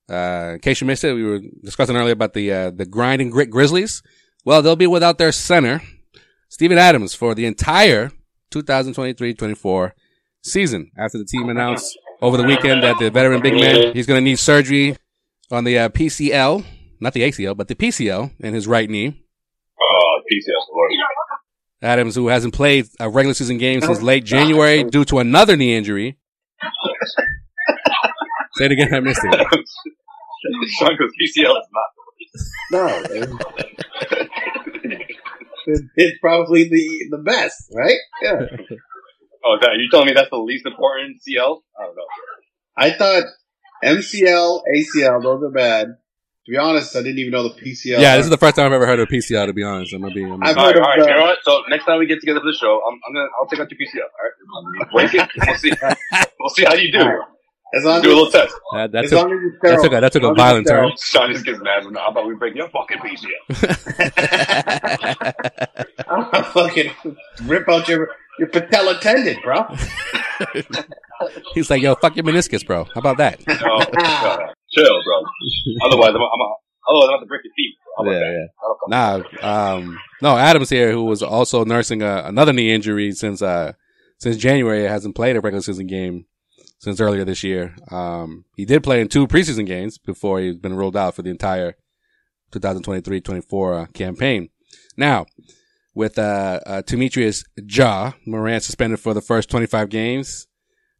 [0.10, 3.22] Uh, in case you missed it, we were discussing earlier about the uh, the grind
[3.22, 4.03] and grit Grizzlies.
[4.44, 5.82] Well, they'll be without their center,
[6.49, 8.11] Steven Adams, for the entire
[8.52, 9.91] 2023-24
[10.44, 10.91] season.
[10.98, 14.23] After the team announced over the weekend that the veteran big man he's going to
[14.23, 14.98] need surgery
[15.52, 16.64] on the uh, PCL,
[16.99, 19.23] not the ACL, but the PCL in his right knee.
[19.82, 20.91] Oh, PCS, Lord.
[21.82, 25.76] Adams, who hasn't played a regular season game since late January due to another knee
[25.76, 26.18] injury.
[28.56, 29.32] Say it again, I missed it.
[30.77, 31.90] Sean goes, PCL is not.
[32.72, 33.03] No,
[35.68, 37.98] it's, it's probably the the best, right?
[38.22, 38.41] Yeah.
[39.45, 41.64] Oh, that, you telling me that's the least important CL?
[41.80, 42.03] I don't know.
[42.77, 43.23] I thought
[43.84, 45.88] MCL, ACL, those are bad.
[46.45, 47.99] To be honest, I didn't even know the PCL.
[48.02, 49.48] Yeah, this is the first time I've ever heard of PCL.
[49.48, 50.23] To be honest, I'm gonna be.
[50.23, 50.99] I'm I've All right, heard all of right.
[50.99, 51.38] the- You know what?
[51.44, 53.68] So next time we get together for the show, I'm, I'm gonna I'll take out
[53.72, 54.03] your PCL.
[54.03, 55.30] All right, break it.
[55.48, 55.72] We'll see.
[56.40, 56.99] We'll see how you do.
[57.74, 57.78] All right.
[57.80, 58.54] as long Do a little test.
[58.74, 60.92] that, that as took long as it's that took a, that took a violent turn.
[61.00, 61.84] Sean just gets mad.
[61.96, 63.46] How about we break your fucking PCL?
[64.76, 65.34] sterile.
[66.08, 66.92] I'll fucking
[67.46, 68.10] rip out your
[68.40, 69.64] your patella tendon, bro.
[71.54, 72.84] He's like, "Yo, fuck your meniscus, bro.
[72.86, 74.38] How about that?" No, uh,
[74.72, 75.24] chill, bro.
[75.86, 76.42] Otherwise, I'm, I'm,
[76.90, 77.76] otherwise I'm about to break your feet.
[77.98, 78.46] How about Yeah, yeah.
[78.62, 79.38] I don't know.
[79.42, 83.74] Nah, um, no, Adams here, who was also nursing uh, another knee injury since uh
[84.20, 86.26] since January, hasn't played a regular season game
[86.86, 87.76] since earlier this year.
[87.90, 91.32] Um, he did play in two preseason games before he's been ruled out for the
[91.32, 91.74] entire
[92.52, 94.49] 2023-24 uh, campaign.
[94.95, 95.26] Now,
[95.95, 100.45] with uh, uh Demetrius Ja Morant suspended for the first 25 games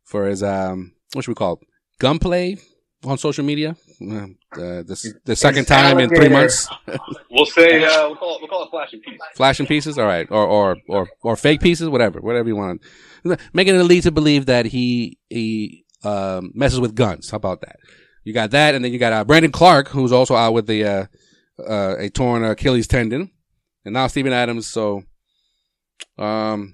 [0.04, 1.68] for his um what should we call it?
[2.00, 2.58] gunplay
[3.04, 3.76] on social media.
[4.02, 6.68] Uh, the, the second time in three months.
[7.30, 9.20] We'll say uh, we'll call it we'll call it flashing piece.
[9.36, 12.82] flashing pieces all right or or or or fake pieces whatever whatever you want
[13.54, 17.78] making it lead to believe that he he um messes with guns how about that
[18.24, 20.84] you got that and then you got uh, brandon clarke who's also out with the
[20.84, 21.06] uh
[21.68, 23.32] uh a torn achilles tendon
[23.86, 25.04] and now Steven adams so
[26.18, 26.74] um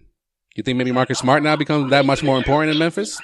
[0.55, 3.19] you think maybe marcus smart now becomes that much more important in memphis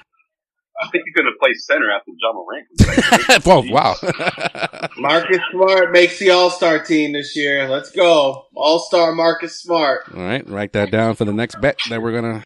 [0.80, 3.48] I think he's gonna play center after Ja Morant.
[3.48, 3.96] oh wow
[5.00, 7.68] Marcus Smart makes the All Star team this year.
[7.68, 10.04] Let's go, All Star Marcus Smart.
[10.16, 12.44] all right write that down for the next bet that we're gonna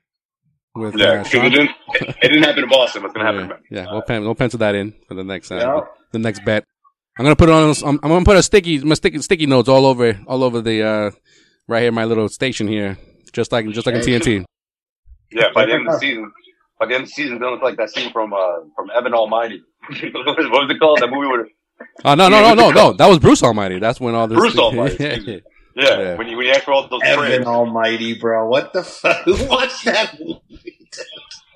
[0.76, 1.46] with yeah, uh, Sean.
[1.46, 3.04] it didn't it, it didn't happen in Boston.
[3.04, 3.50] What's gonna happen?
[3.50, 3.76] Yeah, yeah.
[3.84, 3.92] Memphis.
[3.92, 5.80] We'll, pen, we'll pencil that in for the next uh, Yeah.
[6.12, 6.66] the next bet.
[7.18, 7.76] I'm gonna put it on.
[7.84, 10.82] I'm, I'm gonna put a sticky, my sticky, sticky notes all over, all over the
[10.84, 11.12] uh,
[11.68, 12.98] right here, my little station here,
[13.34, 14.46] just like just like in TNT.
[15.32, 16.32] Yeah, by the end of the season,
[16.80, 18.90] by the end of the season, it's gonna look like that scene from uh, from
[18.96, 19.62] Evan Almighty.
[19.90, 21.00] what was it called?
[21.00, 21.48] That movie with
[22.06, 22.94] Oh no, no, no, no, no.
[22.94, 23.80] That was Bruce Almighty.
[23.80, 24.38] That's when all this.
[24.38, 25.44] Bruce Almighty,
[25.76, 26.16] yeah, yeah.
[26.16, 27.46] when you when you ask for all those Evan prayers.
[27.46, 28.48] Almighty, bro.
[28.48, 29.24] What the fuck?
[29.26, 30.81] Who watched that movie?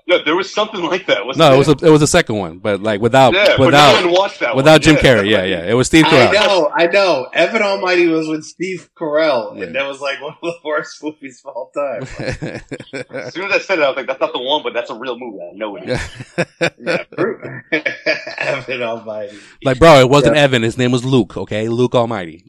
[0.07, 1.25] Yeah, there was something like that.
[1.25, 3.59] Wasn't No, it was a, it was the second one, but like without yeah, but
[3.59, 4.81] no without one that without one.
[4.81, 5.29] Jim Yeah, Carrey.
[5.31, 5.63] Yeah, yeah.
[5.65, 7.27] It was Steve I know, I know.
[7.33, 9.63] Evan Almighty was with Steve Carell, Yeah.
[9.63, 12.03] and that was like one of the worst movies of all time.
[13.09, 14.91] As soon as I said it, I was like, "That's not the one, but that's
[14.91, 15.39] a real movie.
[15.41, 15.99] I know it is."
[16.77, 17.61] Yeah, Bru-
[18.37, 19.39] Evan Almighty.
[19.63, 20.61] like, bro, it wasn't Evan.
[20.61, 21.35] His name was Luke.
[21.35, 22.45] Okay, Luke Almighty.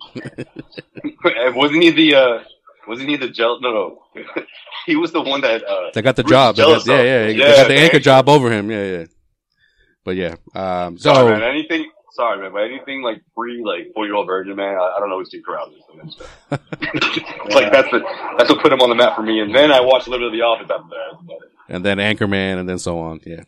[1.24, 2.14] Wasn't he the?
[2.16, 2.38] uh
[2.86, 3.60] Wasn't he the gel?
[3.60, 4.22] No, no.
[4.86, 5.64] he was the one that.
[5.64, 6.56] uh They got the Bruce job.
[6.56, 7.02] Got, yeah, yeah.
[7.26, 7.98] They Yeah, got the anchor anchor.
[8.00, 8.70] job over him.
[8.70, 9.04] Yeah, yeah.
[10.04, 10.34] But yeah.
[10.54, 11.42] Um, so Sorry, man.
[11.42, 11.90] Anything?
[12.12, 12.52] Sorry, man.
[12.52, 14.74] But anything like free, like four year old virgin, man.
[14.76, 16.16] I, I don't Steve Carell is.
[17.54, 18.00] like that's the
[18.38, 19.40] that's what put him on the map for me.
[19.40, 20.88] And then I watched a little bit of The Office after
[21.28, 21.74] that.
[21.74, 23.20] and then Anchorman, and then so on.
[23.26, 23.42] Yeah.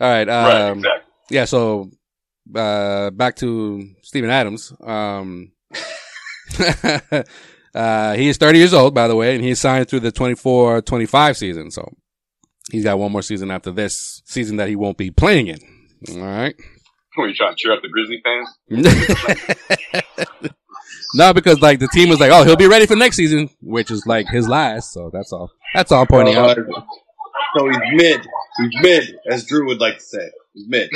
[0.00, 0.28] All right.
[0.28, 1.12] right, Um, exactly.
[1.30, 1.44] Yeah.
[1.46, 1.90] So
[2.54, 4.72] uh, back to Steven Adams.
[4.80, 5.52] Um,
[7.74, 11.36] uh, he is 30 years old, by the way, and he's signed through the 24-25
[11.36, 11.70] season.
[11.70, 11.90] So
[12.70, 15.58] he's got one more season after this season that he won't be playing in.
[16.10, 16.54] All right.
[17.16, 18.48] Were you trying to cheer up the Grizzly fans?
[21.14, 23.90] no, because like the team was like, oh, he'll be ready for next season, which
[23.90, 24.92] is like his last.
[24.92, 25.50] So that's all.
[25.74, 26.58] That's all I'm pointing out.
[26.58, 26.62] Uh,
[27.56, 28.26] so he's mid.
[28.58, 30.30] He's mid, as Drew would like to say.
[30.54, 30.90] He's mid.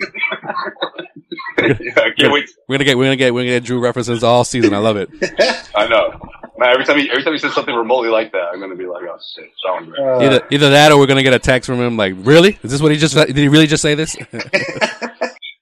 [0.00, 2.48] Yeah, I can't wait.
[2.68, 4.74] We're gonna get we're gonna get we're gonna get Drew references all season.
[4.74, 5.08] I love it.
[5.74, 6.20] I know.
[6.58, 8.86] Man, every time he every time he says something remotely like that, I'm gonna be
[8.86, 9.90] like, oh shit, Sean.
[9.90, 10.02] Gray.
[10.04, 12.58] Uh, Either either that or we're gonna get a text from him like, really?
[12.62, 13.36] Is this what he just did?
[13.36, 14.16] He really just say this?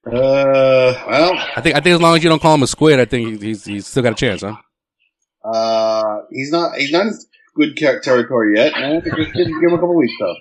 [0.04, 2.98] Uh, well, I think I think as long as you don't call him a squid,
[3.00, 4.56] I think he's he's still got a chance, huh?
[5.48, 6.76] uh, he's not.
[6.76, 7.12] He's not in
[7.54, 8.72] good ter- territory yet.
[8.72, 8.96] Man.
[8.96, 10.34] I think we should give him a couple weeks though.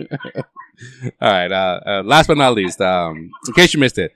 [1.22, 1.52] All right.
[1.52, 4.14] Uh, uh, last but not least, um, in case you missed it,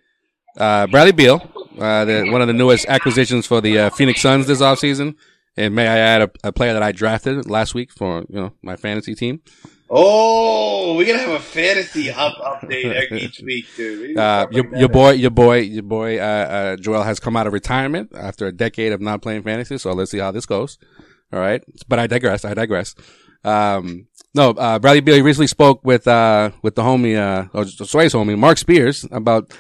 [0.57, 1.41] uh, Bradley Beal,
[1.79, 5.15] uh, the, one of the newest acquisitions for the uh, Phoenix Suns this offseason.
[5.57, 8.53] And may I add a, a player that I drafted last week for you know
[8.61, 9.41] my fantasy team.
[9.89, 14.17] Oh, we're gonna have a fantasy up update each week, dude.
[14.17, 17.53] Uh, your, your boy, your boy, your boy, uh, uh, Joel has come out of
[17.53, 19.77] retirement after a decade of not playing fantasy.
[19.77, 20.77] So let's see how this goes.
[21.31, 21.63] All right.
[21.87, 22.43] But I digress.
[22.45, 22.95] I digress.
[23.43, 27.85] Um, no, uh, Bradley Beal recently spoke with, uh, with the homie, uh, or the
[27.85, 29.53] Sway's homie, Marc Spears about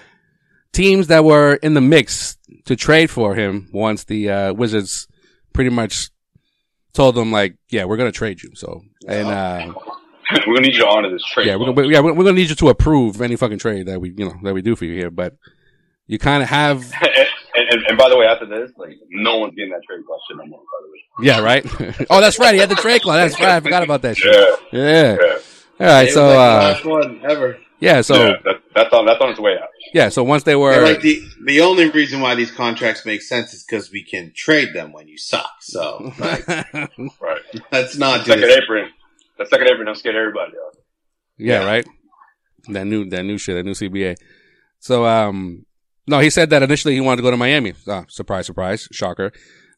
[0.73, 5.07] teams that were in the mix to trade for him once the, uh, Wizards
[5.53, 6.09] pretty much
[6.93, 8.51] told them like, yeah, we're going to trade you.
[8.55, 9.73] So, and, uh,
[10.47, 11.47] we're gonna need you to honor this trade.
[11.47, 14.01] yeah, we're gonna, yeah, we're, we're gonna need you to approve any fucking trade that
[14.01, 15.11] we, you know, that we do for you here.
[15.11, 15.35] But
[16.07, 16.91] you kind of have,
[17.69, 20.37] and, and, and by the way, after this, like no one's getting that trade question
[20.37, 20.59] no more.
[20.59, 21.27] By the way.
[21.27, 22.07] yeah, right.
[22.09, 22.53] oh, that's right.
[22.53, 23.31] He had the trade clause.
[23.31, 23.51] That's right.
[23.55, 24.33] I forgot about that shit.
[24.71, 25.17] Yeah, Yeah.
[25.19, 25.37] yeah.
[25.87, 26.07] All right.
[26.07, 27.57] It So, was like the uh, last one ever.
[27.79, 28.01] yeah.
[28.01, 29.67] So, yeah, that, that's on that's on its way out.
[29.93, 30.09] yeah.
[30.09, 33.53] So once they were, And like the the only reason why these contracts make sense
[33.53, 35.51] is because we can trade them when you suck.
[35.61, 36.47] So like,
[37.19, 37.41] Right.
[37.71, 38.57] let's not do Second this.
[38.63, 38.89] apron.
[39.37, 40.53] The second apron don't scare everybody.
[40.53, 40.77] Out.
[41.37, 41.65] Yeah, Yeah.
[41.67, 41.87] right.
[42.69, 44.15] That new that new shit, that new CBA.
[44.79, 45.64] So um
[46.07, 47.73] no, he said that initially he wanted to go to Miami.
[47.87, 49.31] Uh, surprise, surprise, shocker.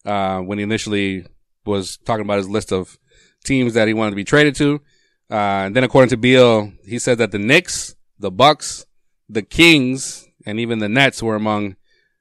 [0.05, 1.25] Uh when he initially
[1.65, 2.97] was talking about his list of
[3.43, 4.81] teams that he wanted to be traded to.
[5.29, 8.85] Uh and then according to Beal, he said that the Knicks, the Bucks,
[9.27, 11.75] the Kings, and even the Nets were among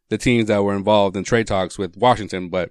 [0.08, 2.70] the teams that were involved in trade talks with Washington, but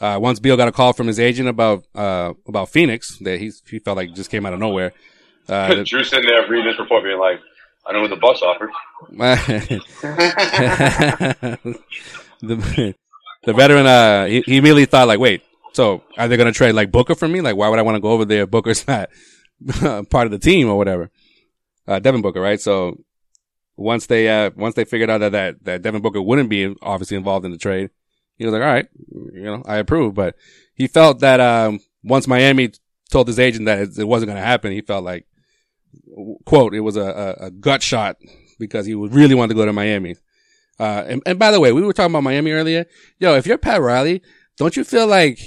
[0.00, 3.52] uh, once Beal got a call from his agent about uh, about Phoenix, that he
[3.68, 4.92] he felt like just came out of nowhere.
[5.48, 7.38] Uh, Drew sitting there reading this report, being like,
[7.86, 8.70] "I know the bus offered."
[12.40, 12.94] the
[13.44, 15.42] the veteran uh he, he immediately thought like wait
[15.72, 17.40] so are they going to trade like Booker for me?
[17.40, 18.46] Like why would I want to go over there?
[18.46, 19.10] Booker's not
[20.10, 21.10] part of the team or whatever.
[21.86, 22.60] Uh Devin Booker right?
[22.60, 22.98] So
[23.76, 27.16] once they uh once they figured out that that, that Devin Booker wouldn't be obviously
[27.16, 27.90] involved in the trade
[28.36, 28.88] he was like all right
[29.32, 30.14] you know I approve.
[30.14, 30.36] But
[30.74, 32.72] he felt that um once Miami
[33.10, 35.26] told his agent that it wasn't going to happen he felt like
[36.44, 38.16] quote it was a, a, a gut shot
[38.58, 40.16] because he really wanted to go to Miami
[40.80, 42.84] uh, and, and by the way, we were talking about Miami earlier.
[43.20, 44.22] Yo, if you're Pat Riley,
[44.56, 45.38] don't you feel like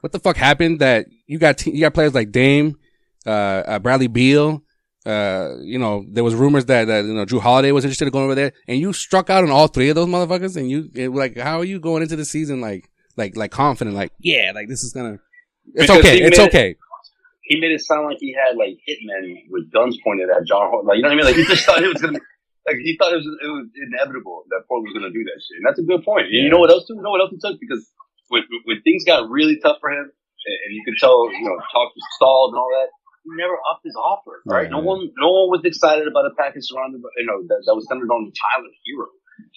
[0.00, 2.76] what the fuck happened that you got te- you got players like Dame,
[3.24, 4.64] uh, uh, Bradley Beal,
[5.06, 8.12] uh, you know, there was rumors that, that, you know, Jrue Holiday was interested in
[8.12, 10.90] going over there and you struck out on all three of those motherfuckers and you,
[10.94, 14.50] it, like, how are you going into the season like, like, like confident, like, yeah,
[14.56, 15.20] like this is gonna,
[15.74, 16.76] it's Because okay, it's made- okay.
[17.44, 20.70] He made it sound like he had like hitmen with guns pointed at John.
[20.70, 21.28] Hol- Like you know what I mean?
[21.28, 22.20] Like he just thought it was gonna.
[22.66, 25.60] Like he thought it was it was inevitable that Portland was gonna do that shit.
[25.60, 26.32] And that's a good point.
[26.32, 26.96] And You know what else too?
[26.96, 27.60] You know what else he took?
[27.60, 27.84] Because
[28.28, 30.08] when, when things got really tough for him,
[30.44, 32.88] and, you could tell, you know, talk was stalled and all that.
[33.24, 34.42] He never upped his offer.
[34.44, 34.68] Right?
[34.68, 37.64] Right, No one, no one was excited about a package surrounded by, you know, that,
[37.64, 39.08] that was centered on the Tyler Herro.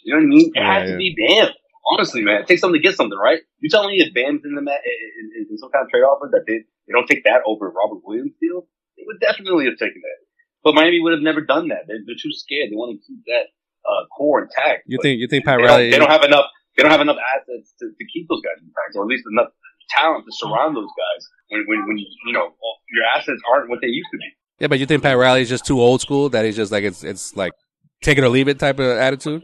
[0.03, 0.51] You know what I mean?
[0.55, 0.91] It had yeah.
[0.91, 1.51] to be Bam.
[1.91, 3.39] Honestly, man, it takes something to get something, right?
[3.59, 6.03] You telling me if Bam's in the ma- in, in, in some kind of trade
[6.03, 9.77] offer that they, they don't take that over Robert Williams deal, they would definitely have
[9.77, 10.19] taken that.
[10.63, 11.85] But Miami would have never done that.
[11.87, 12.71] They're, they're too scared.
[12.71, 13.53] They want to keep that
[13.85, 14.83] uh, core intact.
[14.87, 16.45] You But think, you think Pat they don't, Riley, they don't have enough.
[16.75, 19.49] They don't have enough assets to, to keep those guys intact, or at least enough
[19.89, 21.21] talent to surround those guys.
[21.49, 22.53] When when when you know
[22.93, 24.25] your assets aren't what they used to be.
[24.59, 26.83] yeah, but you think Pat Riley is just too old school that he's just like,
[26.83, 27.53] it's, it's like
[28.01, 29.43] take it or leave it type of attitude?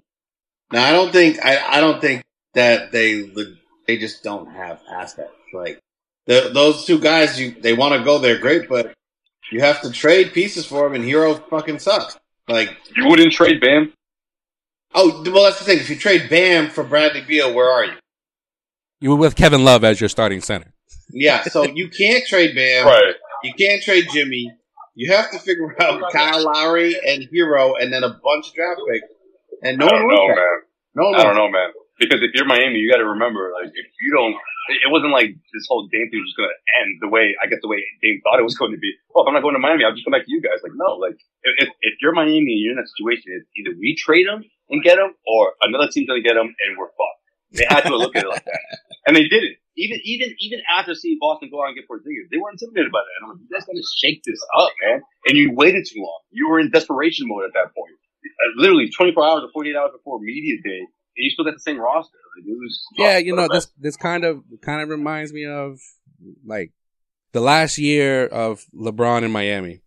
[0.71, 3.31] Now I don't think I, I don't think that they
[3.87, 5.31] they just don't have assets.
[5.53, 5.79] Like
[6.25, 8.93] the, those two guys, you they want to go there, great, but
[9.51, 12.17] you have to trade pieces for them, and Herro fucking sucks.
[12.47, 13.93] Like You wouldn't trade Bam.
[14.95, 15.79] oh well, that's the thing.
[15.79, 17.93] If you trade Bam for Bradley Beal, where are you?
[18.99, 20.73] You were with Kevin Love as your starting center.
[21.09, 22.85] Yeah, so you can't trade Bam.
[22.85, 23.15] Right.
[23.43, 24.51] You can't trade Jimmy.
[24.95, 28.53] You have to figure oh out Kyle Lowry and Herro, and then a bunch of
[28.55, 29.07] draft picks.
[29.61, 30.61] And no I one don't know, man.
[30.95, 31.69] No one I don't know, man.
[32.09, 34.35] Because if you're Miami, you got to remember, like, if you don't,
[34.84, 37.47] it wasn't like this whole Dame thing was just going to end the way, I
[37.47, 38.91] guess, the way Dame thought it was going to be.
[39.11, 40.59] Well, if I'm not going to Miami, I'll just come back to you guys.
[40.63, 43.95] Like, no, like, if, if, you're Miami and you're in that situation, it's either we
[43.95, 47.23] trade him and get him, or another team's going to get him and we're fucked.
[47.53, 48.61] They had to look at it like that.
[49.05, 49.59] And they did it.
[49.75, 53.03] Even, even, even after seeing Boston go out and get Porzingis, they were intimidated by
[53.03, 53.13] that.
[53.19, 55.03] And I'm like, you guys got to shake this up, man.
[55.27, 56.23] And you waited too long.
[56.31, 57.91] You were in desperation mode at that point.
[58.23, 61.80] Uh, literally 24 hours or 48 hours before media day, you still got the same
[61.80, 62.18] roster.
[62.38, 65.80] Like, it was Yeah, you know this this kind of kind of reminds me of
[66.45, 66.72] like
[67.31, 69.81] the last year of LeBron in Miami.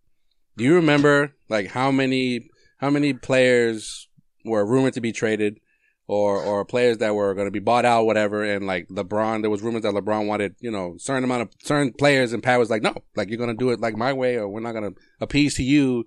[0.57, 4.09] Do you remember like how many how many players
[4.45, 5.61] were rumored to be traded
[6.07, 9.51] or or players that were going to be bought out whatever and like LeBron there
[9.51, 12.71] was rumors that LeBron wanted, you know, certain amount of certain players and Pat was
[12.71, 14.93] like, "No, like you're going to do it like my way or we're not going
[14.93, 16.05] to appease to you."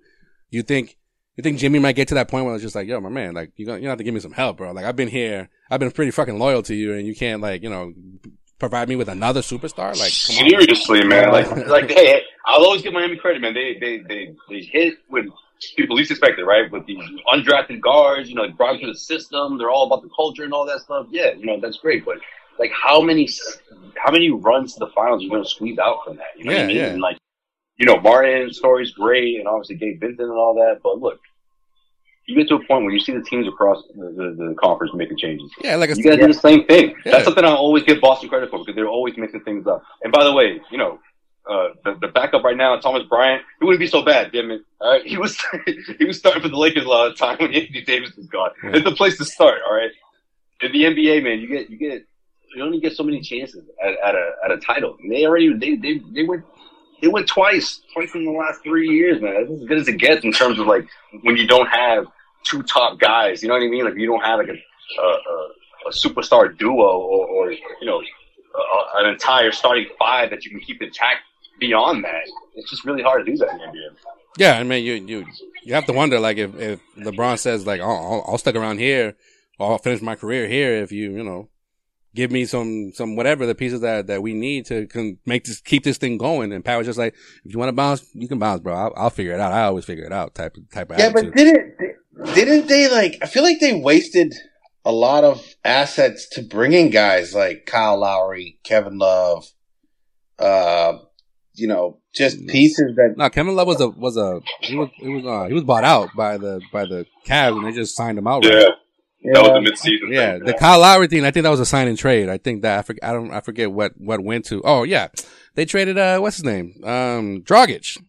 [0.52, 0.98] You think
[1.40, 3.34] you think Jimmy might get to that point where it's just like, yo, my man,
[3.34, 4.74] like you gonna you have to give me some help, bro.
[4.74, 7.64] Like I've been here, I've been pretty fucking loyal to you, and you can't like
[7.64, 7.94] you know
[8.60, 9.98] provide me with another superstar.
[9.98, 10.50] Like come on.
[10.50, 11.32] Seriously, man.
[11.32, 13.54] Like, like, hey, I'll always give Miami credit, man.
[13.54, 15.32] They they they they hit when
[15.78, 16.70] people least expect it, right?
[16.70, 17.02] With these
[17.34, 19.58] undrafted guards, you know, brought them to the system.
[19.58, 21.08] They're all about the culture and all that stuff.
[21.10, 22.04] Yeah, you know, that's great.
[22.04, 22.18] But
[22.60, 23.30] like, how many
[23.96, 26.28] how many runs to the finals are you going to squeeze out from that?
[26.38, 26.76] You know Yeah, what I mean?
[26.76, 26.86] yeah.
[26.88, 27.18] And like,
[27.78, 30.82] you know, Martin's story's great, and obviously Gabe Vincent and all that.
[30.84, 31.20] But look,
[32.30, 34.94] you get to a point where you see the teams across the, the, the conference
[34.94, 35.52] making changes.
[35.64, 36.94] Yeah, like I You gotta do the same thing.
[37.04, 37.14] Yeah.
[37.14, 39.84] That's something I always give Boston credit for because they're always mixing things up.
[40.04, 41.00] And by the way, you know,
[41.50, 44.62] uh, the, the backup right now, Thomas Bryant, he wouldn't be so bad, damn it.
[44.80, 45.42] All right, he was
[45.98, 48.28] he was starting for the Lakers a lot of the time when Anthony Davis was
[48.28, 48.52] gone.
[48.64, 48.76] Yeah.
[48.76, 49.62] It's the place to start.
[49.68, 49.90] All right,
[50.62, 52.06] in the NBA, man, you get you get
[52.56, 54.98] you only get so many chances at, at a at a title.
[55.02, 56.46] And they already they they they went.
[57.02, 59.34] They went twice, twice in the last three years, man.
[59.36, 60.86] That's as good as it gets in terms of like
[61.22, 62.08] when you don't have
[62.44, 63.42] two top guys.
[63.42, 63.86] You know what I mean?
[63.86, 68.00] Like you don't have like a a, a, a superstar duo or, or you know
[68.02, 71.20] a, an entire starting five that you can keep intact
[71.60, 72.24] beyond that.
[72.56, 73.96] It's just really hard to do that in the NBA.
[74.38, 75.26] Yeah, I mean, you you
[75.64, 78.80] you have to wonder like if if LeBron says like, oh, I'll, I'll stick around
[78.80, 79.16] here,
[79.60, 81.50] or I'll finish my career here if you you know
[82.16, 85.60] give me some some whatever the pieces that that we need to can make this
[85.62, 86.52] keep this thing going.
[86.54, 87.14] And Pat was just like,
[87.44, 88.74] if you want to bounce, you can bounce, bro.
[88.74, 89.52] I'll, I'll figure it out.
[89.52, 90.36] I always figure it out.
[90.36, 91.34] Type of type of Yeah, attitude.
[91.34, 91.74] but didn't
[92.34, 93.18] didn't they like?
[93.22, 94.34] I feel like they wasted
[94.86, 99.46] a lot of assets to bring in guys like Kyle Lowry, Kevin Love,
[100.38, 100.98] uh,
[101.54, 103.16] you know, just pieces that.
[103.18, 105.84] no, Kevin Love was a was a he was he was uh, he was bought
[105.84, 108.46] out by the by the Cavs and they just signed him out.
[108.46, 108.74] right?
[109.24, 110.14] that was the midseason.
[110.14, 110.46] Yeah, thing.
[110.46, 111.26] the Kyle Lowry thing.
[111.26, 112.30] I think that was a sign and trade.
[112.30, 113.04] I think that I forget.
[113.04, 113.32] I don't.
[113.32, 114.62] I forget what what went to.
[114.64, 115.10] Oh yeah,
[115.56, 115.98] they traded.
[115.98, 116.76] Uh, what's his name?
[116.84, 118.02] Um, Dragic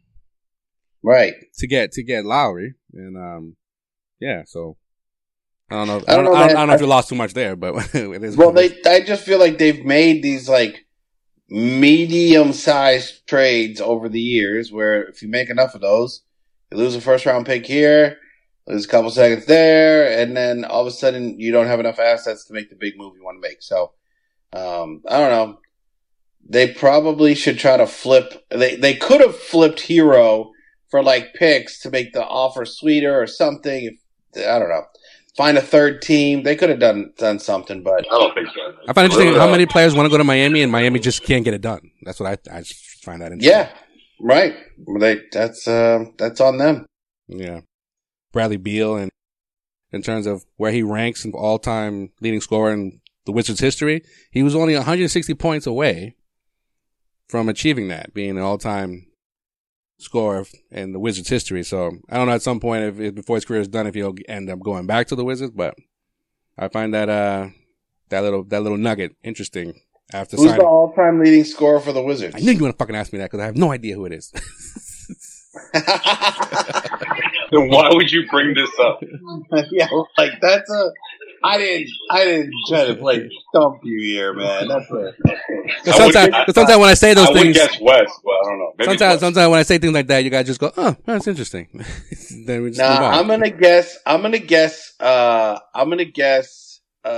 [1.02, 1.34] right.
[1.58, 3.56] to get to get Lowry, and um,
[4.20, 4.42] yeah.
[4.46, 4.76] So
[5.70, 6.04] I don't know.
[6.08, 6.56] I I don't don't, know, I don't.
[6.56, 8.36] I don't know if you lost too much there, but it is.
[8.36, 8.76] Well, they.
[8.86, 10.86] I just feel like they've made these like
[11.48, 16.22] medium-sized trades over the years, where if you make enough of those,
[16.70, 18.18] you lose a first-round pick here,
[18.66, 21.98] lose a couple seconds there, and then all of a sudden you don't have enough
[21.98, 23.62] assets to make the big move you want to make.
[23.62, 23.92] So,
[24.52, 25.58] um, I don't know.
[26.48, 28.44] They probably should try to flip.
[28.50, 30.50] They they could have flipped Herro
[30.90, 33.84] for like picks to make the offer sweeter or something.
[33.84, 33.99] If
[34.36, 34.84] I don't know,
[35.36, 36.42] find a third team.
[36.42, 38.74] They could have done done something, but I don't think so.
[38.88, 41.44] I find interesting how many players want to go to Miami and Miami just can't
[41.44, 41.90] get it done.
[42.02, 43.52] That's what I I just find that interesting.
[43.52, 43.70] yeah,
[44.20, 44.54] right.
[44.98, 46.86] They that's uh, that's on them.
[47.28, 47.60] Yeah.
[48.32, 49.10] Bradley Beal and
[49.92, 54.02] in terms of where he ranks in all time leading scorer in the Wizards history,
[54.30, 56.14] he was only 160 points away
[57.28, 59.06] from achieving that, being an all time
[60.00, 61.62] scorer in the Wizards history.
[61.62, 63.94] So I don't know at some point if, if before his career is done if
[63.94, 65.74] he'll end up going back to the Wizards, but
[66.58, 67.48] I find that uh
[68.08, 69.80] that little that little nugget interesting
[70.12, 70.60] after Who's signing.
[70.60, 72.34] the all-time leading scorer for the Wizards?
[72.34, 74.06] I knew you were gonna fucking ask me that because I have no idea who
[74.06, 74.32] it is.
[77.50, 79.02] Then why would you bring this up?
[79.72, 80.92] yeah, like that's a.
[81.42, 81.90] I didn't.
[82.10, 84.68] I didn't try to play stump you here, man.
[84.68, 85.12] That's a.
[85.84, 88.12] Because I would- sometimes, 'cause sometimes when I say those I would things, guess West,
[88.24, 88.72] but I don't know.
[88.76, 89.20] Maybe sometimes, West.
[89.20, 91.68] sometimes when I say things like that, you guys just go, "Oh, that's interesting."
[92.46, 93.14] then we just move Nah, on.
[93.14, 93.96] I'm gonna guess.
[94.04, 94.94] I'm gonna guess.
[94.98, 96.80] Uh, I'm gonna guess.
[97.04, 97.10] Uh,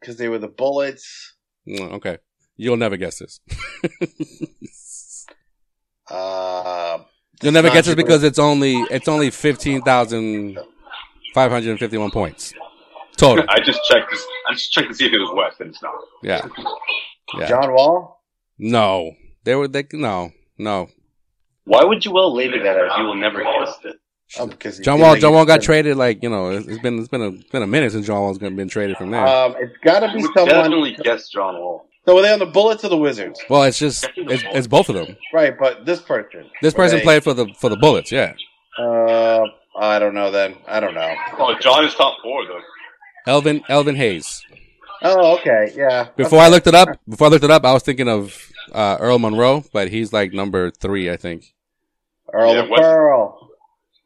[0.00, 1.34] because they were the Bullets.
[1.68, 2.18] Mm, okay,
[2.56, 3.40] you'll never guess this.
[6.10, 6.98] Uh,
[7.42, 10.58] You'll never not guess this because it's only it's only fifteen thousand
[11.34, 12.54] five hundred and fifty one points
[13.16, 13.44] total.
[13.48, 14.24] I just checked this.
[14.48, 15.94] I just checked to see if it was West, and it's not.
[16.22, 16.46] Yeah,
[17.38, 17.48] yeah.
[17.48, 18.22] John Wall.
[18.58, 19.12] No,
[19.44, 20.88] they were they no no.
[21.64, 23.96] Why would you well label that as you will never guess it?
[24.38, 26.98] Oh, because John Wall John Wall got to- traded like you know it's it's been
[26.98, 29.26] it's been a been a minute since John Wall's been traded from there.
[29.26, 30.46] Um, it's got to be someone.
[30.46, 31.88] definitely guess John Wall.
[32.06, 33.40] So were they on the Bullets or the Wizards?
[33.48, 35.16] well, it's just it's, it's both of them.
[35.32, 36.44] Right, but this person.
[36.62, 38.12] This person they- played for the for the Bullets.
[38.12, 38.34] Yeah,
[38.78, 39.44] Uh,
[39.76, 40.30] I don't know.
[40.30, 41.14] Then I don't know.
[41.38, 42.60] Oh, John is top four though.
[43.26, 44.44] Elvin Elvin Hayes.
[45.02, 46.08] Oh, okay, yeah.
[46.16, 48.38] Before I looked it up, before I looked it up, I was thinking of
[48.72, 51.54] uh, Earl Monroe, but he's like number three, I think.
[52.32, 53.50] Earl Yeah, the West- Pearl.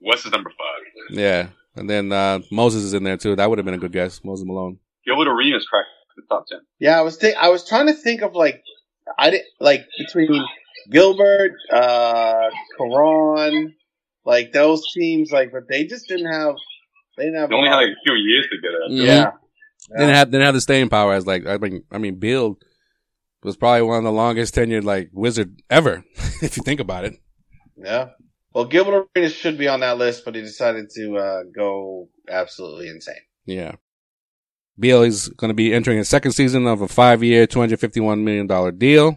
[0.01, 1.17] West is number five.
[1.17, 3.37] Yeah, and then uh, Moses is in there too.
[3.37, 4.79] That would have been a good guess, Moses Malone.
[5.07, 5.87] Gilbert Arenas cracked
[6.17, 6.61] the top ten.
[6.79, 8.63] Yeah, I was think I was trying to think of like
[9.19, 10.45] I did like between
[10.91, 13.75] Gilbert, uh, Caron,
[14.29, 16.55] like those teams, like but they just didn't have
[17.17, 18.93] they didn't have They only had like a few years to get it.
[18.93, 19.07] Mhm.
[19.07, 19.31] yeah.
[19.97, 22.59] Didn't have didn't have the staying power as like I mean I mean Bill
[23.43, 26.05] was probably one of the longest tenured like wizard ever,
[26.43, 27.15] if you think about it.
[27.77, 28.11] Yeah.
[28.53, 32.89] Well, Gilbert Arenas should be on that list, but he decided to uh, go absolutely
[32.89, 33.15] insane.
[33.47, 33.73] Yeah.
[34.79, 38.25] Beal is going to be entering his second season of a five-year, two hundred fifty-one
[38.25, 39.17] million dollar deal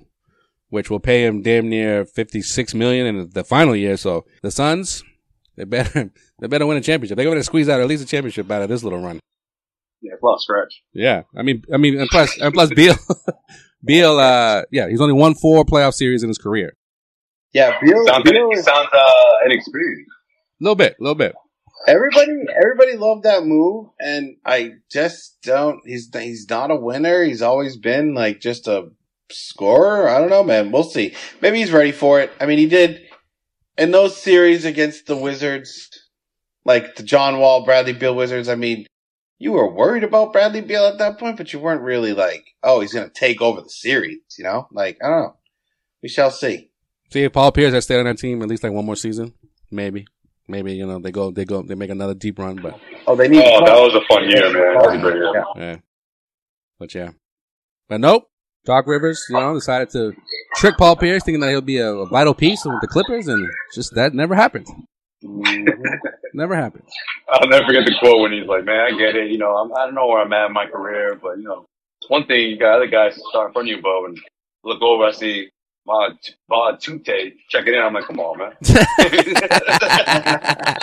[0.72, 3.95] which will pay him damn near fifty six million in the final year.
[3.98, 5.03] So the Suns,
[5.56, 7.15] they better they better win a championship.
[7.18, 9.19] They're going to squeeze out at least a championship out of this little run.
[10.02, 10.81] Yeah, plus a scratch.
[10.93, 12.95] Yeah, I mean, I mean, and plus, and plus, Beal,
[13.85, 16.76] Beal, uh, yeah, he's only won four playoff series in his career.
[17.53, 20.10] Yeah, Beal, Sounds, Beal sounds uh, inexperienced.
[20.60, 21.35] A little bit, a little bit.
[21.88, 22.31] everybody
[22.64, 27.23] everybody loved that move and I just don't he's he's not a winner.
[27.23, 28.89] He's always been like just a
[29.31, 30.07] scorer.
[30.07, 30.71] I don't know, man.
[30.71, 31.15] We'll see.
[31.41, 32.31] Maybe he's ready for it.
[32.39, 33.01] I mean, he did
[33.77, 35.89] in those series against the Wizards,
[36.65, 38.49] like the John Wall, Bradley Beal Wizards.
[38.49, 38.85] I mean,
[39.39, 42.81] you were worried about Bradley Beal at that point, but you weren't really like, oh,
[42.81, 44.67] he's going to take over the series, you know?
[44.71, 45.37] Like, I don't know.
[46.03, 46.69] We shall see.
[47.11, 49.33] See if Paul Pierce has stayed on that team at least like one more season,
[49.69, 50.05] maybe,
[50.47, 53.27] maybe you know they go, they go, they make another deep run, but Oh, they
[53.27, 53.43] need.
[53.43, 54.73] Oh, that was a fun year, man.
[54.73, 55.33] That was a great year.
[55.33, 55.43] Yeah.
[55.57, 55.77] yeah,
[56.79, 57.09] but yeah,
[57.89, 58.29] but nope.
[58.65, 60.13] Doc Rivers, you know, decided to
[60.55, 63.47] trick Paul Pierce, thinking that he'll be a, a vital piece with the Clippers, and
[63.73, 64.67] just that never happened.
[65.23, 65.83] Mm-hmm.
[66.33, 66.83] Never happened.
[67.29, 69.31] I'll never forget the quote when he's like, "Man, I get it.
[69.31, 71.65] You know, I'm, I don't know where I'm at in my career, but you know,
[71.99, 74.19] it's one thing you got other guys start in front of you, Bo, and
[74.63, 75.49] look over, I see
[75.85, 76.09] my
[76.47, 77.79] Bod Tute checking in.
[77.79, 78.53] I'm like, come on, man.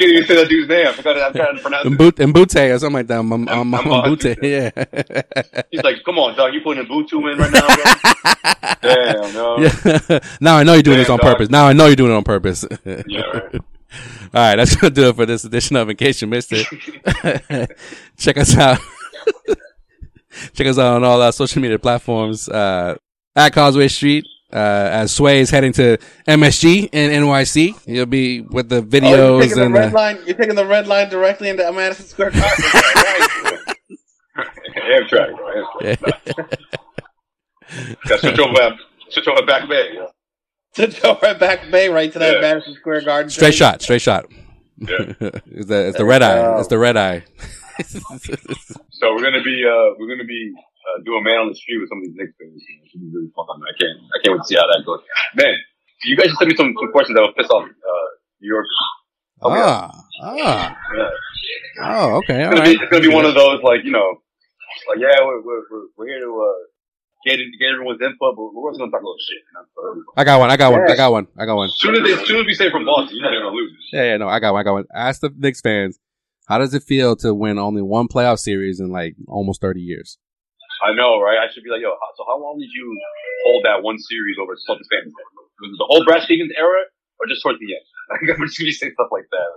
[0.00, 0.86] Can't even say that dude's name.
[0.86, 1.16] I forgot.
[1.18, 1.20] it.
[1.22, 1.92] I'm trying to pronounce it.
[1.92, 3.18] Mbute, Mbute or something like that.
[3.18, 5.64] I'm, I'm, I'm, I'm- Mbute, yeah.
[5.70, 6.54] He's like, come on, dog.
[6.54, 8.72] You putting Ubuntu in right now, bro?
[9.22, 9.58] Damn, no.
[9.58, 10.18] Yeah.
[10.40, 11.32] now I know you're doing this on dog.
[11.32, 11.50] purpose.
[11.50, 12.64] Now I know you're doing it on purpose.
[12.86, 13.54] Yeah, right.
[14.32, 17.76] All right, that's gonna do it for this edition of In Case You Missed It.
[18.16, 18.78] Check us out.
[20.54, 22.96] Check us out on all our social media platforms uh,
[23.36, 24.24] at Causeway Street.
[24.52, 24.56] Uh,
[24.90, 25.96] as Sway is heading to
[26.26, 29.96] MSG in NYC, he'll be with the Oh, you're videos taking the and red uh,
[29.96, 30.18] line.
[30.26, 32.64] You're taking the red line directly into Madison Square Garden.
[34.76, 35.64] Amtrak, bro.
[35.82, 36.58] Amtrak.
[38.08, 38.78] Got switch over, back-
[39.10, 39.90] switch over back bay.
[39.94, 40.06] Yeah.
[40.86, 42.40] to go right back Bay, right to that Yeah.
[42.40, 43.30] Madison Square Garden.
[43.30, 43.56] straight thing.
[43.58, 44.26] shot, straight shot.
[44.78, 44.88] Yeah.
[45.20, 46.58] it's the it's the red eye.
[46.58, 47.22] It's the red eye.
[48.90, 50.52] So we're gonna be uh we're gonna be
[50.90, 52.58] uh, doing man on the street with some of these Knicks fans.
[52.58, 53.46] You know, should be really fun.
[53.62, 55.00] I can't I can't wait to see how that goes.
[55.38, 55.54] Man,
[56.04, 58.08] you guys just sent me some, some questions that will piss off uh,
[58.42, 58.66] New York.
[59.42, 59.88] Oh, yeah.
[59.88, 61.10] ah, ah, Yeah.
[61.80, 62.76] oh, okay, all It's gonna, right.
[62.76, 64.20] be, it's gonna be one of those like you know,
[64.88, 66.60] like yeah, we're we're we're, we're here to uh,
[67.24, 69.40] get get everyone's input, but we're also gonna talk a little shit.
[69.40, 69.64] You know?
[70.04, 70.50] so, I got one.
[70.50, 70.90] I got one.
[70.90, 71.26] I got one.
[71.38, 71.68] I got one.
[71.68, 73.54] as soon as they, as soon as we say from Boston, you know they're gonna
[73.56, 73.72] lose.
[73.92, 74.60] Yeah, yeah, no, I got one.
[74.60, 74.84] I got one.
[74.94, 75.98] Ask the Knicks fans,
[76.48, 80.18] how does it feel to win only one playoff series in like almost 30 years?
[80.82, 81.38] I know, right?
[81.38, 82.86] I should be like, yo, so how long did you
[83.44, 85.12] hold that one series over fans?
[85.60, 86.88] Was it the whole Brad Stevens era,
[87.20, 87.84] or just towards the end?
[88.40, 89.50] I'm just gonna say stuff like that.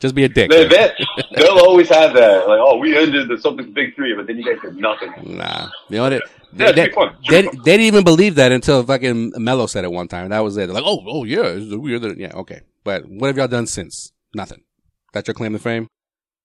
[0.00, 0.50] Just be a dick.
[0.50, 0.90] They, they,
[1.36, 2.48] they'll always have that.
[2.48, 5.12] Like, oh, we ended the something big three, but then you guys did nothing.
[5.24, 5.68] Nah.
[5.88, 6.20] You know, they,
[6.56, 6.88] Yeah, they,
[7.28, 10.30] they, they, didn't even believe that until fucking Melo said it one time.
[10.30, 10.66] That was it.
[10.66, 11.42] They're like, oh, oh, yeah,
[11.76, 12.62] we're the, yeah, okay.
[12.82, 14.12] But what have y'all done since?
[14.34, 14.62] Nothing.
[15.12, 15.86] That's your claim to fame?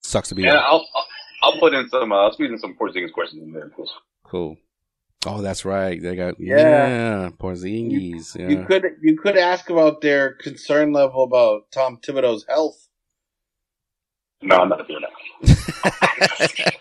[0.02, 0.86] Sucks to be Yeah, you.
[1.44, 2.12] I'll, I'll I'll put in some.
[2.12, 3.72] Uh, I'll squeeze in some Porzingis questions in there.
[4.26, 4.58] Cool.
[5.26, 6.02] Oh, that's right.
[6.02, 6.58] They got, Yeah.
[6.58, 8.38] yeah, Porzingis.
[8.38, 8.50] Yeah.
[8.50, 12.88] You could you could ask about their concern level about Tom Thibodeau's health.
[14.42, 15.12] No, I'm not doing that.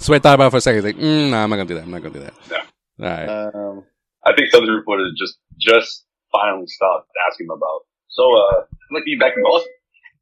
[0.00, 0.84] so I thought about it for a second.
[0.84, 1.84] He's like, mm, nah, I'm not gonna do that.
[1.84, 2.34] I'm not gonna do that.
[2.98, 3.08] No.
[3.08, 3.28] All right.
[3.54, 3.84] Um,
[4.24, 7.80] I think some of the reporters just just finally stopped asking him about.
[8.08, 9.72] So, uh, I'd like to be back in Boston.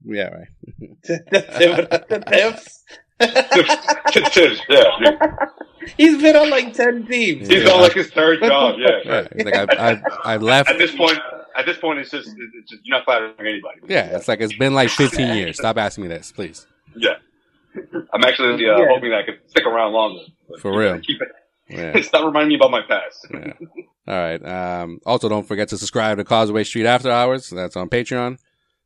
[0.05, 0.49] yeah, right.
[1.09, 2.85] Thibodeau- the Tips.
[3.23, 5.19] Yeah, dude.
[5.97, 7.49] He's been on like ten teams.
[7.49, 7.71] he's Yeah.
[7.71, 8.77] on like his third job.
[8.79, 8.89] Yeah.
[9.05, 9.27] Yeah.
[9.35, 10.71] He's like, I, I, I left.
[10.71, 11.19] At this point,
[11.57, 13.81] at this point, it's just, it's just you're not firing anybody.
[13.89, 15.57] Yeah, it's like it's been like 15 years.
[15.59, 16.67] Stop asking me this, please.
[16.97, 17.15] Yeah.
[18.13, 18.87] I'm actually uh, Yeah.
[18.91, 20.23] hoping that I can stick around longer.
[20.61, 20.95] For keep real.
[20.95, 21.29] it- Keep it.
[21.69, 22.01] Yeah.
[22.03, 23.27] Stop reminding me about my past.
[23.33, 23.53] yeah.
[24.07, 24.45] All right.
[24.83, 27.51] Um, also, don't forget to subscribe to Causeway Street After Hours.
[27.51, 28.39] That's on Patreon.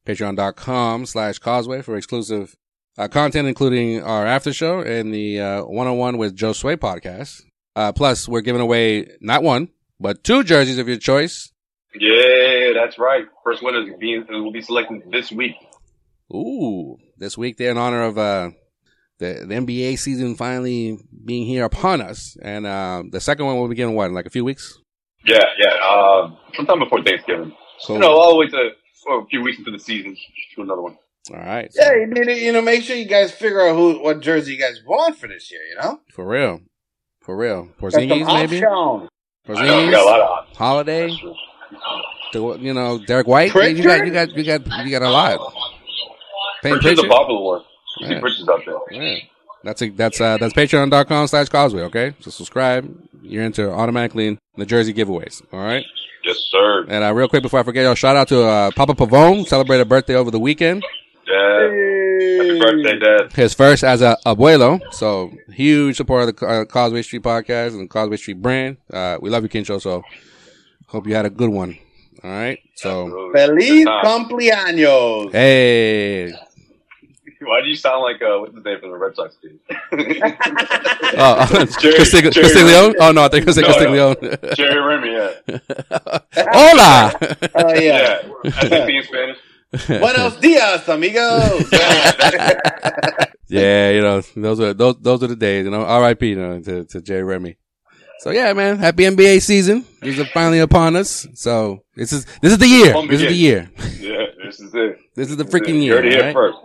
[0.06, 2.56] Patreon.com slash Causeway for exclusive
[2.98, 7.43] uh, content, including our after show and the uh, one-on-one with Joe Sway podcast.
[7.74, 9.68] Uh, plus, we're giving away not one,
[10.01, 11.52] but two jerseys of your choice.
[11.98, 13.24] Yeah, that's right.
[13.44, 15.55] First winner is being will be selected this week.
[16.35, 18.51] Ooh, this week they're in honor of uh,
[19.18, 22.36] the, the NBA season finally being here upon us.
[22.43, 24.78] And uh, the second one will begin, what, in like a few weeks?
[25.24, 25.74] Yeah, yeah.
[25.89, 27.55] Um, sometime before Thanksgiving.
[27.86, 27.97] Cool.
[27.97, 28.70] You know, all the way to
[29.06, 30.16] well, a few weeks into the season
[30.55, 30.97] to another one.
[31.32, 31.73] All right.
[31.73, 34.20] So, Yeah, you, need to- you know, make sure you guys figure out who what
[34.20, 35.61] jersey you guys want for this year.
[35.70, 36.61] You know, For real.
[37.20, 37.69] For real.
[37.81, 38.65] Porzingis, maybe?
[38.65, 39.11] options.
[39.59, 40.51] I know we got a lot Porzingis?
[40.53, 40.57] of.
[40.57, 41.16] Holiday?
[42.32, 43.51] The- you know, Derrick White?
[43.53, 43.78] Pritchard?
[43.78, 45.53] You got, you got, you got, you got a lot.
[46.62, 47.62] Payne Pritchard's a popular one.
[48.01, 48.20] See Yeah.
[48.20, 49.03] Pritchard's out there.
[49.03, 49.19] Yeah.
[49.65, 52.15] That's a, that's uh that's patreon.com slash causeway, okay?
[52.20, 52.89] So subscribe.
[53.23, 55.43] You're into automatically the jersey giveaways.
[55.53, 55.85] All right.
[56.23, 56.85] Yes, sir.
[56.89, 59.89] And uh, real quick before I forget, y'all, shout out to uh, Papa Pavone, celebrated
[59.89, 60.85] birthday over the weekend.
[61.27, 61.70] Dad.
[62.39, 63.32] Happy birthday, Dad.
[63.32, 67.90] His first as a abuelo, so huge supporter of the uh, Causeway Street podcast and
[67.90, 68.77] Causeway Street brand.
[68.93, 69.81] Uh, we love you, Kincho.
[69.81, 70.03] So
[70.86, 71.78] hope you had a good one.
[72.24, 72.59] All right.
[72.77, 73.40] So Absolutely.
[73.40, 75.32] Feliz cumpleaños.
[75.32, 76.32] hey,
[77.43, 79.61] Why do you sound like uh, what's his name from the Red Sox team?
[79.70, 82.94] oh, Jerry- Castig- Jerry Castiglione.
[82.98, 84.55] Oh no, I think it's No, Castiglione.
[84.57, 85.59] Jerry Remy, yeah.
[86.53, 87.12] Hola.
[87.55, 87.81] Oh yeah.
[87.81, 88.20] Yeah.
[88.44, 89.39] I think he in Spanish.
[89.89, 91.70] Buenos dias, amigos.
[93.48, 95.65] yeah, you know those are those those are the days.
[95.65, 96.28] You know, R.I.P.
[96.28, 97.57] You know, to to Jerry Remy.
[98.20, 99.85] So yeah, man, happy NBA season.
[100.01, 101.27] This is finally upon us.
[101.35, 102.93] So this is this is the year.
[102.93, 103.70] Fun This is the year.
[104.01, 104.98] Yeah, this is it.
[105.15, 105.97] This is the This is freaking You year.
[105.97, 106.59] heard it here first.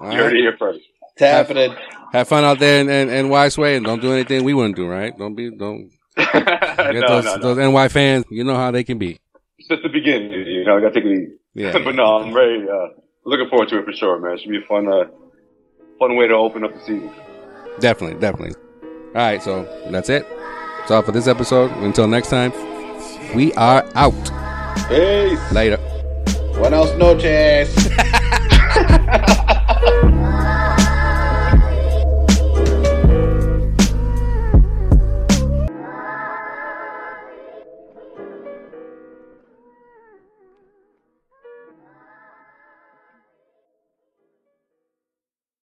[0.00, 0.80] All You heard it here first.
[1.16, 1.78] Tap it.
[2.12, 4.86] Have fun out there in, in, in Wiseway and don't do anything we wouldn't do,
[4.86, 5.16] right?
[5.16, 7.54] Don't be, don't no, those, no, no.
[7.54, 8.24] those NY fans.
[8.30, 9.18] You know how they can be.
[9.58, 10.30] It's just the beginning.
[10.32, 11.32] You you know, I got to take it easy.
[11.56, 11.72] Yeah.
[11.84, 12.68] but no, I'm ready.
[12.68, 12.88] Uh,
[13.24, 14.34] looking forward to it for sure, man.
[14.34, 15.06] It should be a fun, uh,
[15.98, 17.10] fun way to open up the season.
[17.80, 18.54] Definitely, definitely.
[18.84, 20.26] All right, so that's it.
[20.78, 21.70] That's all for this episode.
[21.78, 22.52] Until next time,
[23.34, 24.12] we are out.
[24.88, 25.52] Peace.
[25.52, 25.78] Later.
[26.54, 27.74] Buenas noches.